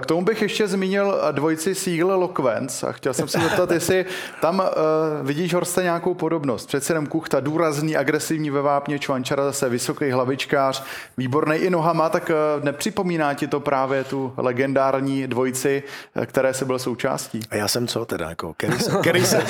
K 0.00 0.06
tomu 0.06 0.24
bych 0.24 0.42
ještě 0.42 0.68
zmínil 0.68 1.20
dvojici 1.32 1.74
Siegel 1.74 2.18
Lokvenc 2.18 2.82
a 2.82 2.92
chtěl 2.92 3.14
jsem 3.14 3.28
se 3.28 3.40
zeptat, 3.42 3.70
jestli 3.70 4.06
tam 4.40 4.58
uh, 4.58 5.26
vidíš, 5.26 5.54
Horste, 5.54 5.82
nějakou 5.82 6.14
podobnost. 6.14 6.66
Přece 6.66 6.92
jenom 6.92 7.06
Kuchta 7.06 7.40
důrazný, 7.40 7.96
agresivní 7.96 8.50
ve 8.50 8.62
vápně, 8.62 8.98
Čvančara 8.98 9.44
zase 9.44 9.68
vysoký 9.68 10.10
hlavičkář, 10.10 10.84
výborný 11.16 11.56
i 11.56 11.70
nohama, 11.70 12.08
tak 12.08 12.30
uh, 12.30 12.64
nepřipomíná 12.64 13.34
ti 13.34 13.46
to 13.46 13.60
právě 13.60 14.04
tu 14.04 14.32
legendární 14.36 15.26
dvojici, 15.26 15.82
které 16.26 16.54
se 16.54 16.64
byl 16.64 16.78
součástí? 16.78 17.40
A 17.50 17.56
já 17.56 17.68
jsem 17.68 17.86
co 17.86 18.04
teda, 18.04 18.28
jako, 18.28 18.54
který 18.54 18.78
jsem, 18.78 19.00
který 19.00 19.26
jsem, 19.26 19.42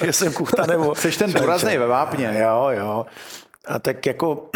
jsem 0.10 0.32
Kuchta 0.32 0.66
nebo... 0.66 0.94
Jsi 0.94 1.10
ten 1.12 1.32
důrazný 1.32 1.78
ve 1.78 1.86
vápně. 1.86 2.36
Jo, 2.38 2.68
jo. 2.70 3.06
A 3.66 3.78
tak 3.78 4.06
jako 4.06 4.50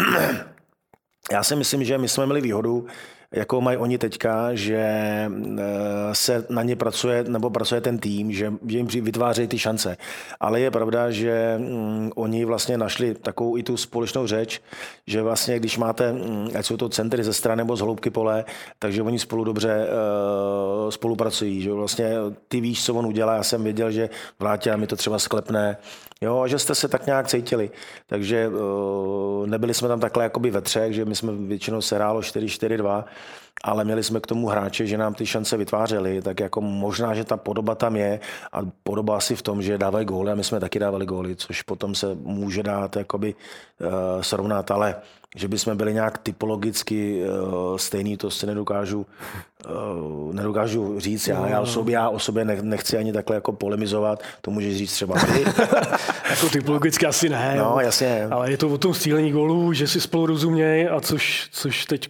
já 1.31 1.43
si 1.43 1.55
myslím, 1.55 1.83
že 1.83 1.97
my 1.97 2.09
jsme 2.09 2.25
měli 2.25 2.41
výhodu, 2.41 2.87
jako 3.33 3.61
mají 3.61 3.77
oni 3.77 3.97
teďka, 3.97 4.55
že 4.55 4.77
eh, 4.77 5.65
se 6.13 6.45
na 6.49 6.63
ně 6.63 6.75
pracuje, 6.75 7.23
nebo 7.23 7.49
pracuje 7.49 7.81
ten 7.81 7.97
tým, 7.97 8.31
že, 8.31 8.53
jim 8.67 8.87
vytvářejí 8.87 9.47
ty 9.47 9.59
šance. 9.59 9.97
Ale 10.39 10.59
je 10.59 10.71
pravda, 10.71 11.11
že 11.11 11.55
mm, 11.57 12.11
oni 12.15 12.45
vlastně 12.45 12.77
našli 12.77 13.15
takovou 13.15 13.57
i 13.57 13.63
tu 13.63 13.77
společnou 13.77 14.27
řeč, 14.27 14.61
že 15.07 15.21
vlastně, 15.21 15.59
když 15.59 15.77
máte, 15.77 16.13
mm, 16.13 16.49
ať 16.59 16.65
jsou 16.65 16.77
to 16.77 16.89
centry 16.89 17.23
ze 17.23 17.33
strany 17.33 17.59
nebo 17.59 17.75
z 17.75 17.79
hloubky 17.79 18.09
pole, 18.09 18.45
takže 18.79 19.03
oni 19.03 19.19
spolu 19.19 19.43
dobře 19.43 19.87
uh, 19.87 20.89
spolupracují. 20.89 21.61
Že 21.61 21.71
vlastně 21.71 22.13
ty 22.47 22.61
víš, 22.61 22.85
co 22.85 22.93
on 22.93 23.05
udělá. 23.05 23.35
Já 23.35 23.43
jsem 23.43 23.63
věděl, 23.63 23.91
že 23.91 24.09
vrátě 24.39 24.77
mi 24.77 24.87
to 24.87 24.95
třeba 24.95 25.19
sklepne, 25.19 25.77
Jo, 26.21 26.39
a 26.39 26.47
že 26.47 26.59
jste 26.59 26.75
se 26.75 26.87
tak 26.87 27.05
nějak 27.05 27.27
cítili. 27.27 27.71
Takže 28.07 28.47
uh, 28.47 29.47
nebyli 29.47 29.73
jsme 29.73 29.87
tam 29.87 29.99
takhle 29.99 30.23
jakoby 30.23 30.51
ve 30.51 30.61
třech, 30.61 30.93
že 30.93 31.05
my 31.05 31.15
jsme 31.15 31.31
většinou 31.35 31.81
se 31.81 31.95
hrálo 31.95 32.19
4-4-2, 32.19 33.03
ale 33.63 33.83
měli 33.83 34.03
jsme 34.03 34.19
k 34.19 34.27
tomu 34.27 34.47
hráče, 34.47 34.87
že 34.87 34.97
nám 34.97 35.13
ty 35.13 35.25
šance 35.25 35.57
vytvářeli, 35.57 36.21
tak 36.21 36.39
jako 36.39 36.61
možná, 36.61 37.13
že 37.13 37.23
ta 37.23 37.37
podoba 37.37 37.75
tam 37.75 37.95
je 37.95 38.19
a 38.51 38.59
podoba 38.83 39.17
asi 39.17 39.35
v 39.35 39.41
tom, 39.41 39.61
že 39.61 39.77
dávají 39.77 40.05
góly 40.05 40.31
a 40.31 40.35
my 40.35 40.43
jsme 40.43 40.59
taky 40.59 40.79
dávali 40.79 41.05
góly, 41.05 41.35
což 41.35 41.61
potom 41.61 41.95
se 41.95 42.15
může 42.15 42.63
dát 42.63 42.95
jakoby 42.95 43.35
uh, 43.35 44.21
srovnat, 44.21 44.71
ale 44.71 44.95
že 45.35 45.47
by 45.47 45.59
jsme 45.59 45.75
byli 45.75 45.93
nějak 45.93 46.17
typologicky 46.17 47.21
uh, 47.23 47.77
stejný, 47.77 48.17
to 48.17 48.31
si 48.31 48.45
nedokážu, 48.45 49.05
uh, 49.69 50.33
nedokážu 50.33 50.99
říct. 50.99 51.27
Já, 51.27 51.47
já, 51.47 51.61
o 51.61 51.65
sobě, 51.65 51.93
já 51.93 52.09
o 52.09 52.19
sobě 52.19 52.45
nechci 52.45 52.97
ani 52.97 53.13
takhle 53.13 53.35
jako 53.35 53.51
polemizovat, 53.51 54.23
to 54.41 54.51
můžeš 54.51 54.77
říct 54.77 54.93
třeba 54.93 55.15
ty. 55.19 55.45
jako 56.29 56.49
typologicky 56.51 57.05
asi 57.05 57.29
ne. 57.29 57.55
No, 57.57 57.77
jasně. 57.79 58.27
Ale 58.31 58.51
je 58.51 58.57
to 58.57 58.69
o 58.69 58.77
tom 58.77 58.93
střílení 58.93 59.31
golů, 59.31 59.73
že 59.73 59.87
si 59.87 60.01
spolu 60.01 60.25
rozumějí 60.25 60.87
a 60.87 61.01
což, 61.01 61.49
což 61.51 61.85
teď 61.85 62.07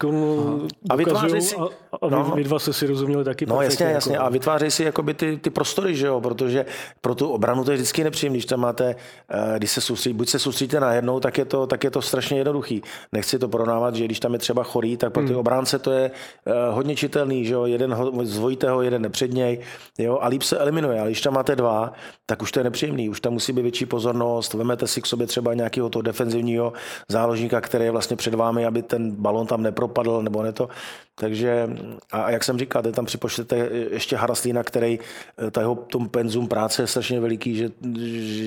a 0.90 0.96
vytváří 0.96 1.42
si... 1.42 1.56
A, 1.56 1.66
a 2.02 2.10
no. 2.10 2.32
vy, 2.36 2.44
dva 2.44 2.60
se 2.60 2.74
si 2.74 2.88
rozuměli 2.88 3.24
taky. 3.24 3.46
No 3.46 3.62
jasně, 3.62 3.86
jako... 3.86 3.96
jasně. 3.96 4.18
A 4.18 4.30
vytvářejí 4.30 4.72
si 4.72 4.84
jakoby 4.84 5.14
ty, 5.14 5.38
ty 5.38 5.50
prostory, 5.50 5.96
že 5.96 6.08
jo, 6.08 6.22
protože 6.22 6.66
pro 7.02 7.16
tu 7.16 7.30
obranu 7.30 7.64
to 7.64 7.72
je 7.72 7.78
vždycky 7.78 8.04
nepříjemné, 8.04 8.38
když 8.38 8.46
tam 8.46 8.60
máte, 8.60 8.96
eh, 9.30 9.58
když 9.58 9.72
se 9.72 9.82
soustředí, 9.82 10.14
buď 10.14 10.30
se 10.30 10.40
soustředíte 10.40 10.80
na 10.80 10.94
jednou, 10.94 11.20
tak 11.20 11.38
je 11.38 11.46
to, 11.46 11.68
tak 11.68 11.84
je 11.84 11.92
to 11.92 12.02
strašně 12.02 12.38
jednoduchý 12.38 12.82
nechci 13.12 13.40
to 13.40 13.48
porovnávat, 13.48 13.96
že 13.96 14.06
když 14.06 14.20
tam 14.20 14.34
je 14.34 14.40
třeba 14.40 14.64
chorý, 14.64 14.98
tak 14.98 15.14
pro 15.14 15.24
ty 15.24 15.30
hmm. 15.30 15.40
obránce 15.40 15.80
to 15.80 15.92
je 15.92 16.12
uh, 16.46 16.54
hodně 16.76 16.96
čitelný, 16.96 17.46
že 17.46 17.54
jo, 17.54 17.66
jeden 17.66 17.96
zvojitého, 18.24 18.82
jeden 18.82 19.02
nepředněj, 19.02 19.60
jo, 19.98 20.20
a 20.22 20.28
líp 20.28 20.42
se 20.42 20.58
eliminuje, 20.58 21.00
ale 21.00 21.10
když 21.10 21.22
tam 21.22 21.34
máte 21.34 21.56
dva, 21.56 21.94
tak 22.26 22.42
už 22.42 22.52
to 22.52 22.60
je 22.60 22.64
nepříjemný, 22.64 23.10
už 23.10 23.22
tam 23.22 23.34
musí 23.34 23.54
být 23.54 23.62
větší 23.62 23.86
pozornost, 23.86 24.54
vemete 24.54 24.88
si 24.88 25.02
k 25.02 25.06
sobě 25.06 25.28
třeba 25.28 25.54
nějakého 25.54 25.90
toho 25.90 26.02
defenzivního 26.02 26.74
záložníka, 27.10 27.62
který 27.62 27.86
je 27.86 27.92
vlastně 27.92 28.18
před 28.18 28.34
vámi, 28.34 28.66
aby 28.66 28.82
ten 28.82 29.12
balon 29.12 29.48
tam 29.48 29.64
nepropadl, 29.64 30.22
nebo 30.22 30.44
ne 30.44 30.52
to, 30.52 30.70
takže, 31.20 31.70
a 32.12 32.32
jak 32.32 32.44
jsem 32.44 32.60
říkal, 32.60 32.84
tam 32.84 33.06
připočtete 33.06 33.58
ještě 33.92 34.16
Haraslína, 34.16 34.64
který 34.64 35.00
eh, 35.00 35.52
ta 35.52 35.62
jeho 35.62 35.76
tom 35.76 36.10
penzum 36.10 36.48
práce 36.48 36.82
je 36.82 36.88
strašně 36.88 37.20
veliký, 37.20 37.56
že, 37.56 37.70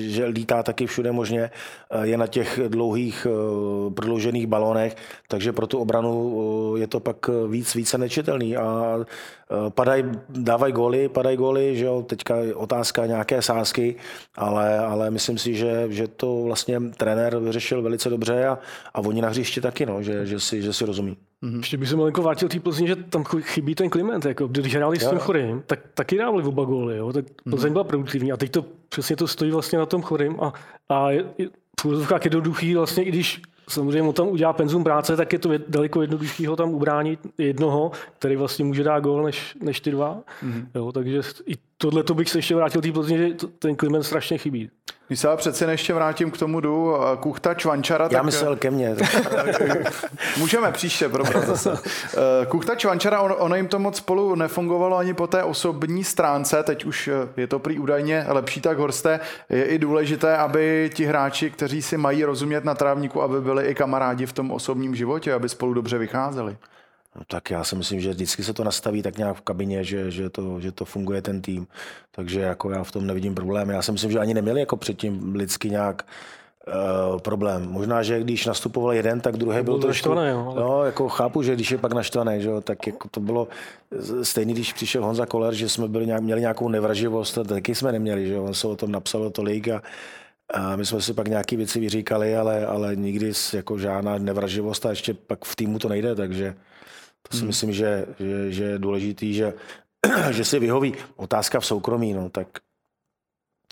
že 0.09 0.25
lítá 0.25 0.63
taky 0.63 0.87
všude 0.87 1.11
možně, 1.11 1.51
eh, 1.91 2.07
je 2.07 2.17
na 2.17 2.27
těch 2.27 2.59
dlouhých 2.67 3.27
prodloužených 3.93 4.47
balónech, 4.47 4.95
takže 5.27 5.53
pro 5.53 5.67
tu 5.67 5.77
obranu 5.77 6.13
eh, 6.75 6.79
je 6.79 6.87
to 6.87 6.99
pak 6.99 7.29
víc, 7.49 7.75
více 7.75 7.97
nečitelný 7.97 8.57
a 8.57 8.97
eh, 8.99 9.69
padají, 9.69 10.03
dávají 10.29 10.73
góly, 10.73 11.09
padají 11.09 11.37
góly, 11.37 11.77
že 11.77 11.85
jo, 11.85 12.01
teďka 12.01 12.35
otázka 12.55 13.05
nějaké 13.05 13.41
sázky, 13.41 13.95
ale, 14.35 14.79
ale 14.79 15.11
myslím 15.11 15.37
si, 15.37 15.55
že, 15.55 15.85
že 15.89 16.07
to 16.07 16.43
vlastně 16.43 16.79
trenér 16.97 17.39
vyřešil 17.39 17.81
velice 17.81 18.09
dobře 18.09 18.47
a, 18.47 18.59
a 18.93 18.99
oni 18.99 19.21
na 19.21 19.29
hřišti 19.29 19.61
taky, 19.61 19.85
no, 19.85 20.03
že, 20.03 20.25
že, 20.25 20.39
si, 20.39 20.61
že 20.61 20.73
si 20.73 20.85
rozumí. 20.85 21.17
Mm-hmm. 21.43 21.57
Ještě 21.57 21.77
bych 21.77 21.89
se 21.89 21.95
malinko 21.95 22.21
vrátil 22.21 22.49
té 22.49 22.59
Plzni, 22.59 22.87
že 22.87 22.95
tam 22.95 23.23
chybí 23.23 23.75
ten 23.75 23.89
Kliment. 23.89 24.25
Jako, 24.25 24.47
když 24.47 24.75
hráli 24.75 24.99
s 24.99 25.09
tím 25.09 25.19
chorým, 25.19 25.63
tak 25.67 25.79
taky 25.93 26.17
dávali 26.17 26.43
oba 26.43 26.63
góly. 26.63 26.97
Jo? 26.97 27.13
Tak 27.13 27.25
Plzeň 27.49 27.69
mm-hmm. 27.69 27.73
byla 27.73 27.83
produktivní 27.83 28.31
a 28.31 28.37
teď 28.37 28.51
to 28.51 28.65
přesně 28.89 29.15
to 29.15 29.27
stojí 29.27 29.51
vlastně 29.51 29.79
na 29.79 29.85
tom 29.85 30.01
chorým 30.01 30.39
a, 30.41 30.53
a 30.89 31.11
je, 31.11 31.25
je, 31.37 31.49
v 31.79 31.85
úzovkách 31.85 32.23
jednoduchý, 32.25 32.75
vlastně 32.75 33.03
i 33.03 33.09
když 33.09 33.41
samozřejmě 33.69 34.01
mu 34.01 34.13
tam 34.13 34.27
udělá 34.27 34.53
penzum 34.53 34.83
práce, 34.83 35.17
tak 35.17 35.33
je 35.33 35.39
to 35.39 35.49
daleko 35.67 36.01
jednodušší 36.01 36.45
ho 36.45 36.55
tam 36.55 36.69
ubránit 36.69 37.19
jednoho, 37.37 37.91
který 38.19 38.35
vlastně 38.35 38.65
může 38.65 38.83
dát 38.83 38.99
gól 38.99 39.23
než, 39.23 39.57
než 39.61 39.79
ty 39.79 39.91
dva. 39.91 40.21
Mm-hmm. 40.43 40.65
Jo, 40.75 40.91
takže 40.91 41.21
i 41.45 41.53
tohle 41.83 42.03
to 42.03 42.13
bych 42.13 42.29
se 42.29 42.37
ještě 42.37 42.55
vrátil 42.55 42.81
té 42.81 42.91
Plzni, 42.91 43.17
že 43.17 43.27
ten 43.59 43.75
Kliment 43.75 44.05
strašně 44.05 44.37
chybí. 44.37 44.69
Když 45.07 45.19
se 45.19 45.27
přece 45.35 45.71
ještě 45.71 45.93
vrátím 45.93 46.31
k 46.31 46.37
tomu 46.37 46.59
jdu 46.59 46.95
Kuchta 47.19 47.53
Čvančara. 47.53 48.05
Já 48.05 48.09
tak... 48.09 48.23
myslel 48.25 48.55
ke 48.55 48.71
mně. 48.71 48.95
Můžeme 50.37 50.71
příště 50.71 51.09
probrat 51.09 51.47
zase. 51.47 51.77
Eh, 52.13 52.45
Kuchta 52.45 52.75
Čvančara, 52.75 53.21
on, 53.21 53.35
ono 53.37 53.55
jim 53.55 53.67
to 53.67 53.79
moc 53.79 53.97
spolu 53.97 54.35
nefungovalo 54.35 54.97
ani 54.97 55.13
po 55.13 55.27
té 55.27 55.43
osobní 55.43 56.03
stránce, 56.03 56.63
teď 56.63 56.85
už 56.85 57.07
eh, 57.07 57.41
je 57.41 57.47
to 57.47 57.59
prý 57.59 57.79
údajně 57.79 58.25
lepší, 58.27 58.61
tak 58.61 58.77
Horste, 58.77 59.19
je 59.49 59.65
i 59.65 59.79
důležité, 59.79 60.37
aby 60.37 60.89
ti 60.93 61.05
hráči, 61.05 61.49
kteří 61.49 61.81
si 61.81 61.97
mají 61.97 62.23
rozumět 62.23 62.65
na 62.65 62.75
trávníku, 62.75 63.21
aby 63.21 63.41
byli 63.41 63.65
i 63.65 63.75
kamarádi 63.75 64.25
v 64.25 64.33
tom 64.33 64.51
osobním 64.51 64.95
životě, 64.95 65.33
aby 65.33 65.49
spolu 65.49 65.73
dobře 65.73 65.97
vycházeli. 65.97 66.57
No, 67.15 67.21
tak 67.27 67.51
já 67.51 67.63
si 67.63 67.75
myslím, 67.75 68.01
že 68.01 68.09
vždycky 68.09 68.43
se 68.43 68.53
to 68.53 68.63
nastaví 68.63 69.01
tak 69.01 69.17
nějak 69.17 69.37
v 69.37 69.41
kabině, 69.41 69.83
že, 69.83 70.11
že, 70.11 70.29
to, 70.29 70.59
že 70.59 70.71
to 70.71 70.85
funguje 70.85 71.21
ten 71.21 71.41
tým. 71.41 71.67
Takže 72.11 72.39
jako 72.39 72.71
já 72.71 72.83
v 72.83 72.91
tom 72.91 73.07
nevidím 73.07 73.35
problém. 73.35 73.69
Já 73.69 73.81
si 73.81 73.91
myslím, 73.91 74.11
že 74.11 74.19
ani 74.19 74.33
neměli 74.33 74.59
jako 74.59 74.77
předtím 74.77 75.35
lidsky 75.35 75.69
nějak 75.69 76.05
Uh, 77.13 77.19
problém. 77.19 77.67
Možná, 77.71 78.03
že 78.03 78.19
když 78.19 78.45
nastupoval 78.45 78.93
jeden, 78.93 79.21
tak 79.21 79.37
druhý 79.37 79.55
byl, 79.55 79.63
byl 79.63 79.79
trošku... 79.79 80.09
Naštvaný, 80.09 80.31
jo, 80.31 80.45
ale... 80.47 80.61
no, 80.61 80.85
jako 80.85 81.09
chápu, 81.09 81.43
že 81.43 81.55
když 81.55 81.71
je 81.71 81.77
pak 81.77 81.93
naštvaný, 81.93 82.41
že 82.41 82.49
jo, 82.49 82.61
tak 82.61 82.87
jako 82.87 83.09
to 83.09 83.19
bylo 83.19 83.47
stejný, 84.23 84.53
když 84.53 84.73
přišel 84.73 85.05
Honza 85.05 85.25
Koller, 85.25 85.53
že 85.53 85.69
jsme 85.69 85.87
byli 85.87 86.05
nějak, 86.05 86.21
měli 86.21 86.41
nějakou 86.41 86.69
nevraživost, 86.69 87.37
taky 87.47 87.75
jsme 87.75 87.91
neměli, 87.91 88.27
že 88.27 88.39
on 88.39 88.53
se 88.53 88.67
o 88.67 88.75
tom 88.75 88.91
napsal 88.91 89.29
tolik 89.29 89.67
a, 89.67 89.81
a 90.53 90.75
my 90.75 90.85
jsme 90.85 91.01
si 91.01 91.13
pak 91.13 91.27
nějaké 91.27 91.57
věci 91.57 91.79
vyříkali, 91.79 92.35
ale, 92.35 92.65
ale 92.65 92.95
nikdy 92.95 93.31
jako 93.53 93.77
žádná 93.77 94.17
nevraživost 94.17 94.85
a 94.85 94.89
ještě 94.89 95.13
pak 95.13 95.45
v 95.45 95.55
týmu 95.55 95.79
to 95.79 95.89
nejde, 95.89 96.15
takže 96.15 96.55
to 97.29 97.37
si 97.37 97.39
hmm. 97.39 97.47
myslím, 97.47 97.73
že, 97.73 98.05
že, 98.19 98.51
že 98.51 98.63
je 98.63 98.79
důležitý, 98.79 99.33
že, 99.33 99.53
že 100.31 100.45
si 100.45 100.59
vyhoví. 100.59 100.93
Otázka 101.15 101.59
v 101.59 101.65
soukromí, 101.65 102.13
no, 102.13 102.29
tak 102.29 102.47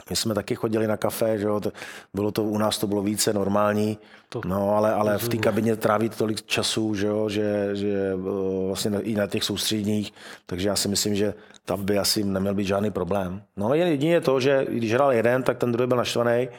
my 0.09 0.15
jsme 0.15 0.33
taky 0.35 0.55
chodili 0.55 0.87
na 0.87 0.97
kafe, 0.97 1.37
že 1.37 1.45
jo, 1.45 1.59
to, 1.59 1.71
bylo 2.13 2.31
to, 2.31 2.43
u 2.43 2.57
nás 2.57 2.77
to 2.77 2.87
bylo 2.87 3.01
více 3.01 3.33
normální, 3.33 3.97
to, 4.29 4.41
no 4.45 4.75
ale, 4.75 4.93
ale 4.93 5.17
v 5.17 5.29
té 5.29 5.37
kabině 5.37 5.75
tráví 5.75 6.09
tolik 6.09 6.41
času, 6.41 6.95
že 6.95 7.07
jo, 7.07 7.29
že, 7.29 7.69
že 7.73 8.13
eh, 8.13 8.67
vlastně 8.67 8.91
i 9.01 9.15
na 9.15 9.27
těch 9.27 9.43
soustředních, 9.43 10.13
takže 10.45 10.67
já 10.67 10.75
si 10.75 10.87
myslím, 10.87 11.15
že 11.15 11.33
tam 11.65 11.85
by 11.85 11.97
asi 11.97 12.23
neměl 12.23 12.53
být 12.53 12.65
žádný 12.65 12.91
problém. 12.91 13.41
No 13.57 13.65
ale 13.65 13.77
jedině 13.77 14.21
to, 14.21 14.39
že 14.39 14.65
když 14.69 14.93
hrál 14.93 15.13
jeden, 15.13 15.43
tak 15.43 15.57
ten 15.57 15.71
druhý 15.71 15.87
byl 15.87 15.97
naštvaný, 15.97 16.49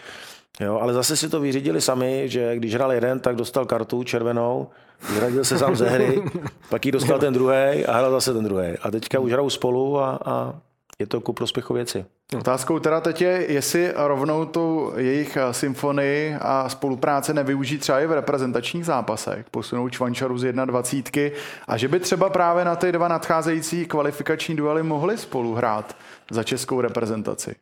jo, 0.60 0.78
ale 0.78 0.92
zase 0.92 1.16
si 1.16 1.28
to 1.28 1.40
vyřídili 1.40 1.80
sami, 1.80 2.28
že 2.28 2.56
když 2.56 2.74
hrál 2.74 2.92
jeden, 2.92 3.20
tak 3.20 3.36
dostal 3.36 3.66
kartu 3.66 4.04
červenou, 4.04 4.68
vyradil 5.10 5.44
se 5.44 5.58
sám 5.58 5.76
ze 5.76 5.88
hry, 5.88 6.22
pak 6.68 6.86
ji 6.86 6.92
dostal 6.92 7.18
ten 7.18 7.34
druhý 7.34 7.86
a 7.86 7.92
hrál 7.98 8.10
zase 8.10 8.34
ten 8.34 8.44
druhý. 8.44 8.68
A 8.82 8.90
teďka 8.90 9.18
už 9.18 9.32
hrajou 9.32 9.50
spolu 9.50 9.98
a, 9.98 10.18
a 10.24 10.54
je 10.98 11.06
to 11.06 11.20
ku 11.20 11.32
prospěchu 11.32 11.74
věci. 11.74 12.04
Otázkou 12.38 12.78
teda 12.78 13.00
teď 13.00 13.20
je, 13.20 13.52
jestli 13.52 13.92
rovnou 13.96 14.44
tu 14.44 14.92
jejich 14.96 15.38
symfonii 15.50 16.36
a 16.40 16.68
spolupráce 16.68 17.34
nevyužít 17.34 17.78
třeba 17.78 18.00
i 18.00 18.06
v 18.06 18.12
reprezentačních 18.12 18.86
zápasech, 18.86 19.46
posunout 19.50 19.88
Čvančaru 19.88 20.38
z 20.38 20.52
21 20.52 21.38
a 21.68 21.76
že 21.76 21.88
by 21.88 22.00
třeba 22.00 22.30
právě 22.30 22.64
na 22.64 22.76
ty 22.76 22.92
dva 22.92 23.08
nadcházející 23.08 23.86
kvalifikační 23.86 24.56
duely 24.56 24.82
mohli 24.82 25.18
spolu 25.18 25.54
hrát 25.54 25.96
za 26.30 26.42
českou 26.42 26.80
reprezentaci. 26.80 27.54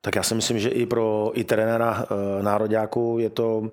Tak 0.00 0.16
já 0.16 0.22
si 0.22 0.34
myslím, 0.34 0.58
že 0.58 0.68
i 0.68 0.86
pro 0.86 1.30
i 1.34 1.44
trenéra 1.44 2.04
e, 2.40 2.42
nároďáků 2.42 3.16
je 3.20 3.30
to 3.30 3.70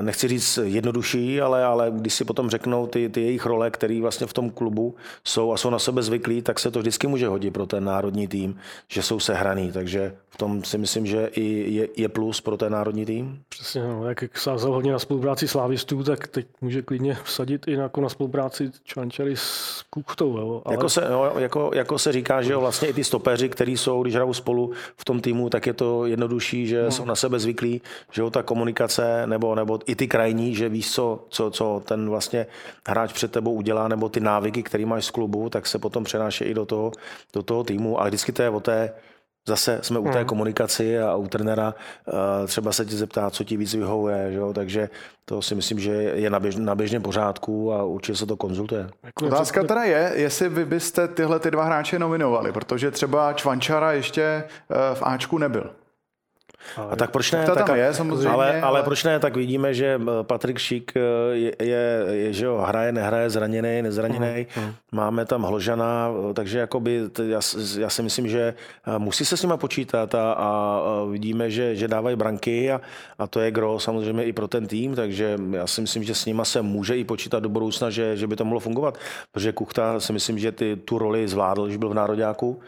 nechci 0.00 0.28
říct 0.28 0.58
jednodušší, 0.62 1.40
ale, 1.40 1.64
ale 1.64 1.92
když 1.94 2.14
si 2.14 2.24
potom 2.24 2.50
řeknou 2.50 2.86
ty, 2.86 3.08
ty 3.08 3.22
jejich 3.22 3.46
role, 3.46 3.70
které 3.70 4.00
vlastně 4.00 4.26
v 4.26 4.32
tom 4.32 4.50
klubu 4.50 4.94
jsou 5.24 5.52
a 5.52 5.56
jsou 5.56 5.70
na 5.70 5.78
sebe 5.78 6.02
zvyklí, 6.02 6.42
tak 6.42 6.58
se 6.58 6.70
to 6.70 6.78
vždycky 6.78 7.06
může 7.06 7.28
hodit 7.28 7.50
pro 7.50 7.66
ten 7.66 7.84
národní 7.84 8.28
tým, 8.28 8.58
že 8.88 9.02
jsou 9.02 9.20
sehraný. 9.20 9.72
Takže 9.72 10.14
v 10.30 10.36
tom 10.36 10.64
si 10.64 10.78
myslím, 10.78 11.06
že 11.06 11.30
i 11.32 11.74
je, 11.74 11.88
je 11.96 12.08
plus 12.08 12.40
pro 12.40 12.56
ten 12.56 12.72
národní 12.72 13.06
tým. 13.06 13.42
Přesně, 13.48 13.82
no, 13.82 14.08
jak 14.08 14.38
sázal 14.38 14.72
hodně 14.72 14.92
na 14.92 14.98
spolupráci 14.98 15.48
slávistů, 15.48 16.04
tak 16.04 16.28
teď 16.28 16.46
může 16.60 16.82
klidně 16.82 17.18
vsadit 17.24 17.68
i 17.68 17.72
jako 17.72 18.00
na 18.00 18.08
spolupráci 18.08 18.70
Čvančary 18.84 19.36
s 19.36 19.82
Kuchtou. 19.90 20.38
Jo, 20.38 20.62
ale... 20.64 20.74
jako, 20.74 20.88
se, 20.88 21.06
jo, 21.10 21.32
jako, 21.38 21.70
jako, 21.74 21.98
se 21.98 22.12
říká, 22.12 22.42
že 22.42 22.52
jo, 22.52 22.60
vlastně 22.60 22.88
i 22.88 22.92
ty 22.92 23.04
stopeři, 23.04 23.48
kteří 23.48 23.76
jsou, 23.76 24.02
když 24.02 24.14
hrajou 24.14 24.34
spolu 24.34 24.72
v 24.96 25.04
tom 25.04 25.20
týmu, 25.20 25.50
tak 25.50 25.66
je 25.66 25.72
to 25.72 26.06
jednodušší, 26.06 26.66
že 26.66 26.82
no. 26.82 26.90
jsou 26.90 27.04
na 27.04 27.14
sebe 27.14 27.38
zvyklí, 27.38 27.82
že 28.12 28.22
jo, 28.22 28.30
ta 28.30 28.42
komunikace 28.42 29.26
nebo, 29.26 29.54
nebo 29.54 29.77
i 29.86 29.96
ty 29.96 30.08
krajní, 30.08 30.54
že 30.54 30.68
víš, 30.68 30.92
co, 30.92 31.24
co, 31.28 31.50
co 31.50 31.82
ten 31.84 32.10
vlastně 32.10 32.46
hráč 32.88 33.12
před 33.12 33.32
tebou 33.32 33.52
udělá, 33.52 33.88
nebo 33.88 34.08
ty 34.08 34.20
návyky, 34.20 34.62
které 34.62 34.86
máš 34.86 35.04
z 35.04 35.10
klubu, 35.10 35.50
tak 35.50 35.66
se 35.66 35.78
potom 35.78 36.04
přenáší 36.04 36.44
i 36.44 36.54
do 36.54 36.66
toho, 36.66 36.92
do 37.32 37.42
toho 37.42 37.64
týmu. 37.64 38.00
A 38.00 38.06
vždycky 38.06 38.32
to 38.32 38.42
je 38.42 38.50
o 38.50 38.60
té, 38.60 38.92
Zase 39.48 39.78
jsme 39.82 39.98
u 39.98 40.04
té 40.04 40.18
hmm. 40.18 40.26
komunikaci 40.26 41.00
a 41.00 41.16
u 41.16 41.28
trenera 41.28 41.74
eh, 42.08 42.46
třeba 42.46 42.72
se 42.72 42.84
tě 42.84 42.96
zeptá, 42.96 43.30
co 43.30 43.44
ti 43.44 43.56
víc 43.56 43.74
vyhovuje, 43.74 44.32
že 44.32 44.38
jo? 44.38 44.52
takže 44.52 44.88
to 45.24 45.42
si 45.42 45.54
myslím, 45.54 45.78
že 45.78 45.92
je 45.92 46.30
na, 46.30 46.40
běž, 46.40 46.56
na 46.56 46.74
běžném 46.74 47.02
pořádku 47.02 47.72
a 47.72 47.84
určitě 47.84 48.16
se 48.16 48.26
to 48.26 48.36
konzultuje. 48.36 48.88
Otázka 49.22 49.64
teda 49.64 49.84
je, 49.84 50.12
jestli 50.14 50.48
vy 50.48 50.64
byste 50.64 51.08
tyhle 51.08 51.38
ty 51.38 51.50
dva 51.50 51.64
hráče 51.64 51.98
nominovali, 51.98 52.52
protože 52.52 52.90
třeba 52.90 53.32
Čvančara 53.32 53.92
ještě 53.92 54.22
eh, 54.22 54.44
v 54.94 55.02
Ačku 55.02 55.38
nebyl. 55.38 55.70
A 56.90 56.96
tak 56.96 57.10
proč 57.10 57.32
ne? 57.32 57.44
Tak, 57.54 57.68
je, 57.74 57.94
samozřejmě, 57.94 58.28
ale, 58.28 58.50
ale, 58.50 58.60
ale, 58.60 58.82
proč 58.82 59.04
ne? 59.04 59.18
Tak 59.18 59.36
vidíme, 59.36 59.74
že 59.74 60.00
eh, 60.00 60.22
Patrik 60.22 60.58
Šík 60.58 60.92
eh, 60.96 61.00
je, 61.32 61.52
je, 61.62 62.04
je 62.10 62.32
že 62.32 62.44
jo, 62.44 62.64
hraje, 62.68 62.92
nehraje, 62.92 63.30
zraněný, 63.30 63.82
nezraněný. 63.82 64.46
Uh-huh. 64.56 64.74
Máme 64.92 65.24
tam 65.24 65.42
Hložana, 65.42 66.10
eh, 66.30 66.34
takže 66.34 66.58
jakoby, 66.58 67.02
já, 67.28 67.40
já 67.78 67.90
si 67.90 68.02
myslím, 68.02 68.28
že 68.28 68.54
musí 68.98 69.24
se 69.24 69.36
s 69.36 69.42
nimi 69.42 69.54
počítat 69.56 70.14
a, 70.14 70.32
a 70.32 71.04
vidíme, 71.10 71.50
že, 71.50 71.76
že 71.76 71.88
dávají 71.88 72.16
branky 72.16 72.72
a, 72.72 72.80
a 73.18 73.26
to 73.26 73.40
je 73.40 73.50
gro 73.50 73.80
samozřejmě 73.80 74.24
i 74.24 74.32
pro 74.32 74.48
ten 74.48 74.66
tým, 74.66 74.94
takže 74.94 75.38
já 75.50 75.66
si 75.66 75.80
myslím, 75.80 76.04
že 76.04 76.14
s 76.14 76.26
nima 76.26 76.44
se 76.44 76.62
může 76.62 76.96
i 76.96 77.04
počítat 77.04 77.40
do 77.40 77.48
budoucna, 77.48 77.90
že, 77.90 78.16
že 78.16 78.26
by 78.26 78.36
to 78.36 78.44
mohlo 78.44 78.60
fungovat, 78.60 78.98
protože 79.32 79.52
Kuchta 79.52 80.00
si 80.00 80.12
myslím, 80.12 80.38
že 80.38 80.52
ty, 80.52 80.76
tu 80.76 80.98
roli 80.98 81.28
zvládl, 81.28 81.66
když 81.66 81.76
byl 81.76 81.88
v 81.88 81.94
Nároďáku. 81.94 82.60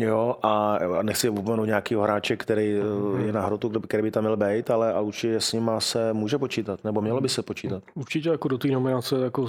Jo, 0.00 0.36
a 0.42 0.78
nechci 1.02 1.28
upomenout 1.28 1.64
nějakého 1.64 2.02
hráče, 2.02 2.36
který 2.36 2.78
mm-hmm. 2.78 3.26
je 3.26 3.32
na 3.32 3.40
hrotu, 3.40 3.70
který 3.80 4.02
by 4.02 4.10
tam 4.10 4.22
měl 4.22 4.36
být, 4.36 4.70
ale, 4.70 4.92
ale 4.92 5.02
určitě 5.02 5.40
s 5.40 5.52
ním 5.52 5.70
se 5.78 6.12
může 6.12 6.38
počítat, 6.38 6.84
nebo 6.84 7.00
mělo 7.00 7.20
by 7.20 7.28
se 7.28 7.42
počítat. 7.42 7.82
Určitě 7.94 8.28
jako 8.28 8.48
do 8.48 8.58
té 8.58 8.68
nominace 8.68 9.16
jako 9.24 9.48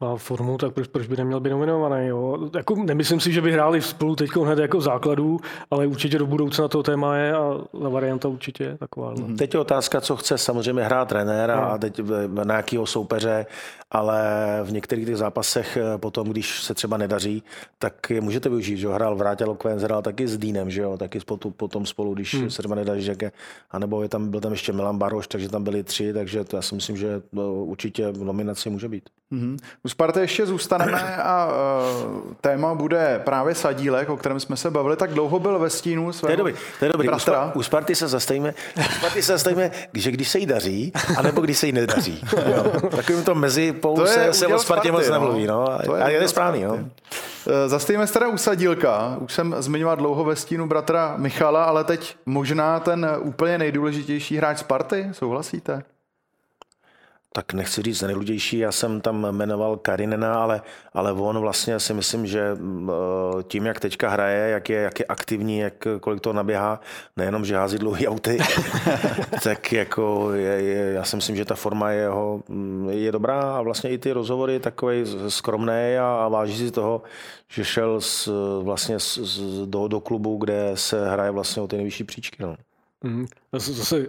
má 0.00 0.16
formu, 0.16 0.58
tak 0.58 0.72
proč, 0.72 0.88
proč 0.88 1.06
by 1.06 1.16
neměl 1.16 1.40
být 1.40 1.50
nominovaný? 1.50 2.06
Jo? 2.06 2.50
Jako, 2.56 2.74
nemyslím 2.74 3.20
si, 3.20 3.32
že 3.32 3.40
by 3.40 3.52
hráli 3.52 3.82
spolu 3.82 4.16
teď 4.16 4.30
hned 4.36 4.58
jako 4.58 4.80
základů, 4.80 5.38
ale 5.70 5.86
určitě 5.86 6.18
do 6.18 6.26
budoucna 6.26 6.68
to 6.68 6.82
téma 6.82 7.16
je 7.16 7.34
a 7.34 7.58
ta 7.82 7.88
varianta 7.88 8.28
určitě 8.28 8.64
je 8.64 8.78
taková. 8.78 9.14
Mm-hmm. 9.14 9.36
Teď 9.36 9.54
je 9.54 9.60
otázka, 9.60 10.00
co 10.00 10.16
chce 10.16 10.38
samozřejmě 10.38 10.82
hrát 10.82 11.08
trenér 11.08 11.50
a, 11.50 11.60
no. 11.60 11.72
a 11.72 11.78
teď 11.78 12.00
na 12.44 12.56
jakého 12.56 12.86
soupeře, 12.86 13.46
ale 13.90 14.20
v 14.64 14.72
některých 14.72 15.06
těch 15.06 15.16
zápasech 15.16 15.76
eh, 15.76 15.98
potom, 15.98 16.28
když 16.28 16.62
se 16.62 16.74
třeba 16.74 16.96
nedaří, 16.96 17.42
tak 17.78 18.10
je 18.10 18.20
můžete 18.20 18.48
využít, 18.48 18.76
že 18.76 18.88
hrál 18.88 19.16
v 19.16 19.25
Vrátil 19.26 19.48
Lokven 19.48 19.78
hrál 19.78 20.02
taky 20.02 20.28
s 20.28 20.38
Dýnem, 20.38 20.70
že 20.70 20.82
jo, 20.82 20.98
taky 20.98 21.20
spolu, 21.20 21.38
potom 21.38 21.86
spolu, 21.86 22.14
když 22.14 22.34
hmm. 22.34 22.50
se 22.50 22.62
a 23.70 23.78
nebo 23.78 24.02
je 24.02 24.08
tam, 24.08 24.30
byl 24.30 24.40
tam 24.40 24.52
ještě 24.52 24.72
Milan 24.72 24.98
Baroš, 24.98 25.26
takže 25.26 25.48
tam 25.48 25.64
byli 25.64 25.82
tři, 25.82 26.12
takže 26.12 26.44
to 26.44 26.56
já 26.56 26.62
si 26.62 26.74
myslím, 26.74 26.96
že 26.96 27.22
to 27.34 27.54
určitě 27.54 28.10
v 28.10 28.24
nominaci 28.24 28.70
může 28.70 28.88
být. 28.88 29.10
Mm-hmm. 29.32 29.56
U 29.84 29.88
Sparty 29.88 30.20
ještě 30.20 30.46
zůstaneme 30.46 31.16
a 31.16 31.46
uh, 31.46 32.32
téma 32.40 32.74
bude 32.74 33.20
právě 33.24 33.54
Sadílek, 33.54 34.08
o 34.08 34.16
kterém 34.16 34.40
jsme 34.40 34.56
se 34.56 34.70
bavili. 34.70 34.96
Tak 34.96 35.10
dlouho 35.10 35.38
byl 35.38 35.58
ve 35.58 35.70
stínu 35.70 36.12
svého 36.12 36.28
To 36.28 36.32
je 36.32 36.36
dobrý, 36.36 36.54
to 36.78 36.84
je 36.84 36.92
dobrý. 36.92 37.08
U, 37.08 37.12
Sp- 37.12 37.52
u 37.54 37.62
Sparty 37.62 37.94
se 37.94 38.08
zastavíme, 38.08 38.54
u 38.78 38.82
Sparty 38.82 39.22
se 39.22 39.32
zastavíme, 39.32 39.70
že 39.94 40.10
když 40.10 40.28
se 40.28 40.38
jí 40.38 40.46
daří, 40.46 40.92
anebo 41.18 41.40
když 41.40 41.58
se 41.58 41.66
jí 41.66 41.72
nedaří. 41.72 42.24
jo. 42.56 42.88
Takovým 42.96 43.24
to 43.24 43.34
mezi 43.34 43.72
to 43.72 44.06
se, 44.06 44.32
se 44.32 44.46
o 44.46 44.58
Spartě 44.58 44.92
moc 44.92 45.08
nemluví. 45.08 45.46
No. 45.46 45.64
no. 45.70 45.78
To 45.86 45.96
je 45.96 46.02
a 46.02 46.08
je 46.08 46.20
to 46.20 46.28
správný. 46.28 46.64
No. 46.64 46.78
Eh, 47.46 47.68
Zastejme 47.68 48.06
se 48.06 48.12
teda 48.12 48.28
u 48.28 48.36
Sadílka. 48.36 49.16
Už 49.20 49.32
jsem 49.32 49.54
zmiňoval 49.58 49.96
dlouho 49.96 50.24
ve 50.24 50.36
stínu 50.36 50.66
bratra 50.66 51.14
Michala, 51.16 51.64
ale 51.64 51.84
teď 51.84 52.16
možná 52.26 52.80
ten 52.80 53.16
úplně 53.20 53.58
nejdůležitější 53.58 54.36
hráč 54.36 54.58
Sparty. 54.58 55.08
Souhlasíte? 55.12 55.82
Tak 57.36 57.52
nechci 57.52 57.82
říct 57.82 58.02
nejdůležitější, 58.02 58.58
já 58.58 58.72
jsem 58.72 59.00
tam 59.00 59.26
jmenoval 59.30 59.76
Karinena, 59.76 60.42
ale, 60.42 60.62
ale 60.92 61.12
on 61.12 61.38
vlastně 61.38 61.80
si 61.80 61.94
myslím, 61.94 62.26
že 62.26 62.56
eh, 62.56 63.42
tím, 63.42 63.66
jak 63.66 63.80
teďka 63.80 64.08
hraje, 64.08 64.50
jak 64.50 64.70
je, 64.70 64.80
jak 64.80 64.98
je 65.00 65.04
aktivní, 65.04 65.58
jak, 65.58 65.86
kolik 66.00 66.20
to 66.20 66.32
naběhá, 66.32 66.80
nejenom, 67.16 67.44
že 67.44 67.56
hází 67.56 67.78
dlouhý 67.78 68.08
auty, 68.08 68.38
tak 69.42 69.72
jako 69.72 70.32
je, 70.32 70.62
je, 70.62 70.92
já 70.92 71.04
si 71.04 71.16
myslím, 71.16 71.36
že 71.36 71.44
ta 71.44 71.54
forma 71.54 71.90
jeho 71.90 72.42
mm, 72.48 72.88
je 72.90 73.12
dobrá 73.12 73.56
a 73.56 73.62
vlastně 73.62 73.90
i 73.90 73.98
ty 73.98 74.12
rozhovory 74.12 74.52
je 74.52 74.60
takový 74.60 75.04
skromný 75.28 75.96
a, 76.00 76.24
a 76.24 76.28
váží 76.28 76.56
si 76.56 76.70
toho, 76.70 77.02
že 77.48 77.64
šel 77.64 78.00
s, 78.00 78.32
vlastně 78.62 79.00
s, 79.00 79.38
do, 79.66 79.88
do 79.88 80.00
klubu, 80.00 80.36
kde 80.36 80.70
se 80.74 81.10
hraje 81.10 81.30
vlastně 81.30 81.62
o 81.62 81.68
ty 81.68 81.76
nejvyšší 81.76 82.04
příčky. 82.04 82.42
No. 82.42 82.56
Zase 83.52 84.06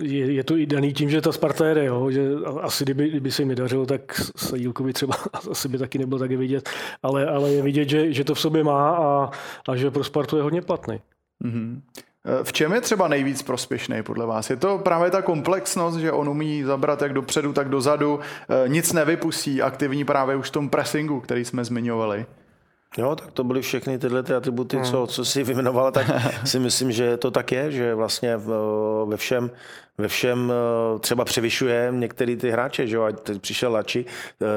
je, 0.00 0.32
je, 0.32 0.44
to 0.44 0.56
i 0.56 0.66
daný 0.66 0.92
tím, 0.92 1.10
že 1.10 1.20
ta 1.20 1.32
Sparta 1.32 1.66
jede, 1.66 1.84
jo? 1.84 2.10
že 2.10 2.28
asi 2.60 2.84
kdyby, 2.84 3.08
kdyby 3.08 3.30
se 3.30 3.42
jim 3.42 3.48
nedařilo, 3.48 3.86
tak 3.86 4.20
Sadílkovi 4.36 4.92
třeba 4.92 5.14
asi 5.50 5.68
by 5.68 5.78
taky 5.78 5.98
nebyl 5.98 6.18
taky 6.18 6.36
vidět, 6.36 6.68
ale, 7.02 7.26
ale 7.26 7.52
je 7.52 7.62
vidět, 7.62 7.88
že, 7.88 8.12
že 8.12 8.24
to 8.24 8.34
v 8.34 8.40
sobě 8.40 8.64
má 8.64 8.96
a, 8.96 9.30
a 9.68 9.76
že 9.76 9.90
pro 9.90 10.04
Spartu 10.04 10.36
je 10.36 10.42
hodně 10.42 10.62
platný. 10.62 11.00
Mm-hmm. 11.44 11.80
V 12.42 12.52
čem 12.52 12.72
je 12.72 12.80
třeba 12.80 13.08
nejvíc 13.08 13.42
prospěšný 13.42 14.02
podle 14.02 14.26
vás? 14.26 14.50
Je 14.50 14.56
to 14.56 14.78
právě 14.78 15.10
ta 15.10 15.22
komplexnost, 15.22 15.98
že 15.98 16.12
on 16.12 16.28
umí 16.28 16.62
zabrat 16.62 17.02
jak 17.02 17.12
dopředu, 17.12 17.52
tak 17.52 17.68
dozadu, 17.68 18.20
e, 18.64 18.68
nic 18.68 18.92
nevypustí, 18.92 19.62
aktivní 19.62 20.04
právě 20.04 20.36
už 20.36 20.48
v 20.48 20.52
tom 20.52 20.68
pressingu, 20.68 21.20
který 21.20 21.44
jsme 21.44 21.64
zmiňovali? 21.64 22.26
Jo, 22.96 23.16
tak 23.16 23.32
to 23.32 23.44
byly 23.44 23.62
všechny 23.62 23.98
tyhle 23.98 24.22
ty 24.22 24.34
atributy, 24.34 24.76
hmm. 24.76 24.84
co, 24.84 25.06
co 25.06 25.24
si 25.24 25.44
vyjmenovala, 25.44 25.90
tak 25.90 26.06
si 26.44 26.58
myslím, 26.58 26.92
že 26.92 27.16
to 27.16 27.30
tak 27.30 27.52
je, 27.52 27.72
že 27.72 27.94
vlastně 27.94 28.36
ve 29.06 29.16
všem, 29.16 29.50
ve 29.98 30.08
všem 30.08 30.52
třeba 31.00 31.24
převyšuje 31.24 31.88
některý 31.90 32.36
ty 32.36 32.50
hráče, 32.50 32.86
že 32.86 32.96
jo, 32.96 33.02
ať 33.02 33.20
teď 33.20 33.42
přišel 33.42 33.72
Lači, 33.72 34.04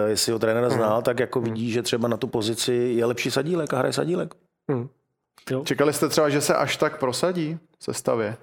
jestli 0.08 0.32
ho 0.32 0.40
trenér 0.40 0.64
hmm. 0.64 0.74
znal, 0.74 1.02
tak 1.02 1.20
jako 1.20 1.42
vidí, 1.42 1.72
že 1.72 1.82
třeba 1.82 2.08
na 2.08 2.18
tu 2.18 2.28
pozici 2.28 2.74
je 2.74 3.06
lepší 3.06 3.32
sadílek 3.32 3.74
a 3.74 3.78
hraje 3.78 3.94
sadílek. 3.94 4.36
Hmm. 4.70 4.90
Jo. 5.52 5.64
Čekali 5.66 5.94
jste 5.94 6.10
třeba, 6.10 6.30
že 6.30 6.42
se 6.42 6.56
až 6.56 6.78
tak 6.78 7.00
prosadí 7.00 7.60
v 7.80 7.84
sestavě? 7.84 8.38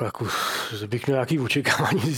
Jako, 0.00 0.26
že 0.76 0.86
bych 0.86 1.06
měl 1.06 1.16
nějaký 1.16 1.40
očekávání, 1.40 2.16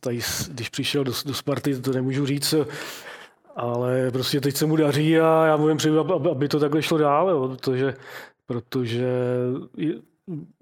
tady, 0.00 0.20
když 0.48 0.68
přišel 0.68 1.04
do, 1.04 1.12
do 1.24 1.34
Sparty, 1.34 1.80
to 1.80 1.92
nemůžu 1.92 2.26
říct, 2.26 2.54
ale 3.58 4.10
prostě 4.10 4.40
teď 4.40 4.56
se 4.56 4.66
mu 4.66 4.76
daří 4.76 5.20
a 5.20 5.46
já 5.46 5.56
mu 5.56 5.68
jen 5.68 5.76
přeju, 5.76 6.28
aby 6.30 6.48
to 6.48 6.60
takhle 6.60 6.82
šlo 6.82 6.98
dál, 6.98 7.30
jo, 7.30 7.48
protože, 7.48 7.94
protože 8.46 9.08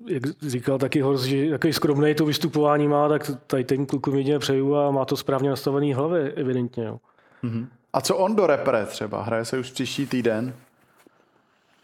jak 0.06 0.22
říkal 0.42 0.78
taky 0.78 1.00
Horst, 1.00 1.24
že 1.24 1.46
jaký 1.46 1.72
skromný 1.72 2.14
to 2.14 2.24
vystupování 2.24 2.88
má, 2.88 3.08
tak 3.08 3.30
tady 3.46 3.64
ten 3.64 3.86
kluk 3.86 4.06
jedině 4.14 4.38
přeju 4.38 4.76
a 4.76 4.90
má 4.90 5.04
to 5.04 5.16
správně 5.16 5.50
nastavený 5.50 5.94
hlavě, 5.94 6.32
evidentně. 6.32 6.84
Jo. 6.84 6.98
Mm-hmm. 7.44 7.66
A 7.92 8.00
co 8.00 8.16
on 8.16 8.36
do 8.36 8.46
repre 8.46 8.86
třeba? 8.86 9.22
Hraje 9.22 9.44
se 9.44 9.58
už 9.58 9.70
příští 9.70 10.06
týden? 10.06 10.54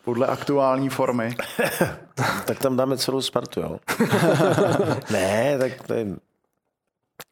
Podle 0.05 0.27
aktuální 0.27 0.89
formy. 0.89 1.37
tak 2.47 2.59
tam 2.59 2.77
dáme 2.77 2.99
celou 2.99 3.23
Spartu, 3.23 3.61
jo. 3.61 3.79
ne, 5.11 5.59
tak 5.59 5.87
to 5.87 5.95
je... 5.95 6.05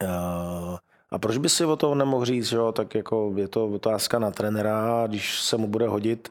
Uh, 0.02 0.76
a 1.10 1.18
proč 1.18 1.36
by 1.36 1.48
si 1.48 1.64
o 1.64 1.76
tom 1.76 1.98
nemohl 1.98 2.24
říct, 2.24 2.52
jo? 2.52 2.72
tak 2.72 2.94
jako 2.94 3.32
je 3.36 3.48
to 3.48 3.66
otázka 3.66 4.18
na 4.18 4.30
trenera, 4.30 5.06
když 5.06 5.40
se 5.40 5.56
mu 5.56 5.66
bude 5.66 5.88
hodit 5.88 6.28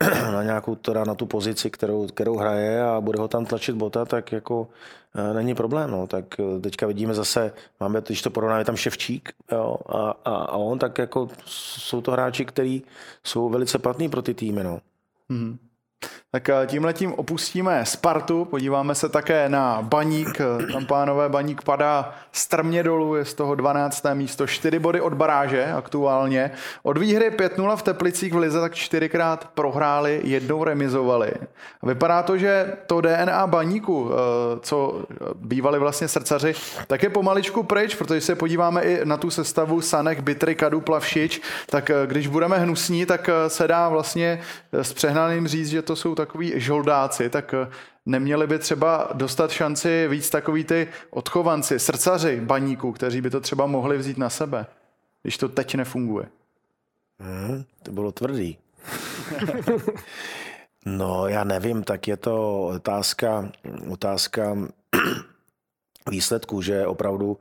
na 0.32 0.42
nějakou, 0.42 0.74
teda 0.74 1.04
na 1.04 1.14
tu 1.14 1.26
pozici, 1.26 1.70
kterou, 1.70 2.06
kterou 2.06 2.36
hraje 2.36 2.82
a 2.82 3.00
bude 3.00 3.18
ho 3.18 3.28
tam 3.28 3.46
tlačit 3.46 3.76
bota, 3.76 4.04
tak 4.04 4.32
jako 4.32 4.68
e, 5.14 5.34
není 5.34 5.54
problém. 5.54 5.90
No. 5.90 6.06
Tak 6.06 6.40
e, 6.40 6.60
teďka 6.60 6.86
vidíme 6.86 7.14
zase, 7.14 7.52
máme, 7.80 8.02
když 8.06 8.22
to 8.22 8.30
porovnáme, 8.30 8.64
tam 8.64 8.76
Ševčík 8.76 9.32
jo, 9.52 9.76
a, 9.88 10.10
a, 10.24 10.34
a, 10.34 10.56
on, 10.56 10.78
tak 10.78 10.98
jako 10.98 11.28
jsou 11.46 12.00
to 12.00 12.12
hráči, 12.12 12.44
kteří 12.44 12.82
jsou 13.24 13.48
velice 13.48 13.78
platní 13.78 14.08
pro 14.08 14.22
ty 14.22 14.34
týmy. 14.34 14.64
No. 14.64 14.80
Mm-hmm. 15.30 15.56
Tak 16.36 16.48
eh, 16.48 16.66
tím 16.66 16.84
letím 16.84 17.12
opustíme 17.12 17.84
Spartu, 17.84 18.44
podíváme 18.44 18.94
se 18.94 19.08
také 19.08 19.48
na 19.48 19.82
Baník. 19.82 20.38
Tam 20.72 20.86
pánové 20.86 21.28
Baník 21.28 21.62
padá 21.62 22.14
strmě 22.32 22.82
dolů, 22.82 23.14
je 23.14 23.24
z 23.24 23.34
toho 23.34 23.54
12. 23.54 24.04
místo, 24.14 24.46
4 24.46 24.78
body 24.78 25.00
od 25.00 25.14
baráže 25.14 25.72
aktuálně. 25.72 26.50
Od 26.82 26.98
výhry 26.98 27.30
5-0 27.30 27.76
v 27.76 27.82
Teplicích 27.82 28.32
v 28.32 28.36
Lize 28.36 28.60
tak 28.60 28.74
čtyřikrát 28.74 29.48
prohráli, 29.54 30.20
jednou 30.24 30.64
remizovali. 30.64 31.32
Vypadá 31.82 32.22
to, 32.22 32.38
že 32.38 32.72
to 32.86 33.00
DNA 33.00 33.46
Baníku, 33.46 34.10
eh, 34.10 34.16
co 34.60 35.02
bývali 35.34 35.78
vlastně 35.78 36.08
srdcaři, 36.08 36.54
tak 36.86 37.02
je 37.02 37.10
pomaličku 37.10 37.62
pryč, 37.62 37.94
protože 37.94 38.20
se 38.20 38.34
podíváme 38.34 38.82
i 38.82 39.04
na 39.04 39.16
tu 39.16 39.30
sestavu 39.30 39.80
Sanek, 39.80 40.20
Bitry, 40.20 40.54
Kadu, 40.54 40.80
Plavšič, 40.80 41.40
tak 41.70 41.90
eh, 41.90 41.94
když 42.06 42.26
budeme 42.26 42.58
hnusní, 42.58 43.06
tak 43.06 43.30
se 43.48 43.68
dá 43.68 43.88
vlastně 43.88 44.40
s 44.72 44.92
přehnaným 44.92 45.48
říct, 45.48 45.68
že 45.68 45.82
to 45.82 45.96
jsou 45.96 46.14
takový 46.26 46.60
žoldáci, 46.60 47.30
tak 47.30 47.54
eh, 47.54 47.68
neměli 48.06 48.46
by 48.46 48.58
třeba 48.58 49.08
dostat 49.12 49.50
šanci 49.50 50.08
víc 50.08 50.30
takový 50.30 50.64
ty 50.64 50.88
odchovanci, 51.10 51.78
srdcaři 51.78 52.40
baníků, 52.40 52.92
kteří 52.92 53.20
by 53.20 53.30
to 53.30 53.40
třeba 53.40 53.66
mohli 53.66 53.98
vzít 53.98 54.18
na 54.18 54.30
sebe, 54.30 54.66
když 55.22 55.38
to 55.38 55.48
teď 55.48 55.74
nefunguje. 55.74 56.26
Hmm, 57.18 57.64
to 57.82 57.92
bylo 57.92 58.12
tvrdý. 58.12 58.58
no, 60.86 61.28
já 61.28 61.44
nevím, 61.44 61.82
tak 61.82 62.08
je 62.08 62.16
to 62.16 62.62
otázka, 62.62 63.50
otázka 63.90 64.56
výsledků, 66.10 66.62
že 66.62 66.86
opravdu, 66.86 67.38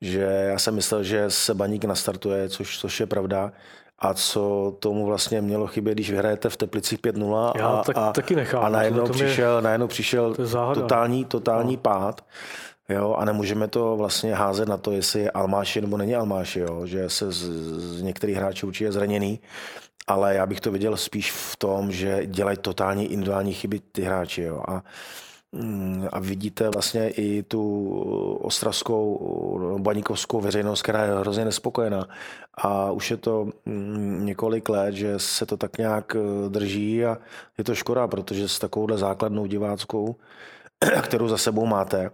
že 0.00 0.20
já 0.20 0.58
jsem 0.58 0.74
myslel, 0.74 1.02
že 1.02 1.30
se 1.30 1.54
baník 1.54 1.84
nastartuje, 1.84 2.48
což, 2.48 2.78
což 2.78 3.00
je 3.00 3.06
pravda, 3.06 3.52
a 3.98 4.14
co 4.14 4.76
tomu 4.78 5.06
vlastně 5.06 5.42
mělo 5.42 5.66
chybět, 5.66 5.94
když 5.94 6.10
vyhrajete 6.10 6.50
v 6.50 6.56
Teplicích 6.56 6.98
5-0 6.98 7.52
Já 7.56 7.68
a, 7.68 7.84
tak, 7.84 7.96
a, 7.98 8.12
taky 8.12 8.36
nechám. 8.36 8.64
a 8.64 8.68
najednou, 8.68 9.06
to 9.06 9.12
přišel, 9.12 9.54
mě... 9.54 9.62
najednou 9.62 9.86
přišel 9.86 10.34
totální, 10.74 11.24
totální 11.24 11.76
no. 11.76 11.82
pád. 11.82 12.24
Jo, 12.88 13.14
a 13.18 13.24
nemůžeme 13.24 13.68
to 13.68 13.96
vlastně 13.96 14.34
házet 14.34 14.68
na 14.68 14.76
to, 14.76 14.92
jestli 14.92 15.20
je 15.20 15.30
Almáši 15.30 15.80
nebo 15.80 15.96
není 15.96 16.16
Almáši, 16.16 16.60
jo, 16.60 16.86
že 16.86 17.10
se 17.10 17.32
z, 17.32 17.42
z 17.98 18.02
některých 18.02 18.36
hráčů 18.36 18.66
určitě 18.66 18.92
zraněný, 18.92 19.40
ale 20.06 20.34
já 20.34 20.46
bych 20.46 20.60
to 20.60 20.70
viděl 20.70 20.96
spíš 20.96 21.32
v 21.32 21.56
tom, 21.56 21.92
že 21.92 22.26
dělají 22.26 22.56
totální 22.56 23.06
individuální 23.12 23.54
chyby 23.54 23.80
ty 23.92 24.02
hráči. 24.02 24.42
Jo, 24.42 24.62
a 24.68 24.82
a 26.12 26.18
vidíte 26.20 26.68
vlastně 26.68 27.08
i 27.08 27.42
tu 27.42 27.90
ostravskou, 28.42 29.78
baníkovskou 29.78 30.40
veřejnost, 30.40 30.82
která 30.82 31.04
je 31.04 31.18
hrozně 31.18 31.44
nespokojená. 31.44 32.08
A 32.54 32.90
už 32.90 33.10
je 33.10 33.16
to 33.16 33.48
mm, 33.66 34.26
několik 34.26 34.68
let, 34.68 34.94
že 34.94 35.18
se 35.18 35.46
to 35.46 35.56
tak 35.56 35.78
nějak 35.78 36.16
eh, 36.16 36.48
drží 36.48 37.04
a 37.04 37.18
je 37.58 37.64
to 37.64 37.74
škoda, 37.74 38.08
protože 38.08 38.48
s 38.48 38.58
takovouhle 38.58 38.98
základnou 38.98 39.46
diváckou, 39.46 40.16
kterou 41.02 41.28
za 41.28 41.38
sebou 41.38 41.66
máte, 41.66 42.10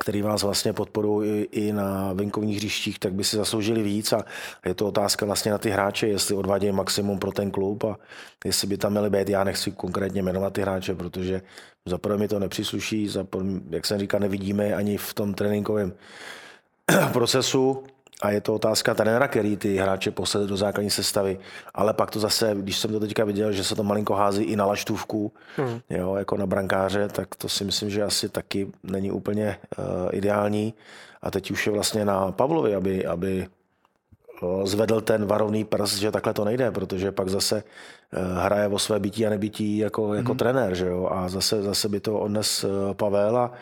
který 0.00 0.22
vás 0.22 0.42
vlastně 0.42 0.72
podporují 0.72 1.42
i 1.42 1.72
na 1.72 2.12
venkovních 2.12 2.56
hřištích, 2.56 2.98
tak 2.98 3.12
by 3.12 3.24
si 3.24 3.36
zasloužili 3.36 3.82
víc. 3.82 4.12
A 4.12 4.24
je 4.66 4.74
to 4.74 4.88
otázka 4.88 5.26
vlastně 5.26 5.52
na 5.52 5.58
ty 5.58 5.70
hráče, 5.70 6.08
jestli 6.08 6.34
odvádějí 6.34 6.72
maximum 6.72 7.18
pro 7.18 7.32
ten 7.32 7.50
klub 7.50 7.84
a 7.84 7.98
jestli 8.44 8.68
by 8.68 8.78
tam 8.78 8.92
měli 8.92 9.10
být, 9.10 9.28
já 9.28 9.44
nechci 9.44 9.70
konkrétně 9.70 10.22
jmenovat 10.22 10.52
ty 10.52 10.60
hráče, 10.60 10.94
protože 10.94 11.42
za 11.86 11.98
prvé 11.98 12.16
mi 12.18 12.28
to 12.28 12.38
nepřísluší, 12.38 13.08
za 13.08 13.24
prvé, 13.24 13.60
jak 13.70 13.86
jsem 13.86 13.98
říkal, 13.98 14.20
nevidíme 14.20 14.74
ani 14.74 14.96
v 14.96 15.14
tom 15.14 15.34
tréninkovém 15.34 15.92
procesu 17.12 17.84
a 18.22 18.30
je 18.30 18.40
to 18.40 18.54
otázka 18.54 18.94
trenéra, 18.94 19.28
který 19.28 19.56
ty 19.56 19.76
hráče 19.76 20.10
poslede 20.10 20.46
do 20.46 20.56
základní 20.56 20.90
sestavy. 20.90 21.38
Ale 21.74 21.92
pak 21.92 22.10
to 22.10 22.20
zase, 22.20 22.54
když 22.54 22.78
jsem 22.78 22.92
to 22.92 23.00
teďka 23.00 23.24
viděl, 23.24 23.52
že 23.52 23.64
se 23.64 23.74
to 23.74 23.82
malinko 23.82 24.14
hází 24.14 24.42
i 24.42 24.56
na 24.56 24.64
laštůvku, 24.66 25.32
hmm. 25.56 25.80
jo, 25.90 26.14
jako 26.14 26.36
na 26.36 26.46
brankáře, 26.46 27.08
tak 27.08 27.34
to 27.34 27.48
si 27.48 27.64
myslím, 27.64 27.90
že 27.90 28.02
asi 28.02 28.28
taky 28.28 28.68
není 28.82 29.10
úplně 29.10 29.58
uh, 29.78 29.84
ideální. 30.12 30.74
A 31.22 31.30
teď 31.30 31.50
už 31.50 31.66
je 31.66 31.72
vlastně 31.72 32.04
na 32.04 32.32
Pavlovi, 32.32 32.74
aby, 32.74 33.06
aby 33.06 33.46
uh, 34.42 34.66
zvedl 34.66 35.00
ten 35.00 35.26
varovný 35.26 35.64
prst, 35.64 35.98
že 35.98 36.10
takhle 36.10 36.34
to 36.34 36.44
nejde, 36.44 36.70
protože 36.70 37.12
pak 37.12 37.28
zase 37.28 37.62
uh, 37.62 38.38
hraje 38.38 38.68
o 38.68 38.78
své 38.78 39.00
bytí 39.00 39.26
a 39.26 39.30
nebytí 39.30 39.78
jako, 39.78 40.14
jako 40.14 40.32
hmm. 40.32 40.38
trenér, 40.38 40.74
že 40.74 40.86
jo? 40.86 41.08
A 41.12 41.28
zase, 41.28 41.62
zase 41.62 41.88
by 41.88 42.00
to 42.00 42.18
odnes 42.18 42.64
Pavel 42.92 43.36
a, 43.36 43.52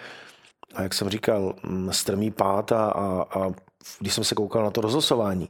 a 0.74 0.82
jak 0.82 0.94
jsem 0.94 1.08
říkal, 1.08 1.54
mm, 1.62 1.92
strmý 1.92 2.30
pát 2.30 2.72
a, 2.72 2.84
a, 2.84 3.26
a 3.40 3.52
když 3.98 4.14
jsem 4.14 4.24
se 4.24 4.34
koukal 4.34 4.64
na 4.64 4.70
to 4.70 4.80
rozhlasování, 4.80 5.48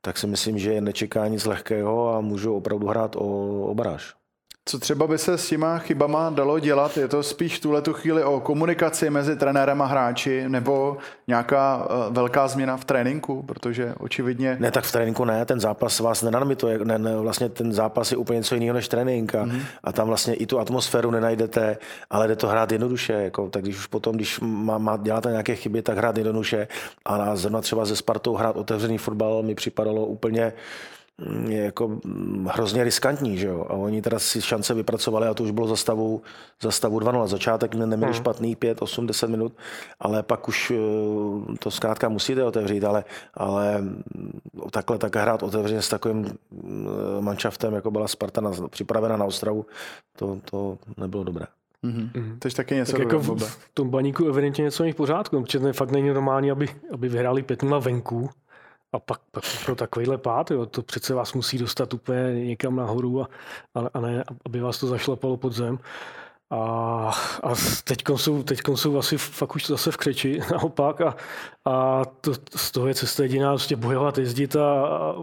tak 0.00 0.18
si 0.18 0.26
myslím, 0.26 0.58
že 0.58 0.80
nečeká 0.80 1.28
nic 1.28 1.44
lehkého 1.44 2.14
a 2.14 2.20
můžu 2.20 2.54
opravdu 2.54 2.86
hrát 2.86 3.16
o, 3.16 3.20
o 3.62 3.74
baráž. 3.74 4.19
Co 4.64 4.78
třeba 4.78 5.06
by 5.06 5.18
se 5.18 5.38
s 5.38 5.48
těma 5.48 5.78
chybama 5.78 6.30
dalo 6.30 6.58
dělat? 6.58 6.96
Je 6.96 7.08
to 7.08 7.22
spíš 7.22 7.56
v 7.56 7.60
tuhle 7.60 7.82
chvíli 7.92 8.24
o 8.24 8.40
komunikaci 8.40 9.10
mezi 9.10 9.36
trenérem 9.36 9.82
a 9.82 9.86
hráči 9.86 10.48
nebo 10.48 10.96
nějaká 11.26 11.76
uh, 11.76 12.14
velká 12.14 12.48
změna 12.48 12.76
v 12.76 12.84
tréninku? 12.84 13.42
Protože 13.42 13.94
očividně... 13.98 14.56
Ne, 14.60 14.70
tak 14.70 14.84
v 14.84 14.92
tréninku 14.92 15.24
ne, 15.24 15.44
ten 15.44 15.60
zápas 15.60 16.00
vás 16.00 16.22
nenadmituje. 16.22 16.78
Ne, 16.84 16.98
ne, 16.98 17.16
vlastně 17.16 17.48
ten 17.48 17.72
zápas 17.72 18.10
je 18.10 18.16
úplně 18.16 18.36
něco 18.36 18.54
jiného 18.54 18.74
než 18.74 18.88
trénink 18.88 19.34
a, 19.34 19.44
mm-hmm. 19.44 19.62
a 19.84 19.92
tam 19.92 20.06
vlastně 20.06 20.34
i 20.34 20.46
tu 20.46 20.58
atmosféru 20.58 21.10
nenajdete, 21.10 21.78
ale 22.10 22.28
jde 22.28 22.36
to 22.36 22.48
hrát 22.48 22.72
jednoduše. 22.72 23.12
Jako, 23.12 23.48
tak 23.48 23.62
když 23.62 23.78
už 23.78 23.86
potom, 23.86 24.16
když 24.16 24.40
má, 24.40 24.78
má, 24.78 24.96
děláte 24.96 25.30
nějaké 25.30 25.54
chyby, 25.54 25.82
tak 25.82 25.96
hrát 25.96 26.16
jednoduše. 26.16 26.68
A 27.04 27.36
zrovna 27.36 27.60
třeba 27.60 27.84
ze 27.84 27.96
Spartou 27.96 28.34
hrát 28.34 28.56
otevřený 28.56 28.98
fotbal 28.98 29.42
mi 29.42 29.54
připadalo 29.54 30.06
úplně 30.06 30.52
je 31.48 31.64
jako 31.64 31.88
mm, 31.88 32.48
hrozně 32.52 32.84
riskantní, 32.84 33.38
že 33.38 33.46
jo? 33.46 33.66
A 33.68 33.72
oni 33.72 34.02
teda 34.02 34.18
si 34.18 34.42
šance 34.42 34.74
vypracovali 34.74 35.26
a 35.26 35.34
to 35.34 35.42
už 35.42 35.50
bylo 35.50 35.66
za 35.66 35.76
stavu, 35.76 36.22
za 36.62 36.70
stavu 36.70 37.00
2-0. 37.00 37.26
Začátek 37.26 37.74
neměli 37.74 38.04
hmm. 38.04 38.14
špatný 38.14 38.56
5, 38.56 38.82
8, 38.82 39.06
10 39.06 39.30
minut, 39.30 39.52
ale 40.00 40.22
pak 40.22 40.48
už 40.48 40.70
eh, 40.70 40.76
to 41.58 41.70
zkrátka 41.70 42.08
musíte 42.08 42.44
otevřít, 42.44 42.84
ale, 42.84 43.04
ale 43.34 43.80
mm, 43.80 44.40
takhle 44.70 44.98
tak 44.98 45.16
hrát 45.16 45.42
otevřeně 45.42 45.82
s 45.82 45.88
takovým 45.88 46.38
mm, 46.50 46.88
manšaftem, 47.20 47.74
jako 47.74 47.90
byla 47.90 48.08
Sparta 48.08 48.40
na, 48.40 48.50
připravena 48.70 49.16
na 49.16 49.24
Ostravu, 49.24 49.66
to, 50.16 50.38
to 50.44 50.78
nebylo 50.96 51.24
dobré. 51.24 51.46
Mm-hmm. 51.84 52.10
Mm-hmm. 52.12 52.38
Tož 52.38 52.54
taky 52.54 52.74
něco 52.74 52.92
tak 52.92 53.00
jako 53.00 53.18
v, 53.18 53.38
v, 53.44 53.70
tom 53.74 53.90
baníku 53.90 54.28
evidentně 54.28 54.62
něco 54.62 54.82
není 54.82 54.92
v 54.92 54.96
pořádku, 54.96 55.42
protože 55.42 55.60
to 55.60 55.72
fakt 55.72 55.90
není 55.90 56.08
normální, 56.08 56.50
aby, 56.50 56.68
aby 56.92 57.08
vyhráli 57.08 57.42
5 57.42 57.62
venku 57.62 58.30
a 58.92 58.98
pak, 58.98 59.20
pak 59.30 59.44
pro 59.64 59.76
takovýhle 59.76 60.18
pád, 60.18 60.50
jo, 60.50 60.66
to 60.66 60.82
přece 60.82 61.14
vás 61.14 61.32
musí 61.32 61.58
dostat 61.58 61.94
úplně 61.94 62.44
někam 62.44 62.76
nahoru 62.76 63.22
a, 63.22 63.28
a 63.94 64.00
ne, 64.00 64.24
aby 64.46 64.60
vás 64.60 64.78
to 64.78 64.86
zašlapalo 64.86 65.36
pod 65.36 65.52
zem. 65.52 65.78
A, 66.50 66.58
a 67.42 67.54
teď 67.84 68.02
jsou, 68.16 68.42
teďkon 68.42 68.76
jsou 68.76 68.98
asi 68.98 69.18
fakt 69.18 69.56
už 69.56 69.66
zase 69.66 69.90
v 69.90 69.96
křeči 69.96 70.40
naopak 70.52 71.00
a, 71.00 71.16
a 71.64 72.04
to, 72.04 72.32
z 72.56 72.70
toho 72.70 72.86
je 72.86 72.94
cesta 72.94 73.22
jediná 73.22 73.52
prostě 73.52 73.76
bojovat, 73.76 74.18
jezdit 74.18 74.56
a, 74.56 74.86
a 74.86 75.14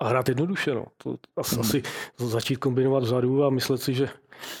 a 0.00 0.08
hrát 0.08 0.28
jednoduše. 0.28 0.74
No. 0.74 0.84
To, 0.96 1.16
asi, 1.36 1.54
hmm. 1.54 1.60
asi 1.60 1.82
začít 2.16 2.56
kombinovat 2.56 3.02
vzadu 3.02 3.44
a 3.44 3.50
myslet 3.50 3.78
si, 3.78 3.94
že 3.94 4.08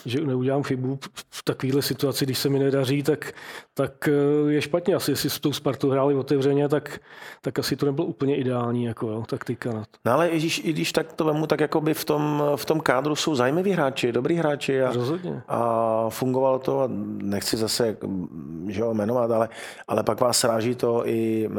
že 0.06 0.20
neudělám 0.20 0.62
chybu 0.62 0.98
v 1.30 1.42
takovéhle 1.44 1.82
situaci, 1.82 2.24
když 2.24 2.38
se 2.38 2.48
mi 2.48 2.58
nedaří, 2.58 3.02
tak, 3.02 3.32
tak 3.74 4.08
eh, 4.08 4.52
je 4.52 4.62
špatně. 4.62 4.94
Asi 4.94 5.10
jestli 5.10 5.30
s 5.30 5.40
tou 5.40 5.52
Spartu 5.52 5.90
hráli 5.90 6.14
otevřeně, 6.14 6.68
tak, 6.68 7.00
tak 7.42 7.58
asi 7.58 7.76
to 7.76 7.86
nebylo 7.86 8.06
úplně 8.06 8.36
ideální 8.36 8.84
jako, 8.84 9.10
jo, 9.10 9.24
taktika. 9.28 9.84
No 10.04 10.12
ale 10.12 10.28
i 10.28 10.38
když, 10.38 10.58
i 10.64 10.72
když 10.72 10.92
tak 10.92 11.12
to 11.12 11.24
vemu, 11.24 11.46
tak 11.46 11.60
jako 11.60 11.80
by 11.80 11.94
v 11.94 12.04
tom, 12.04 12.42
v 12.56 12.64
tom 12.64 12.80
kádru 12.80 13.16
jsou 13.16 13.34
zajímaví 13.34 13.70
hráči, 13.70 14.12
dobrý 14.12 14.36
hráči 14.36 14.82
a, 14.82 14.92
Rozhodně. 14.92 15.42
a 15.48 16.06
fungovalo 16.08 16.58
to 16.58 16.80
a 16.80 16.88
nechci 17.22 17.56
zase 17.56 17.96
že 18.68 18.82
ho 18.82 18.94
jmenovat, 18.94 19.30
ale, 19.30 19.48
ale 19.88 20.02
pak 20.02 20.20
vás 20.20 20.38
sráží 20.38 20.74
to 20.74 21.08
i 21.08 21.48
uh, 21.48 21.54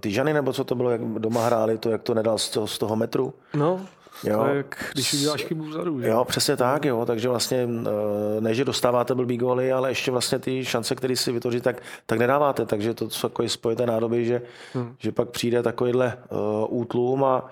ty 0.00 0.10
Žany, 0.10 0.32
nebo 0.32 0.52
co 0.52 0.64
to 0.64 0.74
bylo, 0.74 0.90
jak 0.90 1.00
doma 1.00 1.46
hráli 1.46 1.78
to, 1.78 1.90
jak 1.90 2.02
to 2.02 2.14
nedal 2.14 2.38
z 2.38 2.50
toho, 2.50 2.66
z 2.66 2.78
toho 2.78 2.96
metru. 2.96 3.34
No, 3.54 3.80
Jo. 4.24 4.38
To 4.38 4.46
je, 4.46 4.56
jak 4.56 4.90
když 4.92 5.14
uděláš 5.14 5.44
chybu 5.44 5.64
vzadu. 5.64 6.00
Že? 6.00 6.08
Jo, 6.08 6.24
přesně 6.24 6.56
tak, 6.56 6.84
jo. 6.84 7.06
Takže 7.06 7.28
vlastně 7.28 7.68
eh, 7.86 8.40
ne, 8.40 8.54
že 8.54 8.64
dostáváte 8.64 9.14
blbý 9.14 9.36
góly, 9.36 9.72
ale 9.72 9.90
ještě 9.90 10.10
vlastně 10.10 10.38
ty 10.38 10.64
šance, 10.64 10.94
které 10.94 11.16
si 11.16 11.32
vytvoří, 11.32 11.60
tak, 11.60 11.82
tak 12.06 12.18
nedáváte. 12.18 12.66
Takže 12.66 12.94
to 12.94 13.10
jsou 13.10 13.26
jako 13.26 13.48
spojité 13.48 13.86
nádoby, 13.86 14.24
že, 14.24 14.42
hmm. 14.74 14.96
že 14.98 15.12
pak 15.12 15.28
přijde 15.28 15.62
takovýhle 15.62 16.18
uh, 16.30 16.80
útlum 16.80 17.24
a, 17.24 17.50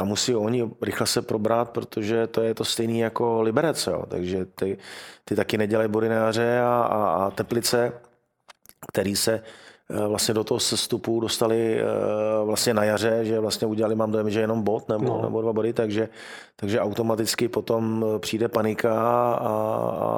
a 0.00 0.04
musí 0.04 0.34
oni 0.34 0.70
rychle 0.82 1.06
se 1.06 1.22
probrat, 1.22 1.70
protože 1.70 2.26
to 2.26 2.42
je 2.42 2.54
to 2.54 2.64
stejný 2.64 2.98
jako 2.98 3.42
Liberec. 3.42 3.86
Jo. 3.86 4.04
Takže 4.08 4.44
ty, 4.44 4.78
ty 5.24 5.36
taky 5.36 5.58
nedělají 5.58 5.88
body 5.88 6.08
na 6.08 6.14
jaře 6.14 6.60
a, 6.60 6.82
a, 6.82 7.24
a 7.24 7.30
Teplice, 7.30 7.92
který 8.92 9.16
se 9.16 9.42
vlastně 10.08 10.34
do 10.34 10.44
toho 10.44 10.60
sestupu 10.60 11.20
dostali 11.20 11.80
eh, 11.80 11.84
vlastně 12.44 12.74
na 12.74 12.84
jaře, 12.84 13.24
že 13.24 13.40
vlastně 13.40 13.66
udělali, 13.66 13.94
mám 13.94 14.12
dojem, 14.12 14.30
že 14.30 14.40
jenom 14.40 14.62
bod 14.62 14.88
nebo, 14.88 15.04
no. 15.04 15.22
nebo 15.22 15.42
dva 15.42 15.52
body, 15.52 15.72
takže, 15.72 16.08
takže 16.56 16.80
automaticky 16.80 17.48
potom 17.48 18.04
eh, 18.04 18.18
přijde 18.18 18.48
panika 18.48 18.94
a, 19.34 19.54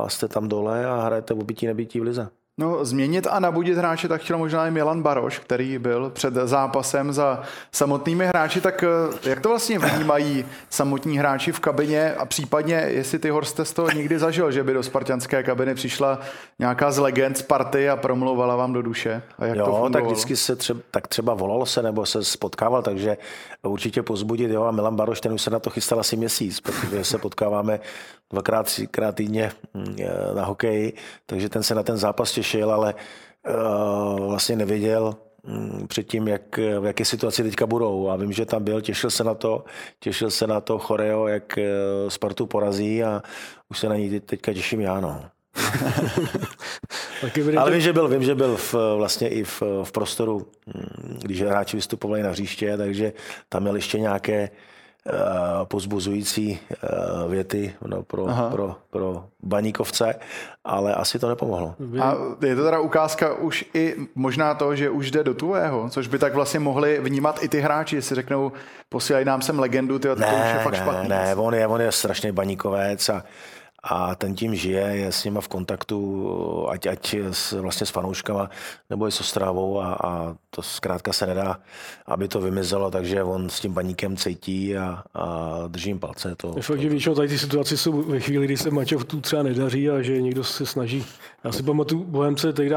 a 0.04 0.08
jste 0.08 0.28
tam 0.28 0.48
dole 0.48 0.86
a 0.86 1.04
hrajete 1.04 1.34
obytí 1.34 1.66
nebytí 1.66 2.00
v 2.00 2.02
lize. 2.02 2.28
No, 2.58 2.84
změnit 2.84 3.26
a 3.30 3.40
nabudit 3.40 3.78
hráče 3.78 4.08
tak 4.08 4.20
chtěl 4.20 4.38
možná 4.38 4.66
i 4.66 4.70
Milan 4.70 5.02
Baroš, 5.02 5.38
který 5.38 5.78
byl 5.78 6.10
před 6.10 6.34
zápasem 6.34 7.12
za 7.12 7.42
samotnými 7.72 8.26
hráči. 8.26 8.60
Tak 8.60 8.84
eh, 8.84 9.28
jak 9.28 9.40
to 9.40 9.48
vlastně 9.48 9.78
vnímají 9.78 10.44
samotní 10.70 11.18
hráči 11.18 11.52
v 11.52 11.60
kabině 11.60 12.14
a 12.14 12.24
případně, 12.24 12.74
jestli 12.74 13.18
ty 13.18 13.30
Horste 13.30 13.64
to 13.64 13.90
někdy 13.90 14.18
zažil, 14.18 14.50
že 14.50 14.64
by 14.64 14.72
do 14.72 14.82
spartianské 14.82 15.42
kabiny 15.42 15.74
přišla 15.74 16.20
nějaká 16.58 16.90
z 16.90 16.98
legend 16.98 17.38
z 17.38 17.42
party 17.42 17.90
a 17.90 17.96
promluvala 17.96 18.56
vám 18.56 18.72
do 18.72 18.82
duše? 18.82 19.22
A 19.38 19.46
jak 19.46 19.56
jo, 19.56 19.66
to 19.66 19.90
tak 19.90 20.04
vždycky 20.04 20.36
se 20.36 20.56
třeba, 20.56 20.80
tak 20.90 21.08
třeba 21.08 21.34
volalo 21.34 21.66
se 21.66 21.82
nebo 21.82 22.06
se 22.06 22.24
spotkával, 22.24 22.82
takže 22.82 23.16
určitě 23.68 24.02
pozbudit. 24.02 24.50
Jo, 24.50 24.62
a 24.62 24.70
Milan 24.70 24.96
Baroš, 24.96 25.20
ten 25.20 25.32
už 25.32 25.42
se 25.42 25.50
na 25.50 25.58
to 25.58 25.70
chystal 25.70 26.00
asi 26.00 26.16
měsíc, 26.16 26.60
protože 26.60 27.04
se 27.04 27.18
potkáváme 27.18 27.80
dvakrát, 28.30 28.62
třikrát 28.62 29.14
týdně 29.14 29.52
mm, 29.74 29.96
na 30.34 30.44
hokeji, 30.44 30.92
takže 31.26 31.48
ten 31.48 31.62
se 31.62 31.74
na 31.74 31.82
ten 31.82 31.96
zápas 31.96 32.32
těšil, 32.32 32.72
ale 32.72 32.94
uh, 32.94 34.28
vlastně 34.28 34.56
nevěděl 34.56 35.16
um, 35.42 35.86
předtím, 35.88 36.28
jak, 36.28 36.56
v 36.56 36.84
jaké 36.84 37.04
situaci 37.04 37.42
teďka 37.42 37.66
budou. 37.66 38.08
A 38.08 38.16
vím, 38.16 38.32
že 38.32 38.46
tam 38.46 38.64
byl, 38.64 38.80
těšil 38.80 39.10
se 39.10 39.24
na 39.24 39.34
to, 39.34 39.64
těšil 40.00 40.30
se 40.30 40.46
na 40.46 40.60
to 40.60 40.78
choreo, 40.78 41.28
jak 41.28 41.58
uh, 41.58 42.08
Spartu 42.08 42.46
porazí 42.46 43.04
a 43.04 43.22
už 43.70 43.78
se 43.78 43.88
na 43.88 43.96
ní 43.96 44.20
teďka 44.20 44.52
těším 44.52 44.80
já. 44.80 45.00
No. 45.00 45.33
Ale 47.58 47.70
vím, 47.70 47.80
že 47.80 47.92
byl, 47.92 48.08
vím, 48.08 48.22
že 48.22 48.34
byl 48.34 48.56
v, 48.56 48.74
vlastně 48.96 49.28
i 49.28 49.44
v, 49.44 49.62
v 49.82 49.92
prostoru, 49.92 50.46
mm, 50.66 51.18
když 51.22 51.42
hráči 51.42 51.76
vystupovali 51.76 52.22
na 52.22 52.30
hřiště, 52.30 52.76
takže 52.76 53.12
tam 53.48 53.62
měl 53.62 53.76
ještě 53.76 53.98
nějaké 53.98 54.50
Eh, 55.06 55.64
pozbuzující 55.64 56.58
eh, 56.72 57.28
věty 57.28 57.74
no, 57.86 58.02
pro, 58.02 58.26
pro, 58.50 58.76
pro 58.90 59.24
baníkovce, 59.42 60.14
ale 60.64 60.94
asi 60.94 61.18
to 61.18 61.28
nepomohlo. 61.28 61.74
A 62.00 62.14
je 62.46 62.56
to 62.56 62.64
teda 62.64 62.80
ukázka 62.80 63.34
už 63.34 63.64
i 63.74 63.94
možná 64.14 64.54
to, 64.54 64.76
že 64.76 64.90
už 64.90 65.10
jde 65.10 65.24
do 65.24 65.34
tvého, 65.34 65.88
což 65.90 66.08
by 66.08 66.18
tak 66.18 66.34
vlastně 66.34 66.60
mohli 66.60 67.00
vnímat 67.00 67.42
i 67.42 67.48
ty 67.48 67.60
hráči, 67.60 67.96
jestli 67.96 68.16
řeknou, 68.16 68.52
posílají 68.88 69.24
nám 69.24 69.42
sem 69.42 69.58
legendu, 69.58 69.98
ty, 69.98 70.08
ne, 70.08 70.14
to 70.14 70.22
už 70.22 70.52
je 70.52 70.58
fakt 70.62 70.72
ne, 70.72 70.78
špatný. 70.78 71.08
Ne, 71.08 71.34
on 71.34 71.54
je, 71.54 71.66
on 71.66 71.80
je 71.80 71.92
strašný 71.92 72.32
baníkovec 72.32 73.08
a 73.08 73.24
a 73.84 74.14
ten 74.14 74.34
tím 74.34 74.54
žije, 74.54 74.80
je 74.80 75.12
s 75.12 75.24
nima 75.24 75.40
v 75.40 75.48
kontaktu, 75.48 76.68
ať, 76.68 76.86
ať 76.86 77.14
s, 77.30 77.52
vlastně 77.52 77.86
s 77.86 77.90
fanouškama, 77.90 78.50
nebo 78.90 79.08
i 79.08 79.12
s 79.12 79.20
Ostrávou 79.20 79.80
a, 79.80 79.94
a 79.94 80.36
to 80.50 80.62
zkrátka 80.62 81.12
se 81.12 81.26
nedá, 81.26 81.60
aby 82.06 82.28
to 82.28 82.40
vymizelo, 82.40 82.90
takže 82.90 83.22
on 83.22 83.50
s 83.50 83.60
tím 83.60 83.72
baníkem 83.72 84.16
cítí 84.16 84.76
a, 84.76 85.02
a 85.14 85.54
držím 85.68 85.98
palce. 85.98 86.34
To, 86.36 86.52
fakt, 86.60 86.80
že 86.80 86.88
většinou 86.88 87.14
tady 87.14 87.28
ty 87.28 87.38
situace 87.38 87.76
jsou 87.76 88.02
ve 88.02 88.20
chvíli, 88.20 88.44
kdy 88.44 88.56
se 88.56 88.70
tu 89.06 89.20
třeba 89.20 89.42
nedaří 89.42 89.90
a 89.90 90.02
že 90.02 90.22
někdo 90.22 90.44
se 90.44 90.66
snaží. 90.66 91.04
Já 91.44 91.52
si 91.52 91.62
pamatuju 91.62 92.04
Bohemce, 92.04 92.52
tehdy, 92.52 92.74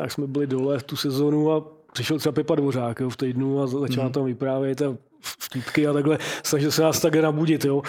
jak 0.00 0.12
jsme 0.12 0.26
byli 0.26 0.46
dole 0.46 0.78
v 0.78 0.82
tu 0.82 0.96
sezónu 0.96 1.52
a 1.52 1.64
přišel 1.92 2.18
třeba 2.18 2.32
Pepa 2.32 2.54
Dvořák 2.54 3.00
jo, 3.00 3.10
v 3.10 3.16
týdnu 3.16 3.62
a 3.62 3.66
začal 3.66 4.04
mm. 4.04 4.12
tam 4.12 4.24
vyprávět 4.24 4.82
a 4.82 4.96
vtipky 5.22 5.86
a 5.86 5.92
takhle, 5.92 6.18
snažil 6.42 6.70
se 6.70 6.82
nás 6.82 7.00
tak 7.00 7.14
nabudit, 7.14 7.64
jo. 7.64 7.82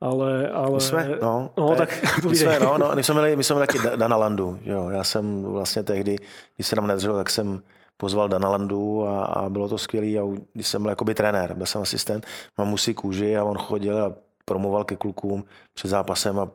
Ale, 0.00 0.48
ale... 0.48 0.74
My 0.74 0.80
jsme, 0.80 1.18
no, 1.22 1.50
no 1.56 1.76
tak 1.76 2.22
my 2.28 2.36
jsme, 2.36 2.60
no, 2.60 2.78
no, 2.78 2.90
my 2.94 3.04
jsme 3.04 3.14
měli, 3.14 3.36
my 3.36 3.44
jsme 3.44 3.54
měli 3.54 3.66
taky 3.66 3.96
Dana 3.96 4.16
Landu, 4.16 4.58
jo. 4.62 4.88
Já 4.90 5.04
jsem 5.04 5.42
vlastně 5.42 5.82
tehdy, 5.82 6.16
když 6.56 6.66
se 6.66 6.76
nám 6.76 6.86
nedržel, 6.86 7.16
tak 7.16 7.30
jsem 7.30 7.62
pozval 7.96 8.28
Dana 8.28 8.48
Landu 8.48 9.06
a, 9.06 9.24
a 9.24 9.48
bylo 9.48 9.68
to 9.68 9.78
skvělé. 9.78 10.20
A 10.20 10.40
když 10.52 10.66
jsem 10.68 10.82
byl 10.82 10.90
jakoby 10.90 11.14
trenér, 11.14 11.54
byl 11.54 11.66
jsem 11.66 11.82
asistent, 11.82 12.26
mám 12.58 12.68
musí 12.68 12.94
kůži 12.94 13.36
a 13.36 13.44
on 13.44 13.58
chodil 13.58 14.04
a 14.04 14.14
promoval 14.44 14.84
ke 14.84 14.96
klukům 14.96 15.44
před 15.74 15.88
zápasem 15.88 16.38
a 16.38 16.48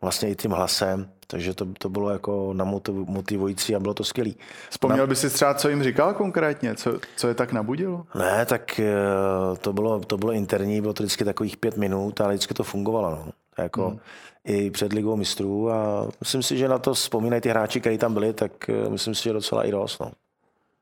vlastně 0.00 0.30
i 0.30 0.36
tím 0.36 0.50
hlasem, 0.50 1.10
takže 1.30 1.54
to, 1.54 1.66
to 1.78 1.88
bylo 1.88 2.10
jako 2.10 2.54
motivující 3.06 3.74
a 3.74 3.80
bylo 3.80 3.94
to 3.94 4.04
skvělé. 4.04 4.30
Vzpomněl 4.70 5.06
by 5.06 5.16
si 5.16 5.30
třeba, 5.30 5.54
co 5.54 5.68
jim 5.68 5.82
říkal 5.82 6.14
konkrétně, 6.14 6.74
co, 6.74 6.98
co 7.16 7.28
je 7.28 7.34
tak 7.34 7.52
nabudilo? 7.52 8.06
Ne, 8.14 8.46
tak 8.46 8.80
eh, 8.80 8.94
to 9.60 9.72
bylo, 9.72 10.00
to 10.00 10.18
bylo 10.18 10.32
interní, 10.32 10.80
bylo 10.80 10.92
to 10.92 11.02
vždycky 11.02 11.24
takových 11.24 11.56
pět 11.56 11.76
minut, 11.76 12.20
ale 12.20 12.34
vždycky 12.34 12.54
to 12.54 12.64
fungovalo. 12.64 13.10
No. 13.10 13.32
Jako 13.58 13.88
hmm. 13.88 13.98
i 14.44 14.70
před 14.70 14.92
ligou 14.92 15.16
mistrů 15.16 15.70
a 15.70 16.08
myslím 16.20 16.42
si, 16.42 16.56
že 16.56 16.68
na 16.68 16.78
to 16.78 16.94
vzpomínají 16.94 17.42
ty 17.42 17.48
hráči, 17.48 17.80
kteří 17.80 17.98
tam 17.98 18.14
byli, 18.14 18.32
tak 18.32 18.68
eh, 18.68 18.90
myslím 18.90 19.14
si, 19.14 19.22
že 19.22 19.32
docela 19.32 19.64
i 19.64 19.70
dost. 19.70 20.00
No. 20.00 20.10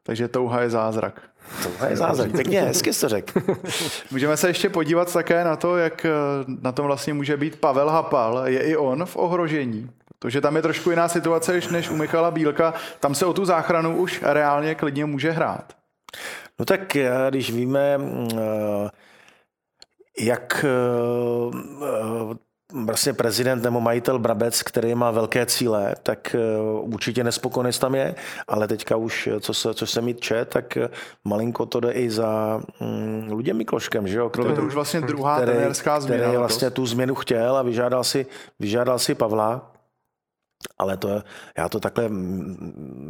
Takže 0.02 0.28
touha 0.28 0.62
je 0.62 0.70
zázrak. 0.70 1.22
Touha 1.62 1.88
je 1.88 1.96
zázrak, 1.96 2.32
pěkně, 2.32 2.62
hezky 2.62 2.92
jsi 2.92 3.00
to 3.00 3.08
řekl. 3.08 3.40
Můžeme 4.10 4.36
se 4.36 4.48
ještě 4.48 4.68
podívat 4.68 5.12
také 5.12 5.44
na 5.44 5.56
to, 5.56 5.76
jak 5.76 6.04
eh, 6.04 6.10
na 6.46 6.72
tom 6.72 6.86
vlastně 6.86 7.14
může 7.14 7.36
být 7.36 7.60
Pavel 7.60 7.90
Hapal. 7.90 8.42
Je 8.44 8.60
i 8.62 8.76
on 8.76 9.06
v 9.06 9.16
ohrožení? 9.16 9.90
Protože 10.18 10.40
tam 10.40 10.56
je 10.56 10.62
trošku 10.62 10.90
jiná 10.90 11.08
situace 11.08 11.60
než 11.70 11.90
u 11.90 11.96
Michala 11.96 12.30
Bílka. 12.30 12.74
Tam 13.00 13.14
se 13.14 13.26
o 13.26 13.32
tu 13.32 13.44
záchranu 13.44 13.96
už 13.96 14.22
reálně 14.22 14.74
klidně 14.74 15.04
může 15.04 15.30
hrát. 15.30 15.72
No 16.58 16.64
tak 16.64 16.96
eh, 16.96 17.10
když 17.28 17.52
víme, 17.52 17.98
eh, 18.32 18.90
jak 20.20 20.64
vlastně 22.74 23.12
prezident 23.12 23.62
nebo 23.62 23.80
majitel 23.80 24.18
Brabec, 24.18 24.62
který 24.62 24.94
má 24.94 25.10
velké 25.10 25.46
cíle, 25.46 25.94
tak 26.02 26.34
eh, 26.34 26.38
určitě 26.80 27.24
nespokojený 27.24 27.72
tam 27.72 27.94
je, 27.94 28.14
ale 28.48 28.68
teďka 28.68 28.96
už, 28.96 29.28
co, 29.40 29.54
se, 29.54 29.74
co 29.74 29.86
se 29.86 30.00
mi 30.00 30.14
čet, 30.14 30.48
tak 30.48 30.76
eh, 30.76 30.88
malinko 31.24 31.66
to 31.66 31.80
jde 31.80 31.92
i 31.92 32.10
za 32.10 32.60
mm, 32.80 33.28
Luděm 33.30 33.56
Mikloškem, 33.56 34.08
že 34.08 34.18
jo? 34.18 34.28
Který, 34.30 34.54
to 34.54 34.62
už 34.62 34.74
vlastně 34.74 35.00
druhá 35.00 35.36
který, 35.36 35.52
trenérská 35.52 36.00
změna. 36.00 36.22
Který 36.22 36.36
vlastně 36.36 36.70
tu 36.70 36.86
změnu 36.86 37.14
chtěl 37.14 37.56
a 37.56 37.62
vyžádal 37.62 38.04
si, 38.04 38.26
vyžádal 38.60 38.98
si 38.98 39.14
Pavla, 39.14 39.72
ale 40.78 40.96
to, 40.96 41.22
já 41.58 41.68
to 41.68 41.80
takhle, 41.80 42.10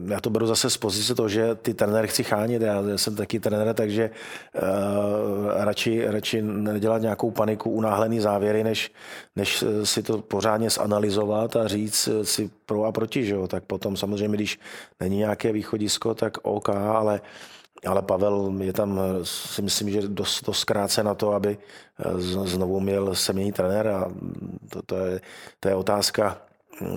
já 0.09 0.20
to 0.20 0.30
beru 0.30 0.46
zase 0.46 0.70
z 0.70 0.76
pozice 0.76 1.14
toho, 1.14 1.28
že 1.28 1.55
ty 1.55 1.74
trenéry 1.74 2.09
chci 2.09 2.24
chránit, 2.24 2.62
já 2.62 2.82
jsem 2.96 3.16
taky 3.16 3.40
trenér, 3.40 3.74
takže 3.74 4.11
uh, 4.11 5.64
radši, 5.64 6.05
radši 6.07 6.42
nedělat 6.42 7.03
nějakou 7.03 7.30
paniku, 7.30 7.70
unáhlený 7.70 8.20
závěry, 8.20 8.64
než, 8.64 8.92
než 9.36 9.64
si 9.84 10.03
to 10.03 10.18
pořádně 10.18 10.70
zanalizovat 10.70 11.57
a 11.57 11.68
říct 11.68 12.09
si 12.22 12.51
pro 12.66 12.84
a 12.84 12.92
proti, 12.92 13.24
že 13.24 13.34
jo? 13.34 13.49
tak 13.49 13.64
potom 13.64 13.96
samozřejmě, 13.96 14.36
když 14.36 14.59
není 15.01 15.16
nějaké 15.16 15.53
východisko, 15.53 16.14
tak 16.14 16.38
OK, 16.42 16.68
ale 16.68 17.20
ale 17.86 18.03
Pavel 18.03 18.55
je 18.61 18.72
tam, 18.72 19.01
si 19.22 19.62
myslím, 19.62 19.90
že 19.90 20.09
dost, 20.09 20.44
dost 20.46 20.64
krátce 20.64 21.03
na 21.03 21.14
to, 21.14 21.32
aby 21.32 21.59
znovu 22.44 22.80
měl 22.80 23.14
se 23.14 23.32
měnit 23.32 23.55
trenér 23.55 23.88
a 23.88 24.11
to, 24.68 24.82
to, 24.82 24.96
je, 24.96 25.20
to 25.61 25.68
je 25.68 25.74
otázka 25.74 26.28
mm, 26.28 26.47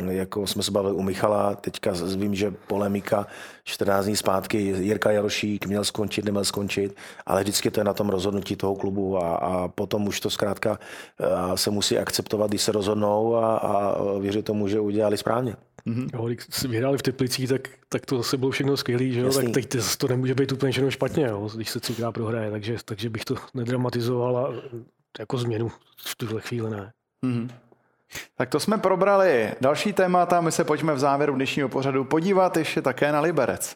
jako 0.09 0.47
jsme 0.47 0.63
se 0.63 0.71
bavili 0.71 0.93
u 0.93 1.01
Michala, 1.01 1.55
teďka 1.55 1.93
vím, 2.17 2.35
že 2.35 2.53
polemika 2.67 3.27
14 3.63 4.05
dní 4.05 4.15
zpátky, 4.15 4.57
Jirka 4.57 5.11
Jarošík 5.11 5.65
měl 5.65 5.83
skončit, 5.83 6.25
neměl 6.25 6.45
skončit, 6.45 6.95
ale 7.25 7.41
vždycky 7.41 7.71
to 7.71 7.79
je 7.79 7.83
na 7.83 7.93
tom 7.93 8.09
rozhodnutí 8.09 8.55
toho 8.55 8.75
klubu 8.75 9.17
a, 9.17 9.35
a 9.35 9.67
potom 9.67 10.07
už 10.07 10.19
to 10.19 10.29
zkrátka 10.29 10.79
se 11.55 11.71
musí 11.71 11.97
akceptovat, 11.97 12.49
když 12.49 12.61
se 12.61 12.71
rozhodnou 12.71 13.35
a, 13.35 13.57
a 13.57 13.95
věřit 14.19 14.45
tomu, 14.45 14.67
že 14.67 14.79
udělali 14.79 15.17
správně. 15.17 15.55
Mm-hmm. 15.87 16.09
Jo, 16.13 16.27
když 16.27 16.39
si 16.49 16.67
vyhráli 16.67 16.97
v 16.97 17.01
Teplicích, 17.01 17.49
tak, 17.49 17.69
tak 17.89 18.05
to 18.05 18.17
zase 18.17 18.37
bylo 18.37 18.51
všechno 18.51 18.77
skvělé, 18.77 19.09
že 19.09 19.19
jo? 19.19 19.33
tak 19.33 19.49
teď 19.53 19.75
to 19.97 20.07
nemůže 20.07 20.35
být 20.35 20.51
úplně 20.51 20.71
všechno 20.71 20.91
špatně, 20.91 21.25
jo? 21.25 21.49
když 21.55 21.69
se 21.69 21.79
třikrát 21.79 22.11
prohraje, 22.11 22.51
takže, 22.51 22.77
takže 22.85 23.09
bych 23.09 23.25
to 23.25 23.35
nedramatizoval 23.53 24.37
a 24.37 24.53
jako 25.19 25.37
změnu 25.37 25.71
v 25.97 26.15
tuhle 26.15 26.41
chvíli 26.41 26.69
ne. 26.69 26.91
Mm-hmm. 27.25 27.49
Tak 28.37 28.49
to 28.49 28.59
jsme 28.59 28.77
probrali. 28.77 29.51
Další 29.61 29.93
témata, 29.93 30.41
my 30.41 30.51
se 30.51 30.63
pojďme 30.63 30.93
v 30.93 30.99
závěru 30.99 31.35
dnešního 31.35 31.69
pořadu 31.69 32.03
podívat 32.03 32.57
ještě 32.57 32.81
také 32.81 33.11
na 33.11 33.21
Liberec. 33.21 33.75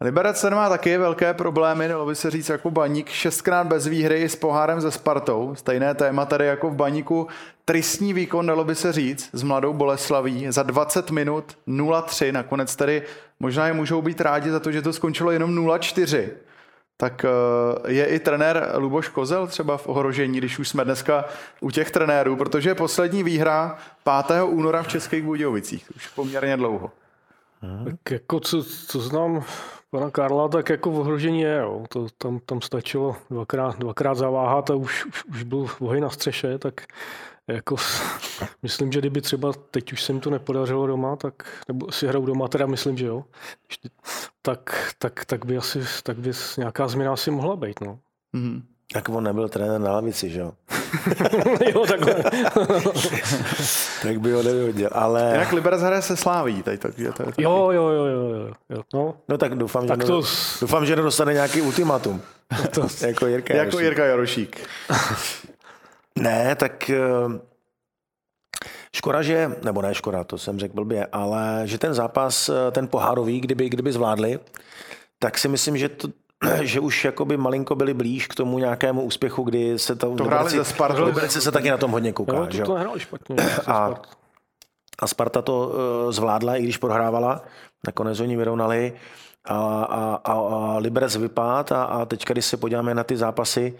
Liberec 0.00 0.40
ten 0.40 0.54
má 0.54 0.68
taky 0.68 0.98
velké 0.98 1.34
problémy, 1.34 1.88
dalo 1.88 2.06
by 2.06 2.14
se 2.14 2.30
říct 2.30 2.48
jako 2.48 2.70
baník, 2.70 3.08
šestkrát 3.08 3.66
bez 3.66 3.86
výhry 3.86 4.28
s 4.28 4.36
pohárem 4.36 4.80
ze 4.80 4.90
Spartou, 4.90 5.54
stejné 5.54 5.94
téma 5.94 6.26
tady 6.26 6.46
jako 6.46 6.70
v 6.70 6.74
baníku, 6.74 7.28
tristní 7.64 8.12
výkon, 8.12 8.46
dalo 8.46 8.64
by 8.64 8.74
se 8.74 8.92
říct, 8.92 9.30
s 9.32 9.42
mladou 9.42 9.72
Boleslaví, 9.72 10.46
za 10.48 10.62
20 10.62 11.10
minut 11.10 11.58
0-3, 11.68 12.32
nakonec 12.32 12.76
tedy 12.76 13.02
možná 13.40 13.66
je 13.66 13.72
můžou 13.72 14.02
být 14.02 14.20
rádi 14.20 14.50
za 14.50 14.60
to, 14.60 14.72
že 14.72 14.82
to 14.82 14.92
skončilo 14.92 15.30
jenom 15.30 15.56
0-4. 15.56 16.28
Tak 16.96 17.24
eh, 17.24 17.92
je 17.92 18.06
i 18.06 18.18
trenér 18.18 18.72
Luboš 18.76 19.08
Kozel 19.08 19.46
třeba 19.46 19.76
v 19.76 19.88
ohrožení, 19.88 20.38
když 20.38 20.58
už 20.58 20.68
jsme 20.68 20.84
dneska 20.84 21.24
u 21.60 21.70
těch 21.70 21.90
trenérů, 21.90 22.36
protože 22.36 22.70
je 22.70 22.74
poslední 22.74 23.22
výhra 23.22 23.78
5. 24.26 24.42
února 24.42 24.82
v 24.82 24.88
Českých 24.88 25.22
Budějovicích, 25.22 25.92
už 25.96 26.08
poměrně 26.08 26.56
dlouho. 26.56 26.90
Tak 27.84 28.10
jako 28.10 28.40
co, 28.40 28.64
co 28.64 29.00
znám 29.00 29.44
pana 29.90 30.10
Karla, 30.10 30.48
tak 30.48 30.68
jako 30.68 30.90
v 30.90 30.98
ohrožení 30.98 31.40
je. 31.40 31.56
Jo. 31.56 31.84
To, 31.88 32.06
tam, 32.18 32.40
tam 32.46 32.60
stačilo 32.60 33.16
dvakrát, 33.30 33.78
dvakrát 33.78 34.14
zaváhat 34.14 34.70
a 34.70 34.74
už, 34.74 35.04
už, 35.04 35.24
už 35.24 35.42
byl 35.42 35.66
oheň 35.80 36.02
na 36.02 36.10
střeše, 36.10 36.58
tak 36.58 36.80
jako, 37.48 37.76
myslím, 38.62 38.92
že 38.92 38.98
kdyby 38.98 39.20
třeba 39.20 39.52
teď 39.70 39.92
už 39.92 40.02
se 40.02 40.12
mi 40.12 40.20
to 40.20 40.30
nepodařilo 40.30 40.86
doma, 40.86 41.16
tak, 41.16 41.62
nebo 41.68 41.92
si 41.92 42.06
hraju 42.06 42.26
doma, 42.26 42.48
teda 42.48 42.66
myslím, 42.66 42.96
že 42.96 43.06
jo, 43.06 43.24
tak, 44.42 44.94
tak, 44.98 45.24
tak 45.24 45.44
by 45.44 45.56
asi 45.56 45.80
tak 46.02 46.18
by 46.18 46.32
nějaká 46.58 46.88
změna 46.88 47.12
asi 47.12 47.30
mohla 47.30 47.56
být. 47.56 47.80
No. 47.80 47.98
Mm-hmm. 48.34 48.62
Tak 48.92 49.08
on 49.08 49.24
nebyl 49.24 49.48
trenér 49.48 49.80
na 49.80 49.92
lavici, 49.92 50.30
že 50.30 50.40
jo? 50.40 50.52
jo, 51.74 51.86
takhle. 51.86 52.14
tak 54.02 54.20
by 54.20 54.32
ho 54.32 54.42
nevyhodil, 54.42 54.88
ale... 54.92 55.30
Jinak 55.32 55.52
Liberec 55.52 55.80
hraje 55.80 56.02
se 56.02 56.16
Sláví, 56.16 56.62
tady 56.62 56.78
tak 56.78 56.98
je 56.98 57.12
to 57.12 57.24
taky... 57.24 57.42
Jo, 57.42 57.70
jo, 57.70 57.88
jo, 57.88 58.04
jo, 58.04 58.54
jo. 58.70 58.82
No. 58.94 59.14
no 59.28 59.38
tak 59.38 59.54
doufám, 59.54 59.86
tak 59.86 60.00
že, 60.00 60.06
to... 60.06 60.20
ne, 60.20 60.26
doufám, 60.60 60.86
že 60.86 60.96
nedostane 60.96 61.32
nějaký 61.32 61.60
ultimatum. 61.60 62.22
to... 62.70 63.06
jako 63.06 63.26
Jirka 63.26 63.54
Jako 63.54 63.78
Jirka 63.78 64.04
Jarošík. 64.04 64.68
Ne, 66.18 66.54
tak 66.54 66.90
eh, 66.90 66.98
Škoda, 68.94 69.22
že, 69.22 69.56
nebo 69.64 69.82
ne 69.82 69.94
škoda, 69.94 70.24
to 70.24 70.38
jsem 70.38 70.58
řekl 70.58 70.74
blbě, 70.74 71.06
ale 71.12 71.62
že 71.64 71.78
ten 71.78 71.94
zápas, 71.94 72.48
eh, 72.48 72.70
ten 72.70 72.88
pohárový, 72.88 73.40
kdyby, 73.40 73.68
kdyby 73.68 73.92
zvládli, 73.92 74.38
tak 75.18 75.38
si 75.38 75.48
myslím, 75.48 75.76
že 75.76 75.88
to, 75.88 76.08
že 76.62 76.80
už 76.80 77.04
jakoby 77.04 77.36
malinko 77.36 77.74
byli 77.74 77.94
blíž 77.94 78.26
k 78.26 78.34
tomu 78.34 78.58
nějakému 78.58 79.02
úspěchu, 79.02 79.42
kdy 79.42 79.78
se 79.78 79.96
to... 79.96 80.14
To 80.14 80.24
hráli 80.24 80.50
ze 80.50 80.64
Spartou. 80.64 81.04
Liberci 81.04 81.40
se 81.40 81.52
taky 81.52 81.70
na 81.70 81.76
tom 81.76 81.90
hodně 81.90 82.12
kouká. 82.12 82.36
Jo, 82.36 82.46
to, 82.46 82.62
to 82.62 82.74
hráli 82.74 83.00
špatně. 83.00 83.36
A, 83.66 83.94
a 84.98 85.06
Sparta 85.06 85.42
to 85.42 85.68
uh, 85.68 86.12
zvládla, 86.12 86.56
i 86.56 86.62
když 86.62 86.76
prohrávala. 86.76 87.42
Nakonec 87.86 88.20
oni 88.20 88.36
vyrovnali 88.36 88.92
a, 89.44 89.56
a, 89.84 90.20
a, 90.24 90.32
a 90.32 90.78
Liberec 90.78 91.16
vypad 91.16 91.72
a, 91.72 91.84
a 91.84 92.04
teď, 92.04 92.24
když 92.24 92.44
se 92.44 92.56
podíváme 92.56 92.94
na 92.94 93.04
ty 93.04 93.16
zápasy, 93.16 93.74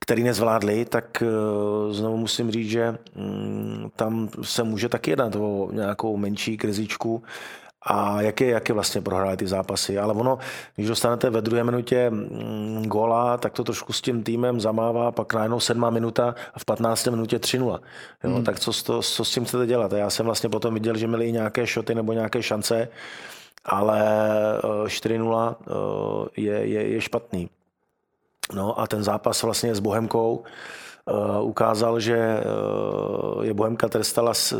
který 0.00 0.22
nezvládli, 0.22 0.84
tak 0.84 1.22
uh, 1.22 1.92
znovu 1.92 2.16
musím 2.16 2.50
říct, 2.50 2.70
že 2.70 2.98
um, 3.14 3.90
tam 3.96 4.28
se 4.42 4.62
může 4.62 4.88
taky 4.88 5.10
jednat 5.10 5.36
o 5.36 5.68
nějakou 5.72 6.16
menší 6.16 6.56
krizičku 6.56 7.22
a 7.86 8.22
jak 8.22 8.40
je, 8.40 8.50
jak 8.50 8.68
je 8.68 8.74
vlastně 8.74 9.00
prohráli 9.00 9.36
ty 9.36 9.46
zápasy. 9.46 9.98
Ale 9.98 10.14
ono, 10.14 10.38
když 10.76 10.88
dostanete 10.88 11.30
ve 11.30 11.42
druhé 11.42 11.64
minutě 11.64 12.10
mm, 12.10 12.84
góla, 12.86 13.36
tak 13.36 13.52
to 13.52 13.64
trošku 13.64 13.92
s 13.92 14.00
tím 14.00 14.22
týmem 14.22 14.60
zamává, 14.60 15.12
pak 15.12 15.34
najednou 15.34 15.60
sedmá 15.60 15.90
minuta 15.90 16.34
a 16.54 16.58
v 16.58 16.64
15. 16.64 17.06
minutě 17.06 17.38
3-0. 17.38 17.80
Jo, 18.24 18.30
hmm. 18.30 18.44
Tak 18.44 18.60
co, 18.60 18.72
to, 18.82 19.02
co 19.02 19.24
s 19.24 19.30
tím 19.30 19.44
chcete 19.44 19.66
dělat? 19.66 19.92
Já 19.92 20.10
jsem 20.10 20.26
vlastně 20.26 20.48
potom 20.48 20.74
viděl, 20.74 20.96
že 20.96 21.06
měli 21.06 21.26
i 21.26 21.32
nějaké 21.32 21.66
šoty 21.66 21.94
nebo 21.94 22.12
nějaké 22.12 22.42
šance, 22.42 22.88
ale 23.64 24.02
4-0 24.84 25.56
eh, 25.60 25.64
eh, 25.66 26.40
je, 26.40 26.66
je, 26.66 26.88
je 26.88 27.00
špatný. 27.00 27.48
No 28.54 28.80
a 28.80 28.86
ten 28.86 29.04
zápas 29.04 29.42
vlastně 29.42 29.74
s 29.74 29.80
Bohemkou 29.80 30.44
uh, 31.04 31.48
ukázal, 31.48 32.00
že 32.00 32.16
uh, 32.16 33.44
je 33.44 33.54
Bohemka 33.54 33.88
trestala 33.88 34.34
z, 34.34 34.54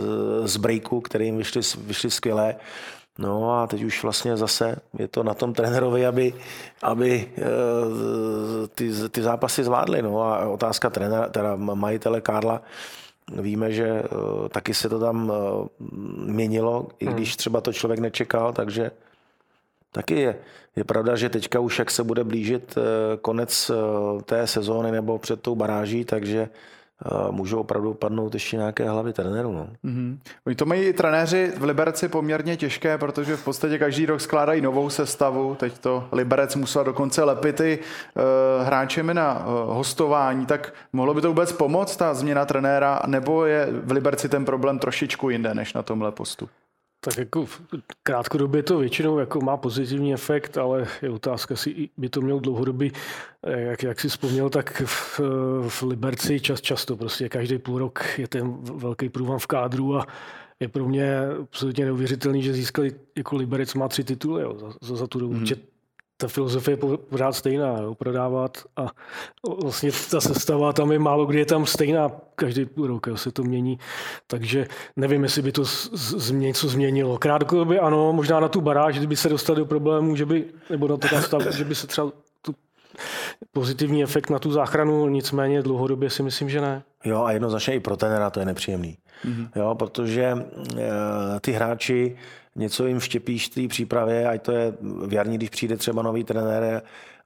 z 0.44 0.56
breaku, 0.56 1.00
kterým 1.00 1.38
vyšli, 1.38 1.60
vyšli 1.78 2.10
skvěle. 2.10 2.56
No 3.18 3.58
a 3.58 3.66
teď 3.66 3.82
už 3.82 4.02
vlastně 4.02 4.36
zase 4.36 4.76
je 4.98 5.08
to 5.08 5.22
na 5.22 5.34
tom 5.34 5.54
trenérovi, 5.54 6.06
aby, 6.06 6.34
aby 6.82 7.28
uh, 7.38 7.44
ty, 8.74 8.92
ty 9.10 9.22
zápasy 9.22 9.64
zvládli. 9.64 10.02
No 10.02 10.22
a 10.22 10.48
otázka 10.48 10.90
trenéra, 10.90 11.28
teda 11.28 11.56
majitele 11.56 12.20
Karla, 12.20 12.62
Víme, 13.32 13.72
že 13.72 14.02
uh, 14.02 14.48
taky 14.48 14.74
se 14.74 14.88
to 14.88 14.98
tam 15.00 15.30
uh, 15.30 15.66
měnilo, 16.26 16.86
i 16.98 17.06
když 17.06 17.28
hmm. 17.28 17.36
třeba 17.36 17.60
to 17.60 17.72
člověk 17.72 18.00
nečekal, 18.00 18.52
takže 18.52 18.90
Taky 19.96 20.14
je. 20.20 20.36
Je 20.76 20.84
pravda, 20.84 21.16
že 21.16 21.28
teďka 21.28 21.60
už 21.60 21.78
jak 21.78 21.90
se 21.90 22.04
bude 22.04 22.24
blížit 22.24 22.78
eh, 22.78 23.16
konec 23.16 23.70
eh, 23.70 24.22
té 24.22 24.46
sezóny 24.46 24.92
nebo 24.92 25.18
před 25.18 25.40
tou 25.40 25.54
baráží, 25.54 26.04
takže 26.04 26.48
eh, 26.48 27.08
můžou 27.30 27.60
opravdu 27.60 27.94
padnout 27.94 28.34
ještě 28.34 28.56
nějaké 28.56 28.90
hlavy 28.90 29.12
trenérů. 29.12 29.52
No. 29.52 29.68
Mm-hmm. 29.84 30.18
Oni 30.46 30.56
to 30.56 30.66
mají 30.66 30.92
trenéři 30.92 31.52
v 31.56 31.64
Liberci 31.64 32.08
poměrně 32.08 32.56
těžké, 32.56 32.98
protože 32.98 33.36
v 33.36 33.44
podstatě 33.44 33.78
každý 33.78 34.06
rok 34.06 34.20
skládají 34.20 34.60
novou 34.60 34.90
sestavu. 34.90 35.54
Teď 35.54 35.78
to 35.78 36.08
Liberec 36.12 36.56
musel 36.56 36.84
dokonce 36.84 37.24
lepit 37.24 37.60
i 37.60 37.78
uh, 37.78 38.66
hráčemi 38.66 39.14
na 39.14 39.46
uh, 39.46 39.74
hostování. 39.76 40.46
Tak 40.46 40.74
mohlo 40.92 41.14
by 41.14 41.20
to 41.20 41.28
vůbec 41.28 41.52
pomoct, 41.52 41.96
ta 41.96 42.14
změna 42.14 42.44
trenéra, 42.44 43.00
nebo 43.06 43.44
je 43.44 43.68
v 43.84 43.92
Liberci 43.92 44.28
ten 44.28 44.44
problém 44.44 44.78
trošičku 44.78 45.30
jinde 45.30 45.54
než 45.54 45.74
na 45.74 45.82
tomhle 45.82 46.12
postu? 46.12 46.48
Tak 47.06 47.18
jako 47.18 47.46
v 47.46 47.60
krátkodobě 48.02 48.62
to 48.62 48.78
většinou 48.78 49.18
jako 49.18 49.40
má 49.40 49.56
pozitivní 49.56 50.14
efekt, 50.14 50.58
ale 50.58 50.86
je 51.02 51.10
otázka, 51.10 51.56
si 51.56 51.88
by 51.96 52.08
to 52.08 52.20
měl 52.20 52.40
dlouhodobý, 52.40 52.92
jak, 53.46 53.82
jak 53.82 54.00
si 54.00 54.08
vzpomněl, 54.08 54.50
tak 54.50 54.82
v, 54.86 55.20
v 55.68 55.82
Liberci 55.82 56.40
čas, 56.40 56.60
často 56.60 56.96
prostě 56.96 57.28
každý 57.28 57.58
půl 57.58 57.78
rok 57.78 58.04
je 58.18 58.28
ten 58.28 58.56
velký 58.60 59.08
průvan 59.08 59.38
v 59.38 59.46
kádru 59.46 59.96
a 59.96 60.06
je 60.60 60.68
pro 60.68 60.88
mě 60.88 61.20
absolutně 61.42 61.84
neuvěřitelný, 61.84 62.42
že 62.42 62.52
získali 62.52 62.92
jako 63.16 63.36
Liberec 63.36 63.74
má 63.74 63.88
tři 63.88 64.04
tituly 64.04 64.42
jo, 64.42 64.58
za, 64.58 64.72
za, 64.82 64.96
za 64.96 65.06
tu 65.06 65.20
dobu. 65.20 65.34
Mm-hmm 65.34 65.75
ta 66.16 66.28
filozofie 66.28 66.72
je 66.72 66.96
pořád 66.96 67.32
stejná, 67.32 67.78
jo, 67.78 67.94
prodávat 67.94 68.58
a 68.76 68.86
vlastně 69.62 69.90
ta 70.10 70.20
sestava 70.20 70.72
tam 70.72 70.92
je 70.92 70.98
málo 70.98 71.26
kdy 71.26 71.38
je 71.38 71.46
tam 71.46 71.66
stejná, 71.66 72.10
každý 72.34 72.66
půl 72.66 72.86
rok 72.86 73.06
jo, 73.06 73.16
se 73.16 73.32
to 73.32 73.42
mění, 73.42 73.78
takže 74.26 74.66
nevím, 74.96 75.22
jestli 75.22 75.42
by 75.42 75.52
to 75.52 75.64
z, 75.64 75.90
z, 75.92 76.30
něco 76.30 76.68
změnilo. 76.68 77.18
Krátkodobě 77.18 77.80
ano, 77.80 78.12
možná 78.12 78.40
na 78.40 78.48
tu 78.48 78.60
baráž, 78.60 78.98
kdyby 78.98 79.16
se 79.16 79.28
dostali 79.28 79.58
do 79.58 79.66
problémů, 79.66 80.16
že 80.16 80.26
by, 80.26 80.44
nebo 80.70 80.88
na 80.88 80.96
to 80.96 81.08
stav, 81.20 81.42
že 81.42 81.64
by 81.64 81.74
se 81.74 81.86
třeba 81.86 82.12
tu 82.42 82.54
pozitivní 83.52 84.02
efekt 84.02 84.30
na 84.30 84.38
tu 84.38 84.52
záchranu, 84.52 85.08
nicméně 85.08 85.62
dlouhodobě 85.62 86.10
si 86.10 86.22
myslím, 86.22 86.48
že 86.48 86.60
ne. 86.60 86.82
Jo 87.04 87.24
a 87.24 87.32
jednoznačně 87.32 87.74
i 87.74 87.80
pro 87.80 87.96
tenera 87.96 88.30
to 88.30 88.40
je 88.40 88.46
nepříjemný. 88.46 88.98
Mm-hmm. 89.24 89.48
Jo, 89.56 89.74
protože 89.74 90.24
e, 90.24 90.40
ty 91.40 91.52
hráči 91.52 92.16
něco 92.56 92.86
jim 92.86 92.98
vštěpíš 92.98 93.48
v 93.48 93.54
té 93.54 93.68
přípravě, 93.68 94.28
ať 94.28 94.42
to 94.42 94.52
je 94.52 94.72
v 94.80 95.12
jarní, 95.12 95.36
když 95.36 95.50
přijde 95.50 95.76
třeba 95.76 96.02
nový 96.02 96.24
trenér 96.24 96.82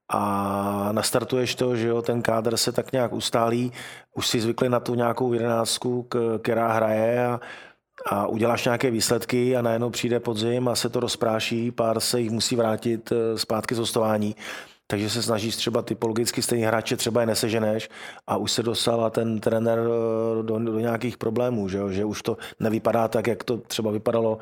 a 0.09 0.89
nastartuješ 0.93 1.55
to, 1.55 1.77
že 1.77 1.89
jo, 1.89 2.03
ten 2.03 2.23
kádr 2.23 2.57
se 2.57 2.73
tak 2.73 2.93
nějak 2.93 3.13
ustálí, 3.13 3.73
už 4.15 4.27
si 4.27 4.41
zvykli 4.41 4.69
na 4.69 4.81
tu 4.81 4.95
nějakou 4.95 5.33
jedenáctku, 5.33 6.09
která 6.43 6.73
hraje 6.73 7.27
a, 7.27 7.41
a 8.07 8.27
uděláš 8.27 8.65
nějaké 8.65 8.91
výsledky 8.91 9.57
a 9.57 9.63
najednou 9.63 9.91
přijde 9.91 10.21
podzim 10.21 10.69
a 10.69 10.77
se 10.77 10.89
to 10.89 11.01
rozpráší, 11.01 11.71
pár 11.71 12.01
se 12.01 12.21
jich 12.21 12.31
musí 12.31 12.57
vrátit 12.57 13.13
eh, 13.13 13.39
zpátky 13.39 13.75
z 13.75 13.79
hostování 13.79 14.37
takže 14.91 15.11
se 15.11 15.23
snažíš 15.23 15.57
třeba 15.57 15.83
typologicky 15.83 16.43
stejný 16.43 16.65
hráče 16.65 16.97
třeba 16.97 17.21
je 17.21 17.27
neseženeš 17.27 17.89
a 18.27 18.37
už 18.37 18.53
se 18.53 18.63
dostala 18.63 19.11
ten 19.11 19.41
trenér 19.41 19.79
eh, 19.79 20.43
do, 20.43 20.59
do 20.59 20.79
nějakých 20.79 21.19
problémů, 21.19 21.69
že, 21.69 21.79
jo? 21.79 21.89
že 21.89 22.05
už 22.05 22.23
to 22.23 22.37
nevypadá 22.61 23.09
tak, 23.09 23.27
jak 23.27 23.45
to 23.45 23.59
třeba 23.59 23.91
vypadalo 23.91 24.39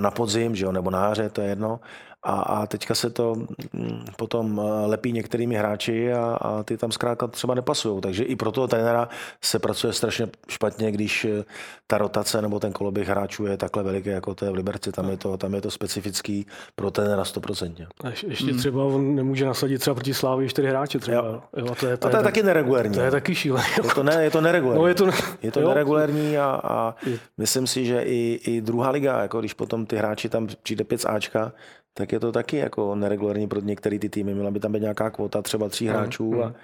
na 0.00 0.10
podzim, 0.10 0.54
že 0.56 0.64
jo? 0.64 0.72
nebo 0.72 0.90
na 0.90 1.08
jaře, 1.08 1.30
to 1.30 1.40
je 1.40 1.48
jedno. 1.48 1.80
A, 2.22 2.40
a 2.40 2.66
teďka 2.66 2.94
se 2.94 3.10
to 3.10 3.34
mm, 3.72 4.04
potom 4.16 4.60
eh, 4.60 4.86
lepí 4.86 5.12
některými 5.12 5.54
hráči 5.54 6.12
a, 6.12 6.38
a 6.40 6.62
ty 6.62 6.76
tam 6.76 6.92
zkrátka 6.92 7.26
třeba 7.26 7.54
nepasují. 7.54 8.00
Takže 8.00 8.24
i 8.24 8.36
pro 8.36 8.52
toho 8.52 8.68
trenéra 8.68 9.08
se 9.40 9.58
pracuje 9.58 9.92
strašně 9.92 10.28
špatně, 10.48 10.92
když 10.92 11.24
eh, 11.24 11.44
ta 11.86 11.98
rotace 11.98 12.42
nebo 12.42 12.60
ten 12.60 12.72
koloběh 12.72 13.08
hráčů 13.08 13.46
je 13.46 13.56
takhle 13.56 13.82
veliký, 13.82 14.08
jako 14.08 14.34
to 14.34 14.44
je 14.44 14.50
v 14.50 14.54
Liberci. 14.54 14.92
Tam 14.92 15.10
je 15.10 15.16
to, 15.16 15.36
tam 15.36 15.54
je 15.54 15.60
to 15.60 15.70
specifický 15.70 16.46
pro 16.74 16.90
trenéra 16.90 17.22
100%. 17.22 17.86
A 18.04 18.08
ještě 18.08 18.44
hmm. 18.44 18.58
třeba 18.58 18.84
on 18.84 19.14
nemůže 19.14 19.46
nasadit 19.46 19.78
třeba 19.78 19.94
proti 19.94 20.14
Slávy 20.14 20.48
čtyři 20.48 20.68
hráče 20.68 20.98
třeba. 20.98 21.16
Jo. 21.16 21.42
Jo, 21.56 21.66
a 21.72 21.74
to 21.74 21.86
je, 21.86 21.96
to, 21.96 22.06
a 22.06 22.10
to 22.10 22.16
je, 22.16 22.20
je 22.20 22.24
taky 22.24 22.42
neregulérní. 22.42 22.94
To 22.94 23.00
je 23.00 23.10
taky 23.10 23.34
šílené. 23.34 23.66
Je 23.82 23.94
to, 23.94 24.02
ne, 24.02 24.24
je 24.24 24.30
to 24.30 24.40
neregulérní. 24.40 24.82
No, 24.82 24.88
je 24.88 24.94
to, 24.94 25.06
je 25.42 25.52
to 25.52 25.60
jo. 25.60 25.68
neregulérní 25.68 26.38
a, 26.38 26.60
a 26.64 26.94
myslím 27.38 27.66
si, 27.66 27.84
že 27.84 28.02
i, 28.02 28.40
i 28.44 28.60
druhá 28.60 28.90
liga, 28.90 29.22
jako 29.22 29.40
když 29.40 29.54
potom 29.54 29.86
ty 29.86 29.96
hráči 29.96 30.28
tam 30.28 30.48
přijde 30.62 30.84
5 30.84 31.06
Ačka, 31.06 31.52
tak 31.94 32.12
je 32.12 32.20
to 32.20 32.32
taky 32.32 32.56
jako 32.56 32.94
neregulární 32.94 33.48
pro 33.48 33.60
některé 33.60 33.98
ty 33.98 34.08
týmy. 34.08 34.34
Měla 34.34 34.50
by 34.50 34.60
tam 34.60 34.72
být 34.72 34.80
nějaká 34.80 35.10
kvota 35.10 35.42
třeba 35.42 35.68
tří 35.68 35.88
mm, 35.88 35.94
hráčů 35.94 36.42
a, 36.42 36.46
mm. 36.46 36.54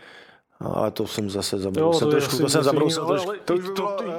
ale 0.61 0.91
to 0.91 1.07
jsem 1.07 1.31
zase 1.31 1.59
zabrousil 1.59 2.07
to 2.07 2.11
trošku, 2.11 2.39
to 2.39 2.49
jsem 2.49 2.63
zabrousil 2.63 3.07
trošku. 3.07 3.33
To 3.47 3.55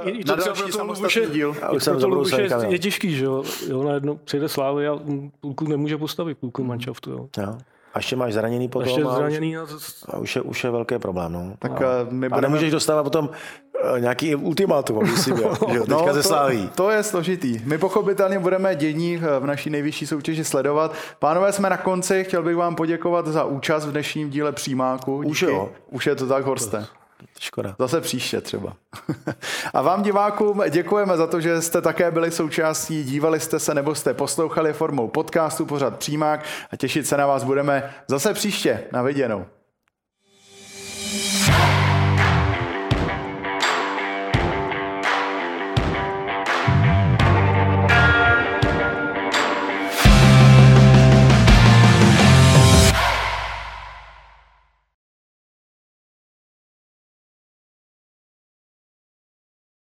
i 0.06 0.24
to 0.24 0.38
třeba 0.38 0.56
pro 0.56 0.72
samostatný 0.72 1.28
díl. 1.32 1.56
už 1.76 1.84
jsem 1.84 2.00
zabrousil 2.00 2.40
je, 2.40 2.50
je 2.68 2.80
těžký, 2.80 3.16
že 3.16 3.26
jo, 3.26 3.44
jo 3.68 3.84
najednou 3.84 4.16
přijde 4.16 4.50
Slávy 4.50 4.88
a 4.88 5.00
půlku 5.40 5.68
nemůže 5.68 5.98
postavit, 5.98 6.38
půlku 6.38 6.64
manšaftu, 6.64 7.12
jo. 7.12 7.30
jo. 7.38 7.58
A 8.00 8.02
ještě 8.02 8.16
máš 8.16 8.34
zraněný 8.34 8.68
potom. 8.68 8.88
Ještě 8.88 9.06
zraněný 9.16 9.58
a, 9.58 9.64
už, 9.64 10.04
a 10.08 10.18
už, 10.18 10.36
je, 10.36 10.42
už 10.42 10.64
je 10.64 10.70
velký 10.70 11.00
problém. 11.00 11.34
No. 11.34 11.54
Tak 11.60 11.72
no. 11.72 11.88
My 12.10 12.30
budeme... 12.30 12.38
A 12.38 12.42
nemůžeš 12.42 12.72
dostávat 12.72 13.04
potom 13.04 13.30
uh, 13.30 14.00
nějaký 14.00 14.36
ultimátum, 14.36 15.00
aby 15.00 15.10
si 15.10 15.34
byl, 15.34 15.58
že 15.72 15.80
no, 15.88 15.98
teďka 15.98 16.14
ze 16.14 16.24
Sláví. 16.24 16.68
To, 16.68 16.74
to 16.76 16.90
je 16.90 17.04
složitý. 17.04 17.62
My 17.66 17.78
pochopitelně 17.78 18.40
budeme 18.40 18.76
dění 18.76 19.18
v 19.18 19.46
naší 19.46 19.70
nejvyšší 19.70 20.08
soutěži 20.08 20.44
sledovat. 20.44 20.94
Pánové, 21.20 21.52
jsme 21.52 21.70
na 21.70 21.78
konci. 21.78 22.24
Chtěl 22.24 22.44
bych 22.44 22.56
vám 22.56 22.76
poděkovat 22.76 23.28
za 23.28 23.44
účast 23.44 23.86
v 23.86 23.92
dnešním 23.92 24.30
díle 24.30 24.52
přímáku. 24.52 25.24
Díky. 25.24 25.32
Už 25.32 25.42
jo. 25.42 25.70
Už 25.90 26.08
je 26.08 26.16
to 26.16 26.28
tak, 26.28 26.46
Horste. 26.46 26.86
Škoda. 27.40 27.76
Zase 27.80 28.02
příště 28.02 28.42
třeba. 28.42 28.76
A 29.74 29.82
vám 29.82 30.04
divákům 30.04 30.64
děkujeme 30.70 31.18
za 31.18 31.28
to, 31.28 31.42
že 31.42 31.62
jste 31.62 31.82
také 31.82 32.12
byli 32.12 32.32
součástí, 32.32 33.04
dívali 33.04 33.40
jste 33.40 33.60
se 33.60 33.74
nebo 33.74 33.96
jste 33.96 34.14
poslouchali 34.14 34.74
formou 34.74 35.08
podcastu 35.08 35.66
pořad 35.66 35.98
Přímák 36.00 36.44
a 36.72 36.76
těšit 36.78 37.08
se 37.08 37.18
na 37.18 37.28
vás 37.28 37.44
budeme 37.44 37.94
zase 38.08 38.34
příště. 38.34 38.84
Na 38.92 39.02
viděnou. 39.02 39.46